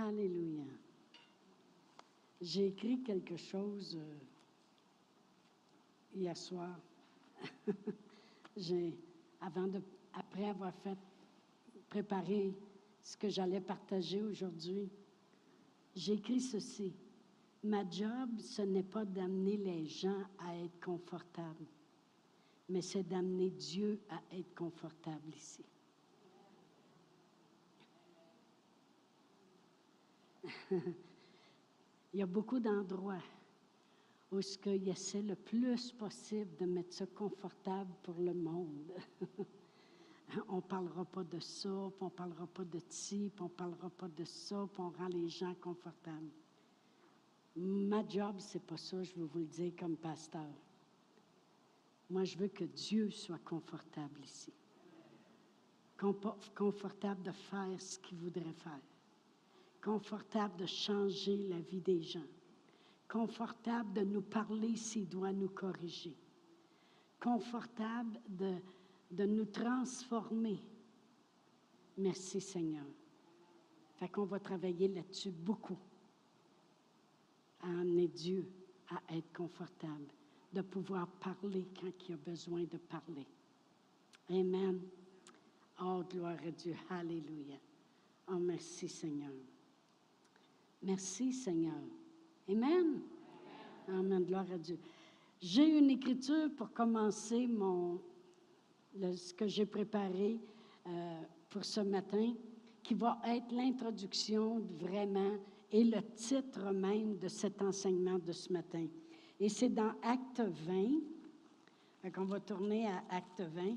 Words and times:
Alléluia. 0.00 0.64
J'ai 2.40 2.66
écrit 2.66 3.00
quelque 3.02 3.36
chose 3.36 3.96
euh, 3.96 4.18
hier 6.16 6.36
soir. 6.36 6.76
Après 10.12 10.48
avoir 10.48 10.72
fait 10.74 10.98
préparer 11.88 12.54
ce 13.02 13.16
que 13.16 13.28
j'allais 13.28 13.60
partager 13.60 14.22
aujourd'hui, 14.22 14.88
j'ai 15.94 16.14
écrit 16.14 16.40
ceci. 16.40 16.92
Ma 17.62 17.88
job, 17.88 18.30
ce 18.38 18.62
n'est 18.62 18.82
pas 18.82 19.04
d'amener 19.04 19.56
les 19.56 19.86
gens 19.86 20.22
à 20.38 20.56
être 20.56 20.80
confortables, 20.80 21.66
mais 22.68 22.82
c'est 22.82 23.04
d'amener 23.04 23.50
Dieu 23.50 24.00
à 24.10 24.20
être 24.36 24.54
confortable 24.54 25.32
ici. 25.34 25.64
Il 32.12 32.20
y 32.20 32.22
a 32.22 32.26
beaucoup 32.26 32.60
d'endroits 32.60 33.22
où 34.30 34.40
ce 34.40 34.58
qu'il 34.58 34.88
essaie 34.88 35.22
le 35.22 35.36
plus 35.36 35.92
possible 35.92 36.56
de 36.56 36.66
mettre 36.66 36.94
ça 36.94 37.06
confortable 37.06 37.92
pour 38.02 38.18
le 38.18 38.34
monde. 38.34 38.92
on 40.48 40.56
ne 40.56 40.60
parlera 40.60 41.04
pas 41.04 41.24
de 41.24 41.38
ça, 41.38 41.68
on 41.68 42.04
ne 42.04 42.10
parlera 42.10 42.46
pas 42.46 42.64
de 42.64 42.80
ci, 42.88 43.30
puis 43.34 43.42
on 43.42 43.44
ne 43.44 43.50
parlera 43.50 43.90
pas 43.90 44.08
de 44.08 44.24
ça, 44.24 44.68
on 44.78 44.90
rend 44.90 45.08
les 45.08 45.28
gens 45.28 45.54
confortables. 45.60 46.30
Ma 47.56 48.06
job, 48.08 48.36
c'est 48.38 48.64
pas 48.64 48.76
ça, 48.76 49.02
je 49.02 49.14
veux 49.14 49.26
vous 49.26 49.38
le 49.38 49.46
dire 49.46 49.72
comme 49.78 49.96
pasteur. 49.96 50.50
Moi, 52.10 52.24
je 52.24 52.36
veux 52.36 52.48
que 52.48 52.64
Dieu 52.64 53.10
soit 53.10 53.38
confortable 53.44 54.20
ici. 54.22 54.52
Confortable 56.54 57.22
de 57.22 57.30
faire 57.30 57.80
ce 57.80 57.98
qu'il 57.98 58.18
voudrait 58.18 58.52
faire 58.52 58.80
confortable 59.84 60.56
de 60.56 60.66
changer 60.66 61.36
la 61.48 61.60
vie 61.60 61.82
des 61.82 62.00
gens, 62.00 62.26
confortable 63.06 63.92
de 63.92 64.00
nous 64.00 64.22
parler 64.22 64.76
s'il 64.76 65.06
doit 65.06 65.32
nous 65.32 65.50
corriger, 65.50 66.16
confortable 67.20 68.18
de, 68.26 68.54
de 69.10 69.24
nous 69.26 69.44
transformer. 69.44 70.58
Merci 71.98 72.40
Seigneur. 72.40 72.86
Fait 73.96 74.08
qu'on 74.08 74.24
va 74.24 74.40
travailler 74.40 74.88
là-dessus 74.88 75.30
beaucoup, 75.30 75.78
à 77.60 77.68
amener 77.68 78.08
Dieu 78.08 78.48
à 78.88 79.14
être 79.14 79.32
confortable, 79.34 80.08
de 80.52 80.62
pouvoir 80.62 81.06
parler 81.06 81.68
quand 81.78 81.92
il 82.08 82.14
a 82.14 82.16
besoin 82.16 82.64
de 82.64 82.78
parler. 82.78 83.26
Amen. 84.30 84.80
Oh, 85.82 86.02
gloire 86.08 86.38
à 86.46 86.50
Dieu. 86.50 86.74
Alléluia. 86.88 87.56
Oh, 88.28 88.38
merci 88.38 88.88
Seigneur. 88.88 89.32
Merci 90.84 91.32
Seigneur. 91.32 91.80
Amen. 92.46 93.00
Amen. 93.88 94.22
Gloire 94.24 94.44
à 94.52 94.58
Dieu. 94.58 94.78
J'ai 95.40 95.78
une 95.78 95.88
écriture 95.88 96.50
pour 96.54 96.74
commencer 96.74 97.46
mon, 97.46 97.98
ce 99.00 99.32
que 99.32 99.46
j'ai 99.46 99.64
préparé 99.64 100.38
euh, 100.86 101.22
pour 101.48 101.64
ce 101.64 101.80
matin, 101.80 102.34
qui 102.82 102.92
va 102.92 103.18
être 103.24 103.50
l'introduction 103.50 104.58
vraiment 104.78 105.38
et 105.72 105.84
le 105.84 106.02
titre 106.16 106.70
même 106.70 107.16
de 107.16 107.28
cet 107.28 107.62
enseignement 107.62 108.18
de 108.18 108.32
ce 108.32 108.52
matin. 108.52 108.86
Et 109.40 109.48
c'est 109.48 109.70
dans 109.70 109.92
Acte 110.02 110.40
20. 110.40 111.00
on 112.18 112.24
va 112.24 112.40
tourner 112.40 112.88
à 112.88 113.02
Acte 113.08 113.40
20. 113.40 113.76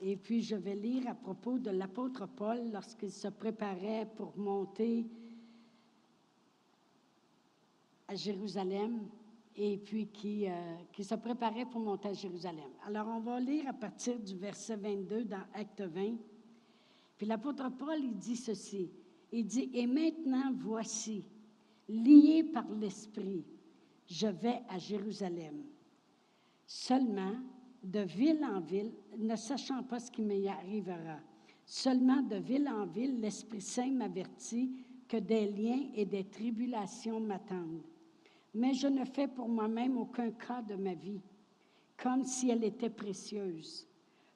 Et 0.00 0.16
puis 0.16 0.42
je 0.42 0.56
vais 0.56 0.74
lire 0.74 1.08
à 1.08 1.14
propos 1.14 1.60
de 1.60 1.70
l'apôtre 1.70 2.26
Paul 2.26 2.72
lorsqu'il 2.72 3.12
se 3.12 3.28
préparait 3.28 4.08
pour 4.16 4.36
monter 4.36 5.06
Jérusalem 8.14 9.08
et 9.56 9.76
puis 9.78 10.06
qui, 10.08 10.48
euh, 10.48 10.52
qui 10.92 11.04
se 11.04 11.14
préparait 11.14 11.66
pour 11.66 11.80
monter 11.80 12.08
à 12.08 12.12
Jérusalem. 12.12 12.70
Alors, 12.86 13.06
on 13.08 13.20
va 13.20 13.38
lire 13.38 13.68
à 13.68 13.72
partir 13.72 14.18
du 14.18 14.36
verset 14.36 14.76
22 14.76 15.24
dans 15.24 15.42
Acte 15.54 15.82
20. 15.82 16.16
Puis 17.16 17.26
l'apôtre 17.26 17.70
Paul, 17.76 17.98
il 18.02 18.16
dit 18.16 18.36
ceci. 18.36 18.90
Il 19.30 19.46
dit, 19.46 19.70
Et 19.74 19.86
maintenant, 19.86 20.52
voici, 20.54 21.24
lié 21.88 22.44
par 22.44 22.68
l'Esprit, 22.70 23.44
je 24.06 24.26
vais 24.26 24.62
à 24.68 24.78
Jérusalem. 24.78 25.62
Seulement, 26.66 27.34
de 27.82 28.00
ville 28.00 28.44
en 28.44 28.60
ville, 28.60 28.92
ne 29.18 29.36
sachant 29.36 29.82
pas 29.82 29.98
ce 29.98 30.10
qui 30.10 30.22
m'y 30.22 30.48
arrivera. 30.48 31.18
Seulement 31.64 32.22
de 32.22 32.36
ville 32.36 32.68
en 32.68 32.86
ville, 32.86 33.20
l'Esprit 33.20 33.60
Saint 33.60 33.90
m'avertit 33.90 34.70
que 35.08 35.16
des 35.16 35.50
liens 35.50 35.88
et 35.94 36.04
des 36.06 36.24
tribulations 36.24 37.20
m'attendent 37.20 37.82
mais 38.54 38.74
je 38.74 38.86
ne 38.86 39.04
fais 39.04 39.28
pour 39.28 39.48
moi-même 39.48 39.96
aucun 39.96 40.30
cas 40.30 40.62
de 40.62 40.74
ma 40.74 40.94
vie, 40.94 41.20
comme 41.96 42.24
si 42.24 42.50
elle 42.50 42.64
était 42.64 42.90
précieuse, 42.90 43.86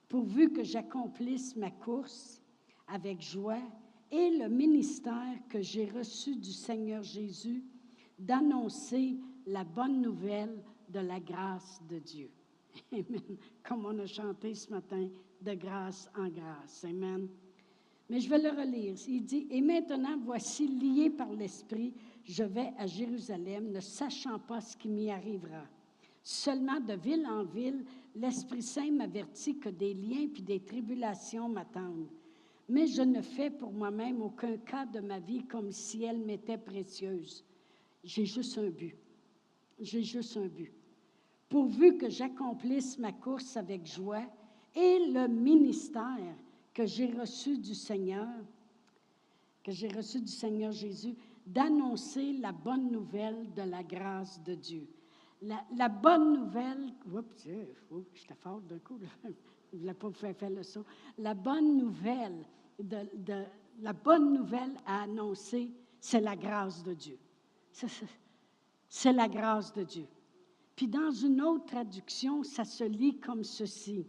pourvu 0.08 0.52
que 0.52 0.62
j'accomplisse 0.62 1.56
ma 1.56 1.70
course 1.70 2.40
avec 2.88 3.20
joie 3.20 3.62
et 4.10 4.30
le 4.30 4.48
ministère 4.48 5.36
que 5.48 5.60
j'ai 5.60 5.86
reçu 5.86 6.36
du 6.36 6.52
Seigneur 6.52 7.02
Jésus 7.02 7.64
d'annoncer 8.18 9.16
la 9.46 9.64
bonne 9.64 10.00
nouvelle 10.00 10.62
de 10.88 11.00
la 11.00 11.20
grâce 11.20 11.80
de 11.88 11.98
Dieu. 11.98 12.30
Amen. 12.92 13.36
Comme 13.62 13.84
on 13.86 13.98
a 13.98 14.06
chanté 14.06 14.54
ce 14.54 14.70
matin, 14.70 15.08
de 15.40 15.54
grâce 15.54 16.10
en 16.16 16.28
grâce. 16.28 16.84
Amen. 16.84 17.28
Mais 18.08 18.20
je 18.20 18.30
vais 18.30 18.38
le 18.38 18.50
relire. 18.50 18.94
Il 19.08 19.24
dit, 19.24 19.46
Et 19.50 19.60
maintenant, 19.60 20.16
voici 20.18 20.68
lié 20.68 21.10
par 21.10 21.32
l'Esprit, 21.32 21.92
je 22.26 22.42
vais 22.42 22.72
à 22.76 22.86
Jérusalem, 22.86 23.70
ne 23.70 23.80
sachant 23.80 24.38
pas 24.38 24.60
ce 24.60 24.76
qui 24.76 24.88
m'y 24.88 25.10
arrivera. 25.10 25.64
Seulement 26.22 26.80
de 26.80 26.94
ville 26.94 27.24
en 27.26 27.44
ville, 27.44 27.84
l'Esprit 28.16 28.62
Saint 28.62 28.90
m'avertit 28.90 29.58
que 29.58 29.68
des 29.68 29.94
liens 29.94 30.26
puis 30.32 30.42
des 30.42 30.60
tribulations 30.60 31.48
m'attendent. 31.48 32.08
Mais 32.68 32.88
je 32.88 33.02
ne 33.02 33.22
fais 33.22 33.50
pour 33.50 33.72
moi-même 33.72 34.20
aucun 34.20 34.56
cas 34.56 34.86
de 34.86 34.98
ma 34.98 35.20
vie 35.20 35.44
comme 35.44 35.70
si 35.70 36.02
elle 36.02 36.18
m'était 36.18 36.58
précieuse. 36.58 37.44
J'ai 38.02 38.26
juste 38.26 38.58
un 38.58 38.70
but. 38.70 38.96
J'ai 39.78 40.02
juste 40.02 40.36
un 40.36 40.48
but. 40.48 40.72
Pourvu 41.48 41.96
que 41.96 42.08
j'accomplisse 42.08 42.98
ma 42.98 43.12
course 43.12 43.56
avec 43.56 43.86
joie 43.86 44.24
et 44.74 45.06
le 45.06 45.28
ministère 45.28 46.34
que 46.74 46.84
j'ai 46.86 47.06
reçu 47.06 47.56
du 47.56 47.74
Seigneur, 47.74 48.28
que 49.62 49.70
j'ai 49.70 49.88
reçu 49.88 50.20
du 50.20 50.32
Seigneur 50.32 50.72
Jésus, 50.72 51.14
d'annoncer 51.46 52.32
la 52.34 52.52
bonne 52.52 52.90
nouvelle 52.90 53.52
de 53.54 53.62
la 53.62 53.82
grâce 53.82 54.42
de 54.42 54.54
Dieu. 54.54 54.88
La, 55.42 55.88
bonne 55.88 56.32
nouvelle, 56.32 56.92
oups, 57.12 57.48
j'étais 58.14 58.34
fort 58.34 58.60
d'un 58.62 58.78
coup, 58.78 58.98
je 59.72 59.92
pas 59.92 60.08
vous 60.08 60.54
le 60.54 60.62
saut. 60.62 60.84
La 61.18 61.34
bonne 61.34 61.76
nouvelle, 61.76 62.44
de, 62.78 63.44
la 63.80 63.92
bonne 63.92 64.32
nouvelle 64.32 64.74
à 64.86 65.02
annoncer, 65.02 65.72
c'est 66.00 66.20
la 66.20 66.34
grâce 66.34 66.82
de 66.82 66.94
Dieu. 66.94 67.18
C'est 68.88 69.12
la 69.12 69.28
grâce 69.28 69.72
de 69.72 69.84
Dieu. 69.84 70.06
Puis 70.74 70.88
dans 70.88 71.10
une 71.10 71.40
autre 71.42 71.66
traduction, 71.66 72.42
ça 72.42 72.64
se 72.64 72.84
lit 72.84 73.18
comme 73.20 73.44
ceci. 73.44 74.06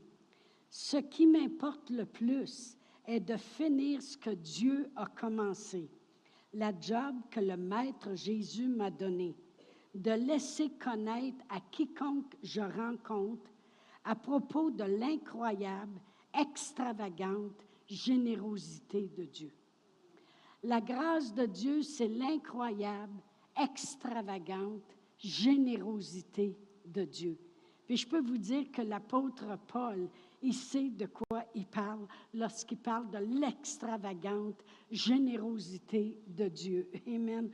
Ce 0.70 0.98
qui 0.98 1.28
m'importe 1.28 1.90
le 1.90 2.06
plus 2.06 2.78
est 3.06 3.20
de 3.20 3.38
finir 3.38 4.02
ce 4.02 4.18
que 4.18 4.32
Dieu 4.32 4.90
a 4.96 5.06
commencé 5.06 5.90
la 6.58 6.72
job 6.80 7.16
que 7.30 7.40
le 7.40 7.56
Maître 7.56 8.16
Jésus 8.16 8.68
m'a 8.68 8.90
donnée, 8.90 9.36
de 9.94 10.12
laisser 10.12 10.72
connaître 10.72 11.44
à 11.50 11.60
quiconque 11.60 12.36
je 12.42 12.62
rencontre 12.62 13.52
à 14.04 14.16
propos 14.16 14.72
de 14.72 14.84
l'incroyable, 14.84 16.02
extravagante 16.34 17.64
générosité 17.88 19.12
de 19.16 19.26
Dieu. 19.26 19.52
La 20.64 20.82
grâce 20.82 21.34
de 21.34 21.46
Dieu, 21.46 21.84
c'est 21.84 22.08
l'incroyable, 22.08 23.22
extravagante 23.62 24.98
générosité 25.18 26.58
de 26.86 27.04
Dieu. 27.04 27.38
Puis 27.86 27.98
je 27.98 28.08
peux 28.08 28.22
vous 28.22 28.38
dire 28.38 28.72
que 28.72 28.82
l'apôtre 28.82 29.58
Paul, 29.68 30.10
il 30.42 30.54
sait 30.54 30.90
de 30.90 31.08
quoi 31.08 31.44
il 31.56 31.66
parle 31.66 32.08
lorsqu'il 32.34 32.78
parle 32.78 33.10
de 33.10 33.18
l'extravagante 33.18 34.64
générosité 34.92 36.20
de 36.28 36.48
Dieu. 36.48 36.90
Amen. 37.08 37.50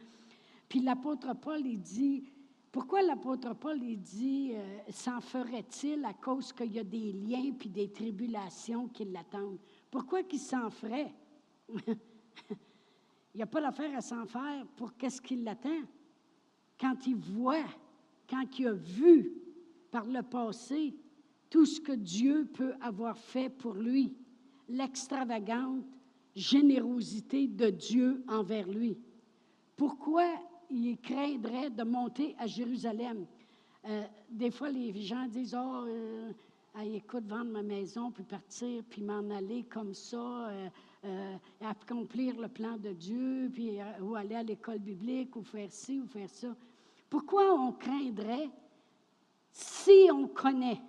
Puis 0.68 0.80
l'apôtre 0.80 1.34
Paul, 1.36 1.66
il 1.66 1.80
dit, 1.80 2.24
pourquoi 2.72 3.04
l'apôtre 3.04 3.54
Paul, 3.54 3.82
il 3.84 4.02
dit, 4.02 4.54
euh, 4.56 4.80
s'en 4.90 5.22
ferait-il 5.22 6.04
à 6.04 6.14
cause 6.14 6.52
qu'il 6.52 6.74
y 6.74 6.80
a 6.80 6.84
des 6.84 7.12
liens 7.14 7.52
puis 7.58 7.70
des 7.70 7.92
tribulations 7.92 8.88
qui 8.88 9.06
l'attendent? 9.06 9.60
Pourquoi 9.92 10.24
qu'il 10.24 10.40
s'en 10.40 10.70
ferait? 10.70 11.14
il 11.70 13.36
n'y 13.36 13.44
a 13.44 13.48
pas 13.48 13.62
l'affaire 13.62 13.96
à 13.96 14.02
s'en 14.02 14.26
faire 14.26 14.66
pour 14.76 14.98
qu'est-ce 14.98 15.22
qui 15.22 15.36
l'attend. 15.36 15.82
Quand 16.80 17.06
il 17.06 17.16
voit, 17.16 17.66
quand 18.28 18.44
il 18.58 18.68
a 18.68 18.74
vu 18.74 19.32
par 19.92 20.06
le 20.06 20.24
passé 20.24 20.96
tout 21.54 21.68
ce 21.68 21.80
que 21.80 21.92
Dieu 21.92 22.50
peut 22.52 22.74
avoir 22.82 23.16
fait 23.16 23.48
pour 23.48 23.76
lui, 23.76 24.12
l'extravagante 24.68 25.86
générosité 26.36 27.48
de 27.48 27.70
Dieu 27.70 28.24
envers 28.28 28.68
lui. 28.68 28.98
Pourquoi 29.78 30.26
il 30.72 30.98
craindrait 30.98 31.70
de 31.70 31.84
monter 31.84 32.36
à 32.40 32.48
Jérusalem? 32.48 33.28
Euh, 33.86 34.04
des 34.32 34.50
fois, 34.50 34.72
les 34.72 35.00
gens 35.00 35.28
disent, 35.28 35.56
oh, 35.56 35.86
euh, 35.86 36.32
écoute, 36.86 37.28
vendre 37.28 37.52
ma 37.52 37.62
maison, 37.62 38.10
puis 38.10 38.24
partir, 38.24 38.84
puis 38.90 39.04
m'en 39.04 39.30
aller 39.30 39.62
comme 39.66 39.94
ça, 39.94 40.50
euh, 41.06 41.38
accomplir 41.62 42.36
le 42.42 42.48
plan 42.48 42.78
de 42.78 42.94
Dieu, 42.94 43.52
puis 43.54 43.78
ou 44.02 44.16
aller 44.16 44.34
à 44.34 44.42
l'école 44.42 44.80
biblique, 44.80 45.36
ou 45.36 45.44
faire 45.44 45.72
ci, 45.72 46.00
ou 46.00 46.08
faire 46.08 46.32
ça. 46.32 46.56
Pourquoi 47.12 47.54
on 47.54 47.74
craindrait 47.74 48.50
si 49.52 50.10
on 50.12 50.28
connaît 50.28 50.82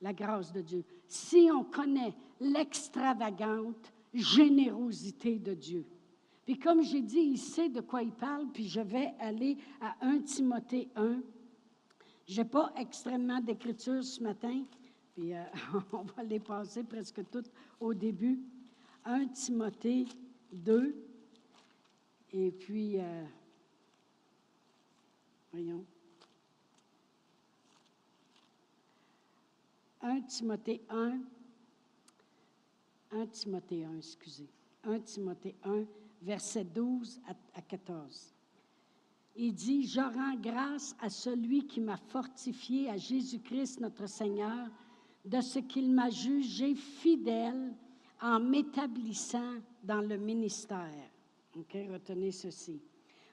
la 0.00 0.12
grâce 0.12 0.52
de 0.52 0.60
Dieu, 0.60 0.84
si 1.06 1.48
on 1.52 1.64
connaît 1.64 2.14
l'extravagante 2.40 3.92
générosité 4.14 5.38
de 5.38 5.54
Dieu. 5.54 5.86
Puis 6.44 6.58
comme 6.58 6.82
j'ai 6.82 7.02
dit, 7.02 7.20
il 7.20 7.38
sait 7.38 7.68
de 7.68 7.80
quoi 7.80 8.02
il 8.02 8.12
parle, 8.12 8.46
puis 8.52 8.68
je 8.68 8.80
vais 8.80 9.12
aller 9.18 9.58
à 9.80 9.96
1 10.00 10.20
Timothée 10.20 10.88
1. 10.96 11.20
Je 12.26 12.40
n'ai 12.40 12.48
pas 12.48 12.72
extrêmement 12.76 13.40
d'écriture 13.40 14.02
ce 14.02 14.22
matin, 14.22 14.64
puis 15.14 15.34
euh, 15.34 15.42
on 15.92 16.02
va 16.02 16.22
les 16.22 16.40
passer 16.40 16.84
presque 16.84 17.20
toutes 17.30 17.50
au 17.80 17.92
début. 17.92 18.40
1 19.04 19.26
Timothée 19.28 20.06
2, 20.52 21.08
et 22.32 22.50
puis, 22.50 22.98
euh, 22.98 23.24
voyons. 25.50 25.84
1 30.00 30.22
Timothée 30.22 30.82
1, 30.88 31.20
1 33.12 33.26
Timothée 33.26 33.84
1, 33.84 33.96
excusez. 33.96 34.48
1 34.84 35.00
Timothée 35.00 35.56
1, 35.64 35.84
verset 36.22 36.64
12 36.64 37.20
à 37.54 37.62
14. 37.62 38.34
Il 39.36 39.54
dit, 39.54 39.86
Je 39.86 40.00
rends 40.00 40.36
grâce 40.36 40.96
à 41.00 41.08
celui 41.08 41.66
qui 41.66 41.80
m'a 41.80 41.96
fortifié, 41.96 42.90
à 42.90 42.96
Jésus-Christ 42.96 43.80
notre 43.80 44.06
Seigneur, 44.08 44.68
de 45.24 45.40
ce 45.40 45.60
qu'il 45.60 45.92
m'a 45.92 46.10
jugé 46.10 46.74
fidèle 46.74 47.74
en 48.20 48.40
m'établissant 48.40 49.54
dans 49.84 50.00
le 50.00 50.16
ministère. 50.16 51.10
OK, 51.56 51.76
retenez 51.90 52.32
ceci. 52.32 52.80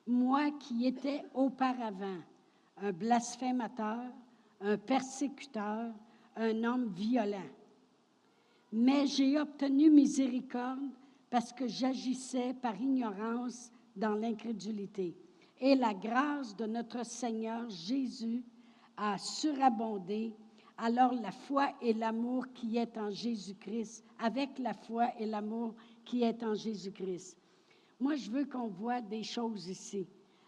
Moi 0.08 0.52
qui 0.52 0.86
étais 0.86 1.24
auparavant 1.34 2.20
un 2.78 2.92
blasphémateur, 2.92 4.12
un 4.62 4.78
persécuteur, 4.78 5.92
un 6.36 6.64
homme 6.64 6.90
violent. 6.94 7.50
Mais 8.72 9.08
j'ai 9.08 9.40
obtenu 9.40 9.90
miséricorde 9.90 10.90
parce 11.30 11.54
que 11.54 11.68
j'agissais 11.68 12.54
par 12.54 12.80
ignorance 12.80 13.72
dans 13.96 14.16
l'incrédulité. 14.16 15.16
Et 15.60 15.76
la 15.76 15.94
grâce 15.94 16.56
de 16.56 16.66
notre 16.66 17.06
Seigneur 17.06 17.70
Jésus 17.70 18.44
a 18.98 19.18
surabondé. 19.18 20.34
Alors 20.78 21.14
la 21.14 21.32
foi 21.32 21.70
et 21.82 21.94
l'amour 21.94 22.46
qui 22.54 22.78
est 22.78 22.98
en 22.98 23.10
Jésus-Christ, 23.10 24.04
avec 24.20 24.60
la 24.60 24.74
foi 24.74 25.08
et 25.20 25.26
l'amour 25.26 25.74
qui 26.04 26.24
est 26.24 26.44
en 26.44 26.54
Jésus-Christ. 26.54 27.38
Moi, 28.00 28.16
je 28.16 28.30
veux 28.30 28.46
qu'on 28.46 28.68
voit 28.68 29.00
des 29.00 29.24
choses 29.24 29.70
ici. 29.70 30.06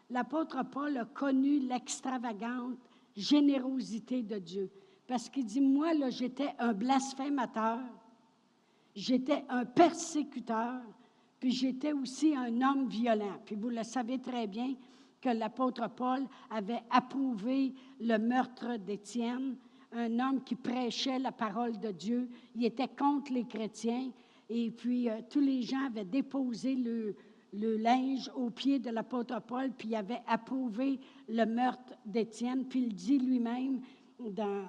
L'apôtre 0.09 0.63
Paul 0.69 0.97
a 0.97 1.05
connu 1.05 1.59
l'extravagante 1.59 2.77
générosité 3.15 4.21
de 4.21 4.37
Dieu. 4.37 4.69
Parce 5.07 5.29
qu'il 5.29 5.45
dit, 5.45 5.61
moi, 5.61 5.93
là, 5.93 6.09
j'étais 6.09 6.53
un 6.59 6.73
blasphémateur, 6.73 7.79
j'étais 8.93 9.45
un 9.49 9.65
persécuteur, 9.65 10.81
puis 11.39 11.51
j'étais 11.51 11.93
aussi 11.93 12.35
un 12.35 12.61
homme 12.61 12.87
violent. 12.87 13.37
Puis 13.45 13.55
vous 13.55 13.69
le 13.69 13.83
savez 13.83 14.19
très 14.19 14.47
bien 14.47 14.73
que 15.21 15.29
l'apôtre 15.29 15.89
Paul 15.89 16.25
avait 16.49 16.83
approuvé 16.89 17.73
le 17.99 18.17
meurtre 18.17 18.77
d'Étienne, 18.77 19.55
un 19.91 20.19
homme 20.19 20.43
qui 20.43 20.55
prêchait 20.55 21.19
la 21.19 21.31
parole 21.31 21.79
de 21.79 21.91
Dieu. 21.91 22.29
Il 22.55 22.65
était 22.65 22.87
contre 22.87 23.31
les 23.31 23.45
chrétiens. 23.45 24.11
Et 24.49 24.71
puis, 24.71 25.09
euh, 25.09 25.21
tous 25.29 25.39
les 25.39 25.61
gens 25.61 25.85
avaient 25.85 26.05
déposé 26.05 26.75
le, 26.75 27.15
linge 27.53 28.29
aux 28.35 28.49
pieds 28.49 28.79
de 28.79 28.89
l'apôtre 28.89 29.41
Paul, 29.41 29.71
puis 29.71 29.89
il 29.89 29.95
avait 29.95 30.21
approuvé 30.27 30.99
le 31.27 31.45
meurtre 31.45 31.93
d'Étienne. 32.05 32.65
Puis 32.65 32.83
il 32.83 32.93
dit 32.93 33.17
lui-même, 33.17 33.81
dans, 34.19 34.67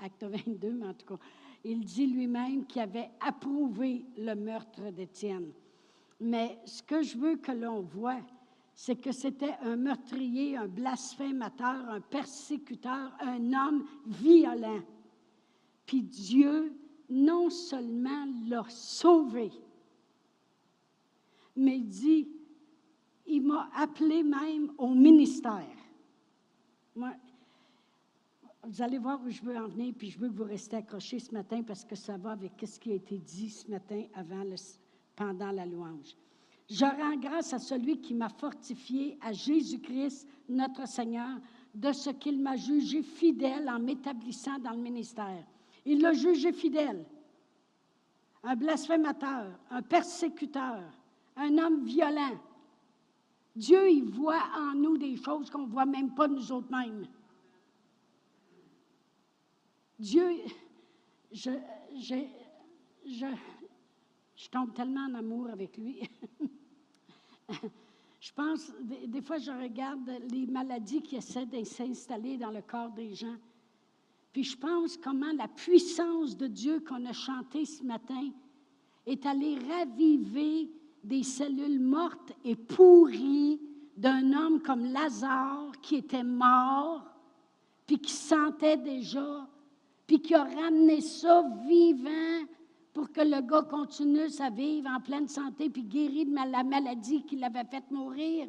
Acte 0.00 0.24
22, 0.24 0.72
mais 0.72 0.86
en 0.86 0.94
tout 0.94 1.06
cas, 1.06 1.22
il 1.64 1.84
dit 1.84 2.06
lui-même 2.06 2.66
qu'il 2.66 2.82
avait 2.82 3.10
approuvé 3.20 4.04
le 4.16 4.34
meurtre 4.34 4.90
d'Étienne. 4.90 5.52
Mais 6.20 6.58
ce 6.64 6.82
que 6.82 7.02
je 7.02 7.18
veux 7.18 7.36
que 7.36 7.52
l'on 7.52 7.80
voit, 7.80 8.20
c'est 8.74 8.96
que 8.96 9.10
c'était 9.10 9.54
un 9.62 9.76
meurtrier, 9.76 10.56
un 10.56 10.68
blasphémateur, 10.68 11.88
un 11.88 12.00
persécuteur, 12.00 13.12
un 13.20 13.52
homme 13.52 13.84
violent. 14.06 14.80
Puis 15.84 16.02
Dieu 16.02 16.72
non 17.10 17.50
seulement 17.50 18.26
l'a 18.48 18.64
sauvé, 18.68 19.50
mais 21.56 21.80
dit, 21.80 22.28
il 23.26 23.42
m'a 23.42 23.68
appelé 23.74 24.22
même 24.22 24.72
au 24.78 24.94
ministère. 24.94 25.76
Moi, 26.94 27.12
vous 28.68 28.82
allez 28.82 28.98
voir 28.98 29.18
où 29.24 29.30
je 29.30 29.40
veux 29.40 29.56
en 29.56 29.66
venir, 29.66 29.94
puis 29.96 30.10
je 30.10 30.18
veux 30.18 30.28
que 30.28 30.34
vous 30.34 30.44
restiez 30.44 30.78
accrochés 30.78 31.18
ce 31.18 31.32
matin 31.32 31.62
parce 31.62 31.84
que 31.84 31.96
ça 31.96 32.18
va 32.18 32.32
avec 32.32 32.52
ce 32.62 32.78
qui 32.78 32.92
a 32.92 32.96
été 32.96 33.16
dit 33.18 33.48
ce 33.48 33.70
matin 33.70 34.02
pendant 35.16 35.50
la 35.50 35.64
louange. 35.64 36.14
Je 36.68 36.84
rends 36.84 37.16
grâce 37.16 37.54
à 37.54 37.58
celui 37.58 37.98
qui 37.98 38.12
m'a 38.12 38.28
fortifié, 38.28 39.16
à 39.22 39.32
Jésus-Christ, 39.32 40.28
notre 40.50 40.86
Seigneur, 40.86 41.38
de 41.74 41.92
ce 41.92 42.10
qu'il 42.10 42.42
m'a 42.42 42.56
jugé 42.56 43.02
fidèle 43.02 43.70
en 43.70 43.78
m'établissant 43.78 44.58
dans 44.58 44.72
le 44.72 44.82
ministère. 44.82 45.46
Il 45.86 46.02
l'a 46.02 46.12
jugé 46.12 46.52
fidèle. 46.52 47.06
Un 48.42 48.54
blasphémateur, 48.54 49.46
un 49.70 49.80
persécuteur, 49.80 50.82
un 51.36 51.56
homme 51.56 51.84
violent. 51.84 52.38
Dieu, 53.56 53.88
il 53.90 54.04
voit 54.04 54.42
en 54.58 54.74
nous 54.74 54.98
des 54.98 55.16
choses 55.16 55.48
qu'on 55.48 55.66
ne 55.66 55.72
voit 55.72 55.86
même 55.86 56.14
pas 56.14 56.28
nous 56.28 56.52
autres 56.52 56.70
mêmes. 56.70 57.06
Dieu, 59.98 60.30
je, 61.32 61.50
je, 61.96 62.14
je, 63.04 64.48
tombe 64.48 64.72
tellement 64.72 65.06
en 65.06 65.14
amour 65.14 65.48
avec 65.50 65.76
lui. 65.76 66.08
je 68.20 68.32
pense, 68.32 68.72
des, 68.80 69.20
fois, 69.20 69.38
je 69.38 69.50
regarde 69.50 70.08
les 70.30 70.46
maladies 70.46 71.02
qui 71.02 71.16
essaient 71.16 71.46
de 71.46 71.64
s'installer 71.64 72.36
dans 72.36 72.52
le 72.52 72.62
corps 72.62 72.92
des 72.92 73.12
gens. 73.14 73.36
Puis 74.32 74.44
je 74.44 74.56
pense 74.56 74.96
comment 74.96 75.32
la 75.32 75.48
puissance 75.48 76.36
de 76.36 76.46
Dieu 76.46 76.78
qu'on 76.80 77.04
a 77.06 77.12
chanté 77.12 77.64
ce 77.64 77.82
matin 77.82 78.30
est 79.04 79.26
allée 79.26 79.58
raviver 79.58 80.70
des 81.02 81.24
cellules 81.24 81.80
mortes 81.80 82.32
et 82.44 82.54
pourries 82.54 83.60
d'un 83.96 84.32
homme 84.32 84.62
comme 84.62 84.84
Lazare 84.84 85.72
qui 85.82 85.96
était 85.96 86.22
mort, 86.22 87.04
puis 87.84 87.98
qui 87.98 88.12
sentait 88.12 88.76
déjà 88.76 89.48
puis 90.08 90.20
qui 90.22 90.34
a 90.34 90.42
ramené 90.42 91.02
ça 91.02 91.44
vivant 91.66 92.46
pour 92.94 93.12
que 93.12 93.20
le 93.20 93.42
gars 93.42 93.62
continue 93.62 94.26
à 94.40 94.48
vivre 94.48 94.88
en 94.88 95.00
pleine 95.00 95.28
santé, 95.28 95.68
puis 95.68 95.82
guéri 95.82 96.24
de 96.24 96.34
la 96.34 96.64
maladie 96.64 97.22
qui 97.24 97.36
l'avait 97.36 97.66
fait 97.70 97.84
mourir. 97.90 98.48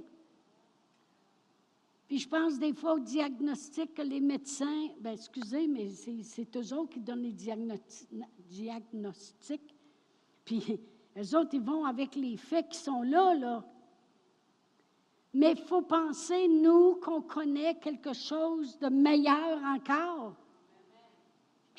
Puis 2.07 2.19
je 2.19 2.29
pense 2.29 2.57
des 2.57 2.73
fois 2.73 2.93
au 2.93 2.99
diagnostic 2.99 3.93
que 3.93 4.01
les 4.01 4.21
médecins, 4.21 4.87
ben 5.01 5.11
excusez, 5.11 5.67
mais 5.67 5.89
c'est 5.89 6.55
eux 6.55 6.73
autres 6.73 6.93
qui 6.93 7.01
donnent 7.01 7.23
les 7.23 7.35
diagnostics. 8.47 9.75
Puis 10.45 10.79
eux 11.17 11.37
autres, 11.37 11.53
ils 11.53 11.61
vont 11.61 11.83
avec 11.83 12.15
les 12.15 12.37
faits 12.37 12.69
qui 12.69 12.77
sont 12.79 13.01
là, 13.03 13.35
là. 13.35 13.65
Mais 15.33 15.51
il 15.51 15.61
faut 15.61 15.81
penser, 15.81 16.47
nous, 16.47 16.95
qu'on 16.95 17.21
connaît 17.21 17.75
quelque 17.75 18.13
chose 18.13 18.79
de 18.79 18.87
meilleur 18.87 19.61
encore. 19.63 20.37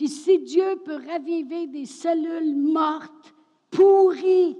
Puis 0.01 0.09
si 0.09 0.39
Dieu 0.39 0.81
peut 0.83 0.97
raviver 1.07 1.67
des 1.67 1.85
cellules 1.85 2.57
mortes, 2.57 3.35
pourries, 3.71 4.57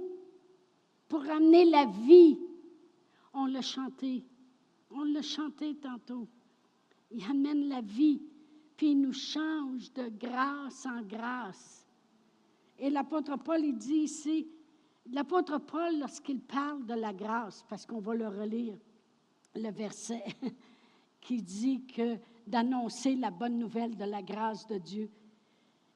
pour 1.07 1.27
amener 1.27 1.65
la 1.65 1.85
vie, 1.85 2.37
on 3.33 3.47
l'a 3.47 3.63
chanté. 3.63 4.23
On 4.91 5.03
l'a 5.03 5.23
chanté 5.23 5.73
tantôt. 5.77 6.27
Il 7.09 7.23
amène 7.23 7.69
la 7.69 7.81
vie, 7.81 8.21
puis 8.77 8.91
il 8.91 9.01
nous 9.01 9.13
change 9.13 9.91
de 9.93 10.09
grâce 10.09 10.85
en 10.85 11.01
grâce. 11.01 11.87
Et 12.77 12.91
l'apôtre 12.91 13.35
Paul, 13.37 13.65
il 13.65 13.79
dit 13.79 14.01
ici, 14.03 14.47
l'apôtre 15.11 15.57
Paul, 15.57 15.97
lorsqu'il 15.97 16.41
parle 16.41 16.85
de 16.85 16.93
la 16.93 17.13
grâce, 17.13 17.65
parce 17.67 17.87
qu'on 17.87 17.99
va 17.99 18.13
le 18.13 18.27
relire, 18.27 18.77
le 19.55 19.71
verset 19.71 20.23
qui 21.19 21.41
dit 21.41 21.83
que 21.87 22.19
d'annoncer 22.45 23.15
la 23.15 23.31
bonne 23.31 23.57
nouvelle 23.57 23.97
de 23.97 24.05
la 24.05 24.21
grâce 24.21 24.67
de 24.67 24.77
Dieu, 24.77 25.09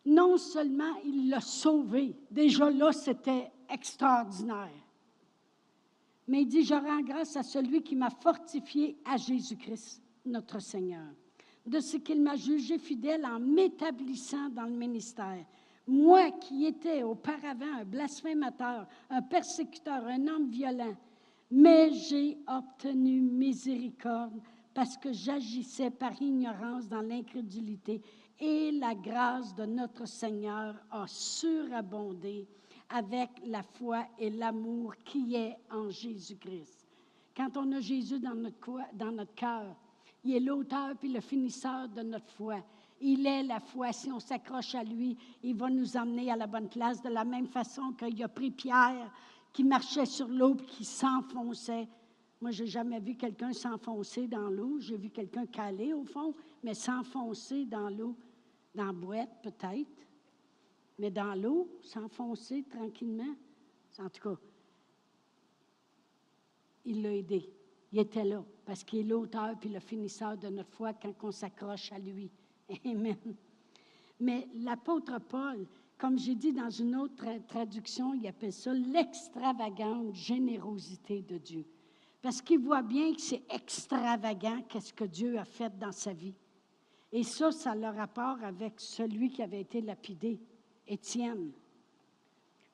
non 0.05 0.37
seulement 0.37 0.95
il 1.03 1.29
l'a 1.29 1.41
sauvé, 1.41 2.15
déjà 2.29 2.69
là, 2.69 2.91
c'était 2.91 3.51
extraordinaire. 3.69 4.69
Mais 6.27 6.41
il 6.41 6.47
dit, 6.47 6.63
je 6.63 6.73
rends 6.73 7.01
grâce 7.01 7.35
à 7.35 7.43
celui 7.43 7.81
qui 7.81 7.95
m'a 7.95 8.09
fortifié 8.09 8.97
à 9.05 9.17
Jésus-Christ, 9.17 10.01
notre 10.25 10.59
Seigneur, 10.59 11.07
de 11.65 11.79
ce 11.79 11.97
qu'il 11.97 12.21
m'a 12.21 12.35
jugé 12.35 12.77
fidèle 12.77 13.25
en 13.25 13.39
m'établissant 13.39 14.49
dans 14.49 14.65
le 14.65 14.75
ministère. 14.75 15.45
Moi 15.87 16.31
qui 16.31 16.65
étais 16.65 17.03
auparavant 17.03 17.79
un 17.79 17.85
blasphémateur, 17.85 18.87
un 19.09 19.21
persécuteur, 19.21 20.05
un 20.07 20.27
homme 20.27 20.49
violent, 20.49 20.95
mais 21.51 21.93
j'ai 21.93 22.39
obtenu 22.47 23.21
miséricorde 23.21 24.41
parce 24.73 24.97
que 24.97 25.13
j'agissais 25.13 25.91
par 25.91 26.19
ignorance 26.21 26.87
dans 26.87 27.01
l'incrédulité 27.01 28.01
et 28.39 28.71
la 28.71 28.95
grâce 28.95 29.55
de 29.55 29.65
notre 29.65 30.05
Seigneur 30.05 30.75
a 30.91 31.05
surabondé 31.07 32.47
avec 32.89 33.29
la 33.45 33.63
foi 33.63 34.05
et 34.19 34.29
l'amour 34.29 34.93
qui 35.03 35.35
est 35.35 35.57
en 35.71 35.89
Jésus-Christ. 35.89 36.85
Quand 37.35 37.57
on 37.57 37.71
a 37.73 37.79
Jésus 37.79 38.19
dans 38.19 38.35
notre, 38.35 39.35
cœur, 39.35 39.75
il 40.23 40.35
est 40.35 40.39
l'auteur 40.39 40.95
puis 40.97 41.11
le 41.11 41.21
finisseur 41.21 41.89
de 41.89 42.01
notre 42.01 42.29
foi. 42.31 42.57
Il 43.01 43.27
est 43.27 43.43
la 43.43 43.59
foi. 43.59 43.91
Si 43.91 44.11
on 44.11 44.19
s'accroche 44.19 44.75
à 44.75 44.83
lui, 44.83 45.17
il 45.43 45.55
va 45.55 45.69
nous 45.69 45.97
emmener 45.97 46.31
à 46.31 46.37
la 46.37 46.47
bonne 46.47 46.69
place 46.69 47.01
de 47.01 47.09
la 47.09 47.25
même 47.25 47.47
façon 47.47 47.91
qu'il 47.93 48.23
a 48.23 48.29
pris 48.29 48.51
Pierre 48.51 49.11
qui 49.51 49.63
marchait 49.63 50.05
sur 50.05 50.27
l'eau 50.27 50.55
et 50.55 50.65
qui 50.65 50.85
s'enfonçait. 50.85 51.87
Moi, 52.41 52.51
je 52.51 52.63
n'ai 52.63 52.69
jamais 52.69 52.99
vu 52.99 53.15
quelqu'un 53.15 53.53
s'enfoncer 53.53 54.27
dans 54.27 54.49
l'eau. 54.49 54.79
J'ai 54.79 54.97
vu 54.97 55.09
quelqu'un 55.09 55.45
caler 55.45 55.93
au 55.93 56.05
fond, 56.05 56.33
mais 56.63 56.73
s'enfoncer 56.73 57.65
dans 57.65 57.89
l'eau, 57.89 58.15
dans 58.75 58.85
la 58.85 58.93
boîte 58.93 59.41
peut-être. 59.41 60.05
Mais 60.99 61.11
dans 61.11 61.35
l'eau, 61.35 61.67
s'enfoncer 61.81 62.63
tranquillement, 62.69 63.35
en 63.99 64.09
tout 64.09 64.29
cas, 64.29 64.39
il 66.85 67.01
l'a 67.01 67.13
aidé. 67.13 67.49
Il 67.91 67.99
était 67.99 68.23
là, 68.23 68.43
parce 68.65 68.83
qu'il 68.83 68.99
est 68.99 69.03
l'auteur 69.03 69.57
puis 69.59 69.69
le 69.69 69.79
finisseur 69.79 70.37
de 70.37 70.49
notre 70.49 70.71
foi 70.71 70.93
quand 70.93 71.13
on 71.23 71.31
s'accroche 71.31 71.91
à 71.91 71.99
lui. 71.99 72.29
Amen. 72.85 73.15
Mais 74.19 74.47
l'apôtre 74.55 75.19
Paul, 75.19 75.65
comme 75.97 76.17
j'ai 76.17 76.35
dit 76.35 76.53
dans 76.53 76.69
une 76.69 76.95
autre 76.95 77.25
traduction, 77.47 78.13
il 78.13 78.27
appelle 78.27 78.53
ça 78.53 78.73
l'extravagante 78.73 80.13
générosité 80.13 81.21
de 81.21 81.37
Dieu. 81.37 81.65
Parce 82.21 82.41
qu'il 82.41 82.59
voit 82.59 82.81
bien 82.81 83.13
que 83.13 83.21
c'est 83.21 83.43
extravagant 83.49 84.61
qu'est-ce 84.67 84.93
que 84.93 85.05
Dieu 85.05 85.37
a 85.37 85.45
fait 85.45 85.77
dans 85.77 85.91
sa 85.91 86.11
vie. 86.11 86.33
Et 87.11 87.23
ça, 87.23 87.51
ça 87.51 87.71
a 87.71 87.75
le 87.75 87.87
rapport 87.87 88.37
avec 88.43 88.73
celui 88.77 89.29
qui 89.29 89.41
avait 89.41 89.61
été 89.61 89.81
lapidé. 89.81 90.39
Étienne. 90.87 91.51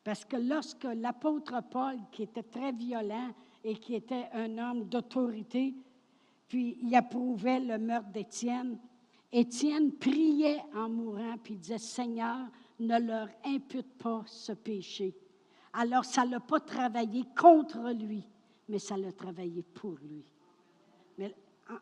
Parce 0.04 0.26
que 0.26 0.38
lorsque 0.38 0.84
l'apôtre 0.84 1.62
Paul, 1.70 1.98
qui 2.12 2.24
était 2.24 2.44
très 2.44 2.72
violent 2.72 3.34
et 3.64 3.76
qui 3.76 3.96
était 3.96 4.28
un 4.34 4.58
homme 4.58 4.86
d'autorité, 4.86 5.76
puis 6.48 6.78
il 6.82 6.96
approuvait 6.96 7.60
le 7.60 7.78
meurtre 7.78 8.10
d'Étienne, 8.10 8.78
Étienne 9.32 9.94
priait 9.94 10.62
en 10.76 10.90
mourant, 10.90 11.38
puis 11.42 11.54
il 11.54 11.60
disait, 11.60 11.78
Seigneur, 11.78 12.48
ne 12.80 13.00
leur 13.00 13.30
impute 13.46 13.94
pas 13.98 14.24
ce 14.26 14.52
péché. 14.52 15.16
Alors, 15.72 16.04
ça 16.04 16.26
ne 16.26 16.32
l'a 16.32 16.40
pas 16.42 16.60
travaillé 16.60 17.24
contre 17.40 17.92
lui, 17.92 18.28
mais 18.68 18.80
ça 18.80 18.98
l'a 18.98 19.14
travaillé 19.14 19.62
pour 19.62 19.96
lui. 20.04 20.26
Mais 21.18 21.34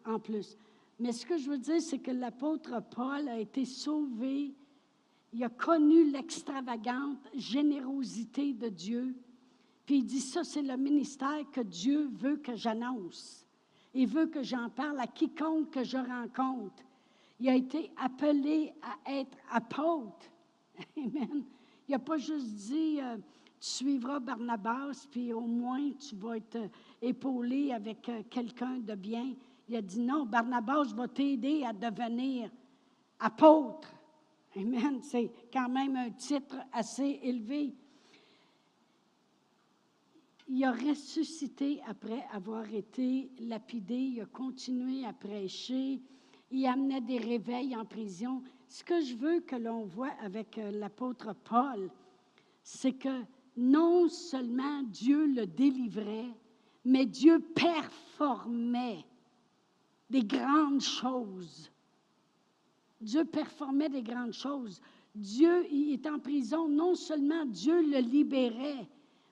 en 0.05 0.19
plus. 0.19 0.57
Mais 0.99 1.11
ce 1.11 1.25
que 1.25 1.37
je 1.37 1.49
veux 1.49 1.57
dire, 1.57 1.81
c'est 1.81 1.99
que 1.99 2.11
l'apôtre 2.11 2.81
Paul 2.91 3.27
a 3.29 3.39
été 3.39 3.65
sauvé 3.65 4.53
il 5.31 5.43
a 5.43 5.49
connu 5.49 6.09
l'extravagante 6.09 7.27
générosité 7.35 8.53
de 8.53 8.69
Dieu. 8.69 9.15
Puis 9.85 9.97
il 9.97 10.05
dit, 10.05 10.21
ça, 10.21 10.43
c'est 10.43 10.61
le 10.61 10.75
ministère 10.77 11.49
que 11.51 11.61
Dieu 11.61 12.09
veut 12.13 12.37
que 12.37 12.55
j'annonce. 12.55 13.45
Il 13.93 14.07
veut 14.07 14.27
que 14.27 14.43
j'en 14.43 14.69
parle 14.69 14.99
à 14.99 15.07
quiconque 15.07 15.71
que 15.71 15.83
je 15.83 15.97
rencontre. 15.97 16.83
Il 17.39 17.49
a 17.49 17.55
été 17.55 17.91
appelé 17.97 18.73
à 18.81 19.11
être 19.11 19.37
apôtre. 19.51 20.27
Amen. 20.97 21.43
Il 21.87 21.91
n'a 21.91 21.99
pas 21.99 22.17
juste 22.17 22.53
dit, 22.53 22.99
euh, 23.01 23.17
tu 23.59 23.67
suivras 23.67 24.19
Barnabas, 24.19 25.07
puis 25.09 25.33
au 25.33 25.41
moins 25.41 25.91
tu 25.93 26.15
vas 26.15 26.37
être 26.37 26.55
euh, 26.55 26.67
épaulé 27.01 27.71
avec 27.71 28.07
euh, 28.09 28.21
quelqu'un 28.29 28.77
de 28.77 28.93
bien. 28.93 29.33
Il 29.69 29.75
a 29.75 29.81
dit, 29.83 29.99
non, 29.99 30.25
Barnabas 30.25 30.93
va 30.95 31.07
t'aider 31.07 31.63
à 31.63 31.71
devenir 31.71 32.49
apôtre. 33.19 33.93
Amen. 34.55 34.99
C'est 35.03 35.31
quand 35.53 35.69
même 35.69 35.95
un 35.95 36.09
titre 36.09 36.57
assez 36.73 37.19
élevé. 37.21 37.75
Il 40.47 40.63
a 40.63 40.71
ressuscité 40.71 41.79
après 41.87 42.25
avoir 42.33 42.73
été 42.73 43.29
lapidé. 43.41 43.93
Il 43.93 44.21
a 44.21 44.25
continué 44.25 45.05
à 45.05 45.13
prêcher. 45.13 46.01
Il 46.49 46.65
amenait 46.65 47.01
des 47.01 47.19
réveils 47.19 47.75
en 47.75 47.85
prison. 47.85 48.41
Ce 48.67 48.83
que 48.83 48.99
je 49.01 49.15
veux 49.15 49.41
que 49.41 49.55
l'on 49.55 49.85
voit 49.85 50.13
avec 50.23 50.57
euh, 50.57 50.71
l'apôtre 50.71 51.35
Paul, 51.43 51.91
c'est 52.63 52.93
que 52.93 53.23
non 53.55 54.07
seulement 54.07 54.81
Dieu 54.81 55.27
le 55.27 55.45
délivrait, 55.45 56.33
mais 56.85 57.05
Dieu 57.05 57.39
performait 57.39 59.05
des 60.09 60.23
grandes 60.23 60.81
choses 60.81 61.71
Dieu 63.01 63.23
performait 63.25 63.89
des 63.89 64.03
grandes 64.03 64.33
choses. 64.33 64.81
Dieu 65.15 65.65
est 65.71 66.05
en 66.05 66.19
prison. 66.19 66.67
Non 66.67 66.95
seulement 66.95 67.45
Dieu 67.45 67.81
le 67.81 67.99
libérait, 67.99 68.87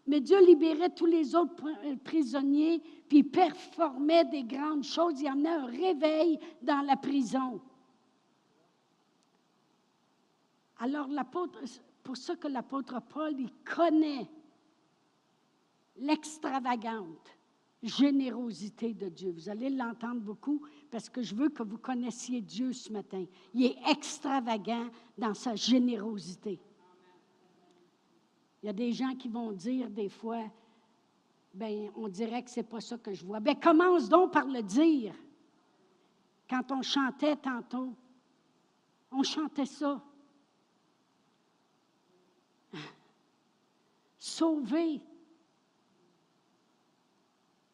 mais 0.05 0.21
Dieu 0.21 0.43
libérait 0.45 0.93
tous 0.93 1.05
les 1.05 1.35
autres 1.35 1.67
euh, 1.85 1.95
prisonniers, 2.03 2.81
puis 3.09 3.23
performait 3.23 4.25
des 4.25 4.43
grandes 4.43 4.83
choses. 4.83 5.19
Il 5.19 5.27
amenait 5.27 5.49
un 5.49 5.65
réveil 5.65 6.39
dans 6.61 6.81
la 6.85 6.95
prison. 6.95 7.61
Alors, 10.79 11.07
l'apôtre, 11.07 11.59
pour 12.03 12.15
ça 12.15 12.35
que 12.35 12.47
l'apôtre 12.47 13.01
Paul, 13.09 13.33
il 13.37 13.51
connaît 13.63 14.29
l'extravagante 15.97 17.36
générosité 17.83 18.93
de 18.93 19.09
Dieu. 19.09 19.31
Vous 19.31 19.49
allez 19.49 19.69
l'entendre 19.69 20.21
beaucoup 20.21 20.61
parce 20.89 21.09
que 21.09 21.21
je 21.21 21.35
veux 21.35 21.49
que 21.49 21.63
vous 21.63 21.77
connaissiez 21.77 22.41
Dieu 22.41 22.73
ce 22.73 22.91
matin. 22.91 23.25
Il 23.53 23.65
est 23.65 23.77
extravagant 23.89 24.89
dans 25.17 25.33
sa 25.33 25.55
générosité. 25.55 26.59
Il 28.61 28.67
y 28.67 28.69
a 28.69 28.73
des 28.73 28.91
gens 28.91 29.15
qui 29.15 29.29
vont 29.29 29.51
dire 29.51 29.89
des 29.89 30.09
fois, 30.09 30.43
ben, 31.53 31.91
on 31.95 32.07
dirait 32.07 32.43
que 32.43 32.49
c'est 32.49 32.63
pas 32.63 32.81
ça 32.81 32.97
que 32.97 33.13
je 33.13 33.23
vois. 33.25 33.39
Ben, 33.39 33.55
commence 33.55 34.09
donc 34.09 34.33
par 34.33 34.47
le 34.47 34.63
dire. 34.63 35.13
Quand 36.49 36.71
on 36.71 36.81
chantait 36.81 37.35
tantôt, 37.35 37.93
on 39.11 39.21
chantait 39.21 39.65
ça. 39.65 40.01
Sauver 44.17 45.01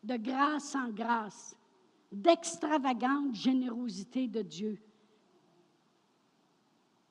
de 0.03 0.17
grâce 0.17 0.75
en 0.75 0.89
grâce, 0.89 1.55
d'extravagante 2.11 3.33
générosité 3.33 4.27
de 4.27 4.41
Dieu. 4.41 4.77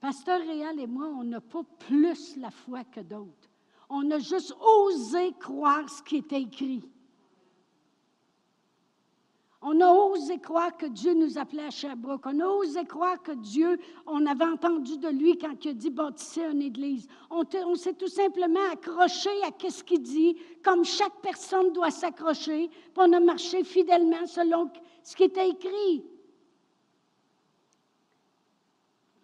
Pasteur 0.00 0.40
Réal 0.40 0.78
et 0.80 0.86
moi, 0.86 1.06
on 1.06 1.24
n'a 1.24 1.40
pas 1.40 1.62
plus 1.78 2.36
la 2.36 2.50
foi 2.50 2.84
que 2.84 3.00
d'autres. 3.00 3.50
On 3.88 4.10
a 4.10 4.18
juste 4.18 4.54
osé 4.60 5.32
croire 5.38 5.88
ce 5.88 6.02
qui 6.02 6.16
était 6.16 6.42
écrit. 6.42 6.88
On 9.64 9.80
a 9.80 9.92
osé 9.92 10.40
croire 10.40 10.76
que 10.76 10.86
Dieu 10.86 11.14
nous 11.14 11.38
appelait 11.38 11.66
à 11.66 11.70
Sherbrooke. 11.70 12.26
On 12.26 12.40
a 12.40 12.46
osé 12.48 12.84
croire 12.84 13.22
que 13.22 13.30
Dieu, 13.30 13.78
on 14.06 14.26
avait 14.26 14.44
entendu 14.44 14.98
de 14.98 15.08
lui 15.08 15.38
quand 15.38 15.64
il 15.64 15.70
a 15.70 15.74
dit 15.74 15.90
bâtissez 15.90 16.42
une 16.42 16.62
église. 16.62 17.06
On, 17.30 17.76
s'est 17.76 17.94
tout 17.94 18.08
simplement 18.08 18.72
accroché 18.72 19.30
à 19.44 19.70
ce 19.70 19.84
qu'il 19.84 20.02
dit, 20.02 20.36
comme 20.64 20.84
chaque 20.84 21.20
personne 21.22 21.72
doit 21.72 21.92
s'accrocher, 21.92 22.70
on 22.96 23.12
a 23.12 23.20
marché 23.20 23.62
fidèlement 23.62 24.26
selon 24.26 24.68
ce 25.04 25.14
qui 25.14 25.24
était 25.24 25.50
écrit. 25.50 26.04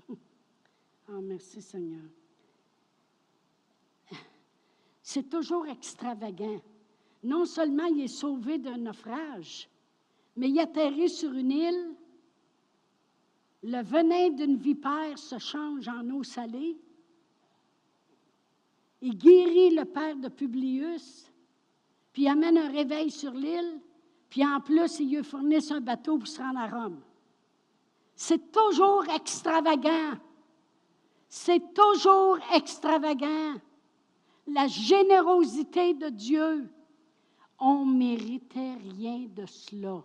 Oh, 0.08 1.20
merci 1.20 1.60
Seigneur. 1.60 2.04
C'est 5.02 5.28
toujours 5.28 5.66
extravagant. 5.66 6.60
Non 7.24 7.44
seulement 7.44 7.86
il 7.86 8.02
est 8.02 8.08
sauvé 8.08 8.58
d'un 8.58 8.76
naufrage, 8.76 9.68
mais 10.38 10.50
il 10.50 10.60
atterrit 10.60 11.10
sur 11.10 11.32
une 11.32 11.50
île. 11.50 11.94
Le 13.64 13.82
venin 13.82 14.30
d'une 14.30 14.56
vipère 14.56 15.18
se 15.18 15.36
change 15.36 15.88
en 15.88 16.08
eau 16.10 16.22
salée. 16.22 16.78
Il 19.00 19.18
guérit 19.18 19.74
le 19.74 19.84
père 19.84 20.16
de 20.16 20.28
Publius, 20.28 21.28
puis 22.12 22.28
amène 22.28 22.56
un 22.56 22.70
réveil 22.70 23.10
sur 23.10 23.32
l'île, 23.32 23.80
puis 24.30 24.46
en 24.46 24.60
plus, 24.60 25.00
il 25.00 25.16
lui 25.16 25.24
fournit 25.24 25.72
un 25.72 25.80
bateau 25.80 26.18
pour 26.18 26.28
se 26.28 26.40
rendre 26.40 26.60
à 26.60 26.68
Rome. 26.68 27.00
C'est 28.14 28.52
toujours 28.52 29.04
extravagant. 29.12 30.18
c'est 31.28 31.74
toujours 31.74 32.38
extravagant. 32.54 33.54
La 34.46 34.68
générosité 34.68 35.94
de 35.94 36.08
Dieu, 36.08 36.70
on 37.58 37.84
ne 37.84 37.98
méritait 37.98 38.76
rien 38.96 39.26
de 39.28 39.44
cela. 39.44 40.04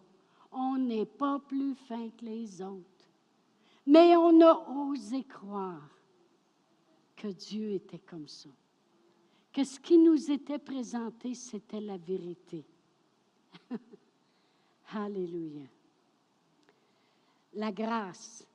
On 0.54 0.78
n'est 0.78 1.06
pas 1.06 1.40
plus 1.40 1.76
fin 1.76 2.10
que 2.10 2.26
les 2.26 2.62
autres. 2.62 2.88
Mais 3.86 4.16
on 4.16 4.40
a 4.42 4.70
osé 4.70 5.24
croire 5.24 5.90
que 7.16 7.28
Dieu 7.28 7.72
était 7.72 8.00
comme 8.00 8.28
ça. 8.28 8.50
Que 9.52 9.64
ce 9.64 9.80
qui 9.80 9.98
nous 9.98 10.32
était 10.32 10.60
présenté, 10.60 11.34
c'était 11.34 11.82
la 11.82 11.98
vérité. 11.98 12.66
Alléluia. 14.94 15.68
La 17.54 17.72
grâce. 17.72 18.46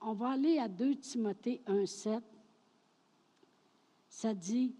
On 0.00 0.12
va 0.12 0.30
aller 0.30 0.58
à 0.58 0.68
2 0.68 0.96
Timothée 0.96 1.60
1,7. 1.66 2.22
Ça 4.08 4.34
dit, 4.34 4.74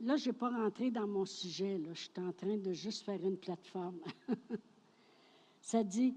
là, 0.00 0.16
je 0.16 0.26
n'ai 0.26 0.32
pas 0.32 0.50
rentré 0.50 0.90
dans 0.90 1.06
mon 1.06 1.24
sujet, 1.24 1.80
je 1.92 2.00
suis 2.00 2.10
en 2.18 2.32
train 2.32 2.56
de 2.56 2.72
juste 2.72 3.04
faire 3.04 3.22
une 3.24 3.36
plateforme. 3.36 3.98
Ça 5.60 5.82
dit, 5.82 6.14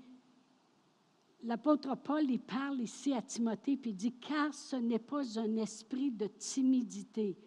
l'apôtre 1.43 1.95
Paul, 1.95 2.29
il 2.29 2.39
parle 2.39 2.81
ici 2.81 3.13
à 3.13 3.21
Timothée, 3.21 3.77
puis 3.77 3.91
il 3.91 3.95
dit, 3.95 4.13
car 4.13 4.53
ce 4.53 4.75
n'est 4.75 4.99
pas 4.99 5.39
un 5.39 5.57
esprit 5.57 6.11
de 6.11 6.27
timidité, 6.27 7.37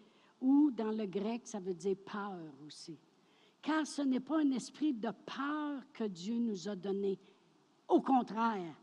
ou 0.41 0.71
dans 0.73 0.91
le 0.91 1.07
grec, 1.07 1.43
ça 1.45 1.61
veut 1.61 1.75
dire 1.75 1.97
peur 2.05 2.53
aussi. 2.67 2.99
Car 3.61 3.87
ce 3.87 4.03
n'est 4.03 4.19
pas 4.19 4.41
un 4.41 4.51
esprit 4.51 4.93
de 4.93 5.11
peur 5.25 5.83
que 5.93 6.05
Dieu 6.05 6.37
nous 6.37 6.69
a 6.69 6.75
donné. 6.75 7.17
Au 7.87 8.01
contraire, 8.01 8.75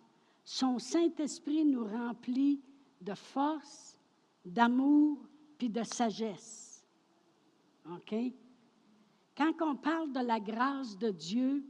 son 0.46 0.80
Saint-Esprit 0.80 1.66
nous 1.66 1.84
remplit 1.84 2.62
de 3.02 3.14
force, 3.14 4.00
d'amour, 4.46 5.20
puis 5.58 5.70
de 5.70 5.84
sagesse. 5.84 6.69
OK? 7.96 8.16
Quand 9.36 9.54
on 9.62 9.76
parle 9.76 10.12
de 10.12 10.20
la 10.20 10.40
grâce 10.40 10.98
de 10.98 11.12
Dieu, 11.12 11.64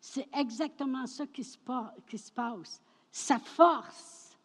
c'est 0.00 0.28
exactement 0.32 1.06
ça 1.06 1.26
qui 1.26 1.44
se, 1.44 1.58
passe. 1.58 2.82
Sa 3.10 3.38
force, 3.38 4.36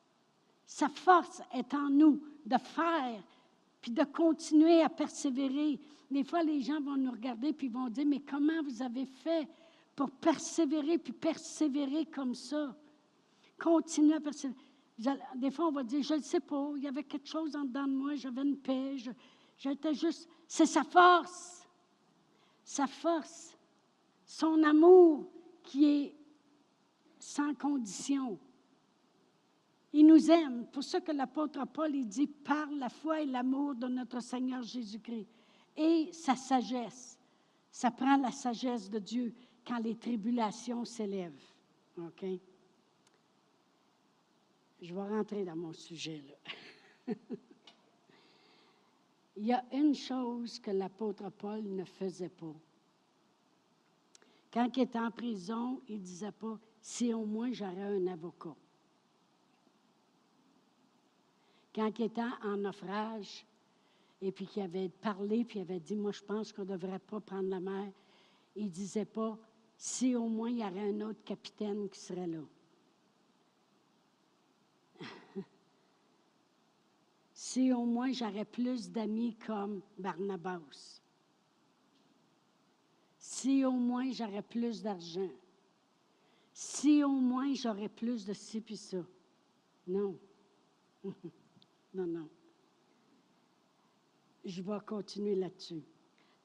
sa 0.66 0.90
force 0.90 1.42
est 1.54 1.74
en 1.74 1.90
nous 1.90 2.22
de 2.46 2.58
faire, 2.58 3.24
puis 3.82 3.92
de 3.92 4.04
continuer 4.04 4.82
à 4.82 4.90
persévérer. 4.90 5.80
Des 6.10 6.24
fois, 6.24 6.44
les 6.44 6.62
gens 6.62 6.82
vont 6.82 6.98
nous 6.98 7.12
regarder 7.12 7.54
puis 7.54 7.68
vont 7.68 7.90
dire, 7.90 8.06
mais 8.06 8.22
comment 8.22 8.62
vous 8.64 8.82
avez 8.82 9.06
fait 9.06 9.48
pour 9.96 10.10
persévérer, 10.12 10.98
puis 10.98 11.14
persévérer 11.14 12.06
comme 12.06 12.36
ça? 12.36 12.76
Continuer 13.60 14.16
à 14.16 14.20
persévérer. 14.20 14.58
Des 15.36 15.52
fois, 15.52 15.68
on 15.68 15.72
va 15.72 15.84
dire, 15.84 16.04
je 16.04 16.14
ne 16.14 16.22
sais 16.22 16.40
pas, 16.40 16.72
il 16.76 16.84
y 16.84 16.88
avait 16.88 17.04
quelque 17.04 17.28
chose 17.28 17.56
en 17.56 17.66
dedans 17.66 17.88
de 17.88 17.94
moi, 17.94 18.16
j'avais 18.16 18.44
une 18.44 18.58
paix, 18.58 18.98
j'étais 19.58 19.94
juste... 19.94 20.30
C'est 20.54 20.66
sa 20.66 20.84
force, 20.84 21.66
sa 22.62 22.86
force, 22.86 23.58
son 24.26 24.62
amour 24.64 25.32
qui 25.64 25.86
est 25.86 26.16
sans 27.18 27.54
condition. 27.54 28.38
Il 29.94 30.08
nous 30.08 30.30
aime. 30.30 30.68
Pour 30.74 30.84
ça 30.84 31.00
que 31.00 31.14
l'apôtre 31.14 31.66
Paul 31.68 31.94
dit 32.06 32.28
par 32.28 32.70
la 32.70 32.90
foi 32.90 33.22
et 33.22 33.26
l'amour 33.28 33.76
de 33.76 33.88
notre 33.88 34.20
Seigneur 34.20 34.62
Jésus-Christ 34.62 35.30
et 35.78 36.10
sa 36.12 36.36
sagesse. 36.36 37.18
Ça 37.72 37.90
prend 37.90 38.18
la 38.18 38.34
sagesse 38.34 38.90
de 38.90 39.00
Dieu 39.00 39.34
quand 39.66 39.80
les 39.80 39.96
tribulations 39.96 40.84
s'élèvent. 40.84 41.48
OK? 41.98 42.26
Je 44.82 44.94
vais 44.94 45.08
rentrer 45.08 45.46
dans 45.46 45.56
mon 45.56 45.72
sujet 45.72 46.22
là. 46.28 47.14
Il 49.42 49.48
y 49.48 49.54
a 49.54 49.66
une 49.74 49.96
chose 49.96 50.60
que 50.60 50.70
l'apôtre 50.70 51.32
Paul 51.32 51.64
ne 51.64 51.84
faisait 51.84 52.30
pas. 52.30 52.54
Quand 54.54 54.70
il 54.78 54.84
était 54.84 55.00
en 55.00 55.10
prison, 55.10 55.82
il 55.88 55.96
ne 55.96 56.04
disait 56.04 56.32
pas 56.32 56.60
si 56.80 57.12
au 57.12 57.26
moins 57.26 57.52
j'aurais 57.52 57.98
un 57.98 58.06
avocat. 58.06 58.56
Quand 61.74 61.92
il 61.98 62.06
était 62.06 62.22
en 62.44 62.58
naufrage, 62.58 63.44
et 64.22 64.32
puis 64.32 64.46
qu'il 64.46 64.62
avait 64.62 64.90
parlé, 64.90 65.44
puis 65.44 65.58
il 65.58 65.64
avait 65.64 65.80
dit 65.80 65.96
Moi, 65.96 66.12
je 66.12 66.22
pense 66.22 66.54
qu'on 66.54 66.62
ne 66.62 66.78
devrait 66.78 67.00
pas 67.00 67.20
prendre 67.20 67.50
la 67.50 67.60
mer, 67.60 67.92
il 68.56 68.66
ne 68.66 68.70
disait 68.70 69.06
pas 69.06 69.40
si 69.76 70.16
au 70.16 70.28
moins 70.28 70.52
il 70.52 70.60
y 70.60 70.64
aurait 70.64 70.92
un 70.92 71.02
autre 71.02 71.24
capitaine 71.24 71.90
qui 71.90 72.00
serait 72.00 72.28
là. 72.28 72.44
Si 77.52 77.74
au 77.74 77.84
moins 77.86 78.14
j'aurais 78.14 78.46
plus 78.46 78.90
d'amis 78.90 79.36
comme 79.46 79.82
Barnabas 79.98 81.02
si 83.18 83.66
au 83.66 83.74
moins 83.74 84.12
j'aurais 84.12 84.42
plus 84.42 84.82
d'argent, 84.82 85.30
si 86.54 87.04
au 87.04 87.10
moins 87.12 87.54
j'aurais 87.54 87.90
plus 87.90 88.26
de 88.26 88.34
ci 88.34 88.62
puis 88.62 88.78
ça. 88.78 89.04
Non. 89.86 90.18
non, 91.94 92.08
non. 92.08 92.30
Je 94.44 94.62
vais 94.62 94.80
continuer 94.86 95.36
là-dessus. 95.36 95.84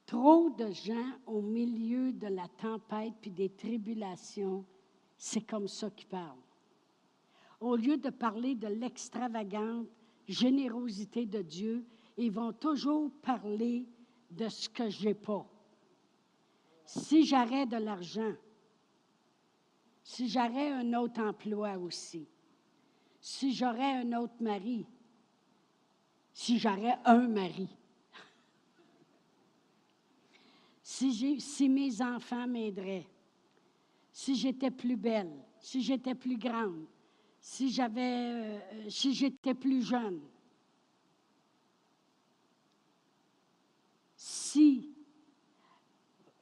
Trop 0.05 0.49
de 0.49 0.71
gens 0.71 1.11
au 1.25 1.41
milieu 1.41 2.11
de 2.11 2.27
la 2.27 2.47
tempête 2.47 3.13
puis 3.21 3.31
des 3.31 3.49
tribulations, 3.49 4.63
c'est 5.17 5.41
comme 5.41 5.67
ça 5.67 5.89
qu'ils 5.89 6.09
parlent. 6.09 6.37
Au 7.59 7.75
lieu 7.75 7.97
de 7.97 8.09
parler 8.11 8.55
de 8.55 8.67
l'extravagante 8.67 9.87
générosité 10.27 11.25
de 11.25 11.41
Dieu, 11.41 11.85
ils 12.17 12.31
vont 12.31 12.53
toujours 12.53 13.11
parler 13.21 13.85
de 14.29 14.49
ce 14.49 14.67
que 14.67 14.89
je 14.89 15.05
n'ai 15.05 15.13
pas. 15.13 15.47
Si 16.85 17.25
j'aurais 17.25 17.65
de 17.65 17.77
l'argent, 17.77 18.33
si 20.03 20.29
j'aurais 20.29 20.71
un 20.71 20.93
autre 20.93 21.21
emploi 21.21 21.77
aussi, 21.77 22.27
si 23.19 23.53
j'aurais 23.53 23.97
un 23.97 24.13
autre 24.13 24.35
mari, 24.39 24.85
si 26.33 26.59
j'aurais 26.59 26.97
un 27.03 27.27
mari, 27.27 27.69
si, 30.81 31.41
si 31.41 31.69
mes 31.69 32.01
enfants 32.01 32.47
m'aideraient, 32.47 33.07
si 34.11 34.35
j'étais 34.35 34.71
plus 34.71 34.97
belle, 34.97 35.43
si 35.59 35.81
j'étais 35.81 36.15
plus 36.15 36.37
grande, 36.37 36.85
si 37.49 37.71
j'avais, 37.71 38.33
euh, 38.33 38.89
si 38.89 39.13
j'étais 39.13 39.53
plus 39.53 39.81
jeune, 39.81 40.19
si 44.17 44.93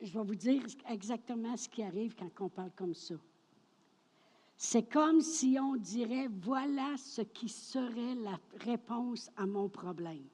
je 0.01 0.11
vais 0.17 0.25
vous 0.25 0.33
dire 0.33 0.63
exactement 0.89 1.55
ce 1.57 1.69
qui 1.69 1.83
arrive 1.83 2.15
quand 2.15 2.31
on 2.41 2.49
parle 2.49 2.71
comme 2.75 2.95
ça. 2.95 3.13
C'est 4.57 4.89
comme 4.91 5.21
si 5.21 5.59
on 5.61 5.75
dirait, 5.75 6.27
voilà 6.27 6.97
ce 6.97 7.21
qui 7.21 7.49
serait 7.49 8.15
la 8.15 8.39
réponse 8.61 9.29
à 9.37 9.45
mon 9.45 9.69
problème. 9.69 10.25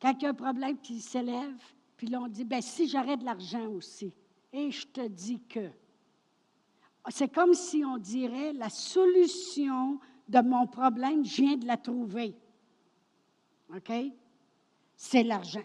Quand 0.00 0.14
il 0.14 0.22
y 0.22 0.26
a 0.26 0.30
un 0.30 0.34
problème 0.34 0.80
qui 0.80 1.02
s'élève, 1.02 1.60
puis 1.98 2.06
là 2.06 2.22
on 2.22 2.28
dit, 2.28 2.44
ben 2.44 2.62
si 2.62 2.88
j'aurais 2.88 3.18
de 3.18 3.24
l'argent 3.26 3.68
aussi, 3.68 4.14
et 4.50 4.70
je 4.70 4.86
te 4.86 5.06
dis 5.06 5.42
que. 5.42 5.70
C'est 7.10 7.28
comme 7.28 7.54
si 7.54 7.84
on 7.84 7.98
dirait, 7.98 8.52
la 8.52 8.68
solution 8.68 9.98
de 10.28 10.40
mon 10.40 10.66
problème, 10.66 11.24
je 11.24 11.42
viens 11.42 11.56
de 11.56 11.66
la 11.66 11.76
trouver. 11.76 12.34
OK? 13.74 13.92
C'est 14.96 15.22
l'argent 15.22 15.64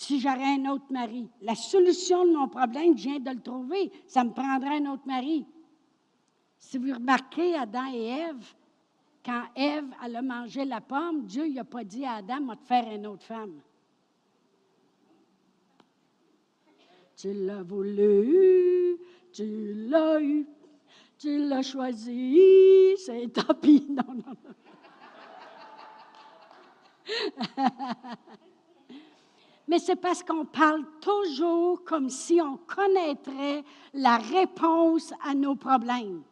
si 0.00 0.18
j'aurais 0.18 0.54
un 0.54 0.64
autre 0.70 0.90
mari. 0.90 1.28
La 1.42 1.54
solution 1.54 2.24
de 2.24 2.32
mon 2.32 2.48
problème, 2.48 2.96
je 2.96 3.02
viens 3.02 3.18
de 3.18 3.30
le 3.32 3.42
trouver. 3.42 3.92
Ça 4.06 4.24
me 4.24 4.30
prendrait 4.30 4.78
un 4.78 4.92
autre 4.92 5.06
mari. 5.06 5.44
Si 6.56 6.78
vous 6.78 6.94
remarquez 6.94 7.54
Adam 7.54 7.92
et 7.92 8.06
Ève, 8.06 8.54
quand 9.22 9.42
Ève 9.54 9.84
elle 10.02 10.16
a 10.16 10.22
mangé 10.22 10.64
la 10.64 10.80
pomme, 10.80 11.26
Dieu 11.26 11.46
n'a 11.48 11.64
pas 11.64 11.84
dit 11.84 12.06
à 12.06 12.14
Adam, 12.14 12.46
va 12.46 12.56
te 12.56 12.64
faire 12.64 12.90
une 12.90 13.06
autre 13.08 13.24
femme. 13.24 13.60
Tu 17.14 17.34
l'as 17.34 17.62
voulu, 17.62 18.96
tu 19.32 19.74
l'as 19.88 20.20
eu, 20.20 20.46
tu 21.18 21.46
l'as 21.46 21.62
choisi, 21.62 22.94
c'est 23.04 23.28
tant 23.32 23.54
pis. 23.54 23.86
Non, 23.88 24.04
non, 24.08 24.34
non. 24.44 24.54
mais 29.68 29.78
c'est 29.78 29.96
parce 29.96 30.22
qu'on 30.22 30.44
parle 30.44 30.84
toujours 31.00 31.84
comme 31.84 32.08
si 32.08 32.40
on 32.40 32.56
connaîtrait 32.56 33.64
la 33.94 34.16
réponse 34.18 35.12
à 35.24 35.34
nos 35.34 35.56
problèmes. 35.56 36.22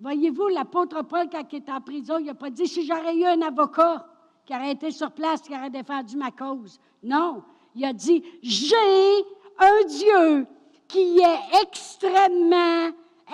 Voyez-vous, 0.00 0.48
l'apôtre 0.48 1.02
Paul, 1.02 1.28
quand 1.30 1.44
il 1.52 1.58
était 1.58 1.72
en 1.72 1.80
prison, 1.80 2.18
il 2.18 2.26
n'a 2.26 2.34
pas 2.34 2.50
dit 2.50 2.66
si 2.66 2.86
j'aurais 2.86 3.14
eu 3.16 3.24
un 3.24 3.42
avocat 3.42 4.06
qui 4.46 4.54
aurait 4.54 4.72
été 4.72 4.90
sur 4.90 5.12
place, 5.12 5.42
qui 5.42 5.54
aurait 5.54 5.70
défendu 5.70 6.16
ma 6.16 6.30
cause. 6.30 6.78
Non, 7.02 7.42
il 7.74 7.84
a 7.84 7.92
dit 7.92 8.22
j'ai 8.42 9.24
un 9.58 9.86
Dieu 9.86 10.46
qui 10.90 11.18
est 11.18 11.62
extrêmement 11.62 12.90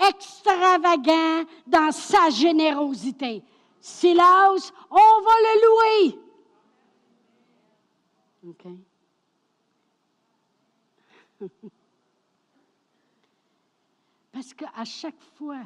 extravagant 0.09 1.43
dans 1.65 1.91
sa 1.91 2.29
générosité. 2.29 3.43
Silas, 3.79 4.71
on 4.91 5.21
va 5.21 5.31
le 5.45 5.61
louer. 5.65 6.19
OK? 8.49 8.67
Parce 14.31 14.53
qu'à 14.53 14.85
chaque 14.85 15.19
fois 15.35 15.63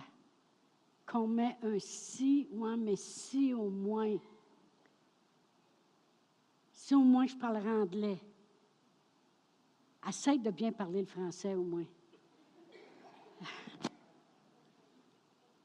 qu'on 1.05 1.27
met 1.27 1.57
un 1.63 1.77
si 1.79 2.47
ou 2.51 2.65
un 2.65 2.77
mais 2.77 2.95
si 2.95 3.53
au 3.53 3.69
moins, 3.69 4.15
si 6.71 6.95
au 6.95 7.01
moins 7.01 7.27
je 7.27 7.35
parlerai 7.35 7.69
anglais, 7.69 8.17
essaye 10.11 10.39
de 10.39 10.51
bien 10.51 10.73
parler 10.73 10.99
le 10.99 11.07
français 11.07 11.55
au 11.55 11.63
moins. 11.63 11.85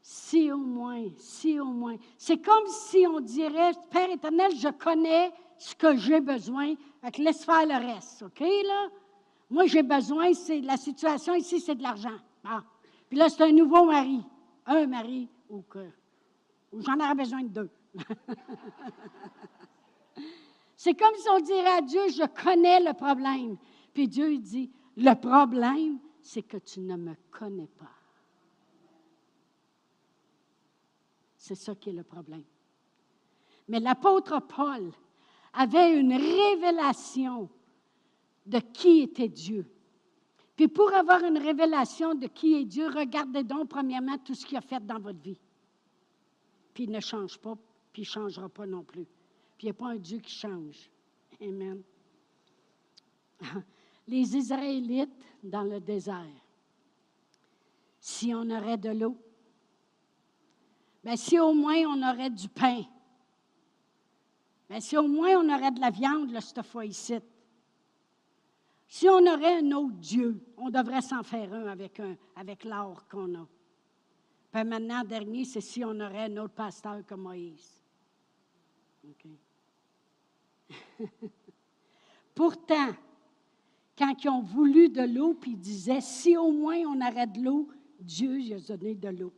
si 0.00 0.52
au 0.52 0.58
moins, 0.58 1.08
si 1.18 1.58
au 1.58 1.64
moins. 1.64 1.96
C'est 2.16 2.38
comme 2.38 2.66
si 2.68 3.04
on 3.08 3.18
dirait, 3.20 3.72
Père 3.90 4.08
éternel, 4.10 4.52
je 4.56 4.68
connais 4.68 5.32
ce 5.58 5.74
que 5.74 5.96
j'ai 5.96 6.20
besoin, 6.20 6.74
laisse 7.18 7.44
faire 7.44 7.66
le 7.66 7.86
reste, 7.92 8.22
OK? 8.22 8.44
Moi, 9.50 9.66
j'ai 9.66 9.82
besoin, 9.82 10.30
la 10.62 10.76
situation 10.76 11.34
ici, 11.34 11.60
c'est 11.60 11.74
de 11.74 11.82
l'argent. 11.82 12.18
Puis 13.08 13.18
là, 13.18 13.28
c'est 13.28 13.42
un 13.42 13.52
nouveau 13.52 13.84
mari. 13.84 14.22
Un 14.64 14.86
mari, 14.86 15.28
ou 15.48 15.62
que 15.62 15.90
j'en 16.72 16.98
aurais 17.00 17.14
besoin 17.14 17.42
de 17.42 17.48
deux. 17.48 17.70
c'est 20.76 20.94
comme 20.94 21.14
si 21.16 21.28
on 21.30 21.40
dirait 21.40 21.78
à 21.78 21.80
Dieu, 21.80 22.02
je 22.10 22.26
connais 22.44 22.80
le 22.80 22.92
problème. 22.92 23.56
Puis 23.96 24.08
Dieu 24.08 24.36
dit, 24.36 24.70
le 24.98 25.14
problème, 25.14 25.98
c'est 26.20 26.42
que 26.42 26.58
tu 26.58 26.80
ne 26.80 26.96
me 26.96 27.14
connais 27.30 27.66
pas. 27.78 27.94
C'est 31.34 31.54
ça 31.54 31.74
qui 31.74 31.88
est 31.88 31.94
le 31.94 32.02
problème. 32.02 32.44
Mais 33.68 33.80
l'apôtre 33.80 34.38
Paul 34.40 34.92
avait 35.54 35.98
une 35.98 36.12
révélation 36.12 37.48
de 38.44 38.58
qui 38.58 39.00
était 39.00 39.30
Dieu. 39.30 39.66
Puis 40.56 40.68
pour 40.68 40.92
avoir 40.92 41.24
une 41.24 41.38
révélation 41.38 42.14
de 42.14 42.26
qui 42.26 42.52
est 42.52 42.66
Dieu, 42.66 42.88
regardez 42.88 43.44
donc 43.44 43.70
premièrement 43.70 44.18
tout 44.18 44.34
ce 44.34 44.44
qu'il 44.44 44.58
a 44.58 44.60
fait 44.60 44.84
dans 44.84 45.00
votre 45.00 45.20
vie. 45.20 45.40
Puis 46.74 46.84
il 46.84 46.90
ne 46.90 47.00
change 47.00 47.38
pas, 47.38 47.56
puis 47.94 48.02
il 48.02 48.04
ne 48.04 48.10
changera 48.10 48.50
pas 48.50 48.66
non 48.66 48.84
plus. 48.84 49.06
Puis 49.56 49.62
il 49.62 49.66
n'y 49.68 49.70
a 49.70 49.74
pas 49.74 49.88
un 49.92 49.96
Dieu 49.96 50.18
qui 50.18 50.34
change. 50.34 50.90
Amen. 51.40 51.82
Les 54.08 54.36
Israélites 54.36 55.10
dans 55.42 55.64
le 55.64 55.80
désert, 55.80 56.24
si 57.98 58.32
on 58.34 58.48
aurait 58.50 58.78
de 58.78 58.90
l'eau, 58.90 59.16
bien 61.02 61.16
si 61.16 61.38
au 61.38 61.52
moins 61.52 61.78
on 61.86 62.02
aurait 62.08 62.30
du 62.30 62.48
pain, 62.48 62.82
bien 64.68 64.80
si 64.80 64.96
au 64.96 65.08
moins 65.08 65.36
on 65.38 65.52
aurait 65.52 65.72
de 65.72 65.80
la 65.80 65.90
viande, 65.90 66.30
là, 66.30 66.40
cette 66.40 66.62
fois 66.62 66.84
ici, 66.84 67.14
si 68.88 69.08
on 69.08 69.26
aurait 69.26 69.58
un 69.58 69.72
autre 69.72 69.96
Dieu, 69.96 70.40
on 70.56 70.70
devrait 70.70 71.02
s'en 71.02 71.22
faire 71.22 71.52
un 71.52 71.66
avec, 71.66 71.98
un, 71.98 72.16
avec 72.36 72.64
l'or 72.64 73.06
qu'on 73.08 73.34
a. 73.34 73.46
Maintenant, 74.64 75.04
dernier, 75.04 75.44
c'est 75.44 75.60
si 75.60 75.84
on 75.84 76.00
aurait 76.00 76.32
un 76.32 76.36
autre 76.38 76.54
pasteur 76.54 77.04
comme 77.06 77.22
Moïse. 77.22 77.82
Pourtant, 82.34 82.94
quand 83.96 84.12
ils 84.22 84.28
ont 84.28 84.42
voulu 84.42 84.88
de 84.88 85.02
l'eau, 85.02 85.34
puis 85.34 85.52
ils 85.52 85.58
disaient, 85.58 86.00
si 86.00 86.36
au 86.36 86.50
moins 86.50 86.78
on 86.86 87.00
aurait 87.00 87.26
de 87.26 87.40
l'eau, 87.40 87.68
Dieu 87.98 88.34
lui 88.34 88.52
a 88.52 88.58
donné 88.58 88.94
de 88.94 89.08
l'eau. 89.08 89.32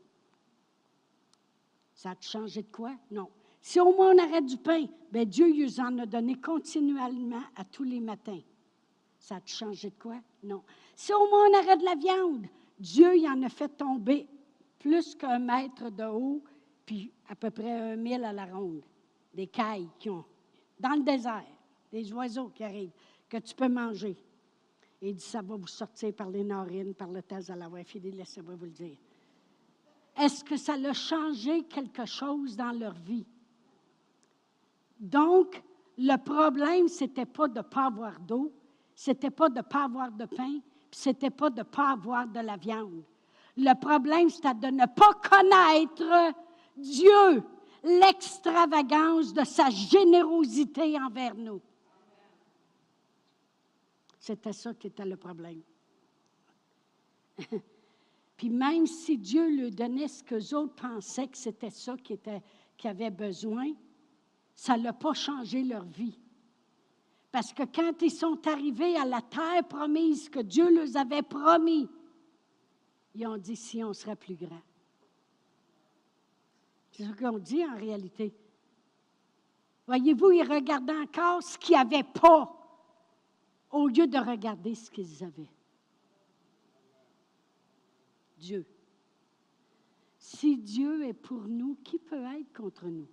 Ça 1.94 2.10
a 2.10 2.16
changé 2.20 2.62
de 2.62 2.70
quoi? 2.70 2.94
Non. 3.10 3.28
Si 3.60 3.80
au 3.80 3.94
moins 3.94 4.14
on 4.14 4.24
aurait 4.24 4.42
du 4.42 4.56
pain, 4.56 4.86
bien 5.10 5.24
Dieu 5.24 5.46
lui 5.52 5.80
en 5.80 5.98
a 5.98 6.06
donné 6.06 6.34
continuellement 6.36 7.42
à 7.56 7.64
tous 7.64 7.84
les 7.84 8.00
matins. 8.00 8.40
Ça 9.18 9.36
a 9.36 9.40
changé 9.44 9.90
de 9.90 9.96
quoi? 10.00 10.20
Non. 10.42 10.62
Si 10.94 11.12
au 11.12 11.28
moins 11.28 11.48
on 11.50 11.58
aurait 11.58 11.76
de 11.76 11.84
la 11.84 11.94
viande, 11.94 12.46
Dieu 12.78 13.16
y 13.16 13.28
en 13.28 13.42
a 13.42 13.48
fait 13.48 13.68
tomber 13.68 14.28
plus 14.78 15.14
qu'un 15.14 15.38
mètre 15.38 15.90
de 15.90 16.04
haut, 16.04 16.42
puis 16.86 17.12
à 17.28 17.34
peu 17.34 17.50
près 17.50 17.92
un 17.92 17.96
mille 17.96 18.24
à 18.24 18.32
la 18.32 18.46
ronde. 18.46 18.82
Des 19.34 19.46
cailles 19.46 19.88
qui 19.98 20.08
ont, 20.08 20.24
dans 20.78 20.94
le 20.94 21.02
désert, 21.02 21.44
des 21.92 22.12
oiseaux 22.12 22.48
qui 22.48 22.64
arrivent, 22.64 22.92
que 23.28 23.36
tu 23.38 23.54
peux 23.54 23.68
manger. 23.68 24.16
Il 25.00 25.14
dit, 25.14 25.24
ça 25.24 25.42
va 25.42 25.56
vous 25.56 25.66
sortir 25.66 26.12
par 26.12 26.28
les 26.28 26.42
narines, 26.42 26.94
par 26.94 27.08
le 27.08 27.22
tas 27.22 27.50
à 27.52 27.54
la 27.54 27.68
laissez-moi 27.68 28.54
vous 28.56 28.64
le 28.64 28.70
dire. 28.70 28.96
Est-ce 30.16 30.42
que 30.42 30.56
ça 30.56 30.74
a 30.74 30.92
changé 30.92 31.62
quelque 31.64 32.04
chose 32.04 32.56
dans 32.56 32.72
leur 32.72 32.94
vie? 32.94 33.26
Donc, 34.98 35.62
le 35.96 36.16
problème, 36.16 36.88
ce 36.88 37.04
n'était 37.04 37.26
pas 37.26 37.46
de 37.46 37.58
ne 37.58 37.62
pas 37.62 37.86
avoir 37.86 38.18
d'eau, 38.18 38.52
c'était 38.94 39.30
pas 39.30 39.48
de 39.48 39.58
ne 39.58 39.62
pas 39.62 39.84
avoir 39.84 40.10
de 40.10 40.24
pain, 40.24 40.58
puis 40.90 41.00
c'était 41.00 41.30
pas 41.30 41.50
de 41.50 41.58
ne 41.58 41.64
pas 41.64 41.92
avoir 41.92 42.26
de 42.26 42.40
la 42.40 42.56
viande. 42.56 43.04
Le 43.56 43.74
problème, 43.80 44.28
c'était 44.28 44.54
de 44.54 44.68
ne 44.68 44.86
pas 44.86 45.12
connaître 45.14 46.34
Dieu, 46.76 47.44
l'extravagance 47.84 49.32
de 49.32 49.44
sa 49.44 49.70
générosité 49.70 50.98
envers 51.00 51.36
nous. 51.36 51.60
C'était 54.28 54.52
ça 54.52 54.74
qui 54.74 54.88
était 54.88 55.06
le 55.06 55.16
problème. 55.16 55.62
Puis 58.36 58.50
même 58.50 58.86
si 58.86 59.16
Dieu 59.16 59.48
lui 59.48 59.70
donnait 59.70 60.06
ce 60.06 60.22
que 60.22 60.34
les 60.34 60.52
autres 60.52 60.74
pensaient 60.74 61.28
que 61.28 61.38
c'était 61.38 61.70
ça 61.70 61.96
qui, 61.96 62.12
était, 62.12 62.42
qui 62.76 62.88
avait 62.88 63.08
besoin, 63.08 63.72
ça 64.54 64.76
n'a 64.76 64.92
pas 64.92 65.14
changé 65.14 65.62
leur 65.62 65.86
vie. 65.86 66.18
Parce 67.32 67.54
que 67.54 67.62
quand 67.62 68.02
ils 68.02 68.10
sont 68.10 68.46
arrivés 68.46 68.98
à 68.98 69.06
la 69.06 69.22
terre 69.22 69.66
promise 69.66 70.28
que 70.28 70.40
Dieu 70.40 70.68
leur 70.74 70.94
avait 70.94 71.22
promis, 71.22 71.88
ils 73.14 73.26
ont 73.26 73.38
dit 73.38 73.56
si 73.56 73.82
on 73.82 73.94
serait 73.94 74.14
plus 74.14 74.36
grand. 74.36 74.60
C'est 76.90 77.04
ce 77.04 77.12
qu'on 77.12 77.38
dit 77.38 77.64
en 77.64 77.78
réalité. 77.78 78.34
Voyez-vous, 79.86 80.32
ils 80.32 80.46
regardaient 80.46 81.00
encore 81.00 81.42
ce 81.42 81.56
qu'ils 81.56 81.76
n'avaient 81.76 82.02
pas 82.02 82.57
au 83.70 83.88
lieu 83.88 84.06
de 84.06 84.18
regarder 84.18 84.74
ce 84.74 84.90
qu'ils 84.90 85.22
avaient. 85.24 85.50
Dieu. 88.38 88.64
Si 90.18 90.56
Dieu 90.58 91.04
est 91.04 91.14
pour 91.14 91.42
nous, 91.48 91.76
qui 91.84 91.98
peut 91.98 92.24
être 92.38 92.52
contre 92.52 92.86
nous? 92.86 93.08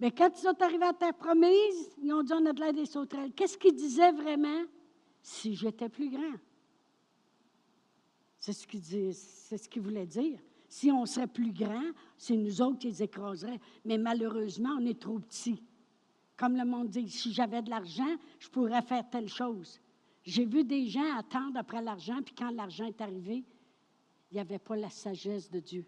Mais 0.00 0.10
quand 0.10 0.30
ils 0.36 0.42
sont 0.42 0.60
arrivés 0.60 0.86
à 0.86 0.92
terre 0.92 1.14
promise, 1.14 1.90
ils 2.02 2.12
ont 2.12 2.22
dit 2.22 2.32
on 2.32 2.44
a 2.46 2.52
de 2.52 2.60
l'air 2.60 2.72
des 2.72 2.86
sauterelles. 2.86 3.32
Qu'est-ce 3.32 3.56
qu'ils 3.56 3.74
disaient 3.74 4.12
vraiment? 4.12 4.64
Si 5.22 5.54
j'étais 5.54 5.88
plus 5.88 6.10
grand. 6.10 6.34
C'est 8.40 8.52
ce 8.52 8.66
qu'ils 8.66 9.14
ce 9.14 9.80
voulaient 9.80 10.06
dire. 10.06 10.40
Si 10.68 10.90
on 10.90 11.06
serait 11.06 11.28
plus 11.28 11.52
grand, 11.52 11.92
c'est 12.16 12.36
nous 12.36 12.60
autres 12.60 12.78
qui 12.78 12.88
les 12.88 13.02
écraseraient. 13.04 13.60
Mais 13.84 13.98
malheureusement, 13.98 14.70
on 14.80 14.84
est 14.86 14.98
trop 14.98 15.20
petits. 15.20 15.62
Comme 16.36 16.56
le 16.56 16.64
monde 16.64 16.88
dit, 16.88 17.08
si 17.08 17.32
j'avais 17.32 17.62
de 17.62 17.70
l'argent, 17.70 18.16
je 18.38 18.48
pourrais 18.48 18.82
faire 18.82 19.08
telle 19.08 19.28
chose. 19.28 19.80
J'ai 20.24 20.44
vu 20.44 20.64
des 20.64 20.86
gens 20.86 21.16
attendre 21.16 21.58
après 21.58 21.82
l'argent, 21.82 22.20
puis 22.24 22.34
quand 22.34 22.50
l'argent 22.50 22.86
est 22.86 23.00
arrivé, 23.00 23.44
il 24.30 24.34
n'y 24.34 24.40
avait 24.40 24.58
pas 24.58 24.76
la 24.76 24.90
sagesse 24.90 25.50
de 25.50 25.60
Dieu. 25.60 25.84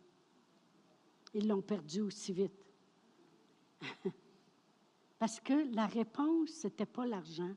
Ils 1.32 1.48
l'ont 1.48 1.62
perdu 1.62 2.00
aussi 2.00 2.32
vite. 2.32 2.52
Parce 5.18 5.40
que 5.40 5.74
la 5.74 5.86
réponse, 5.86 6.50
ce 6.50 6.66
n'était 6.66 6.86
pas 6.86 7.06
l'argent. 7.06 7.54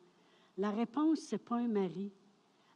La 0.57 0.71
réponse, 0.71 1.19
ce 1.19 1.35
n'est 1.35 1.39
pas 1.39 1.57
un 1.57 1.67
mari. 1.67 2.11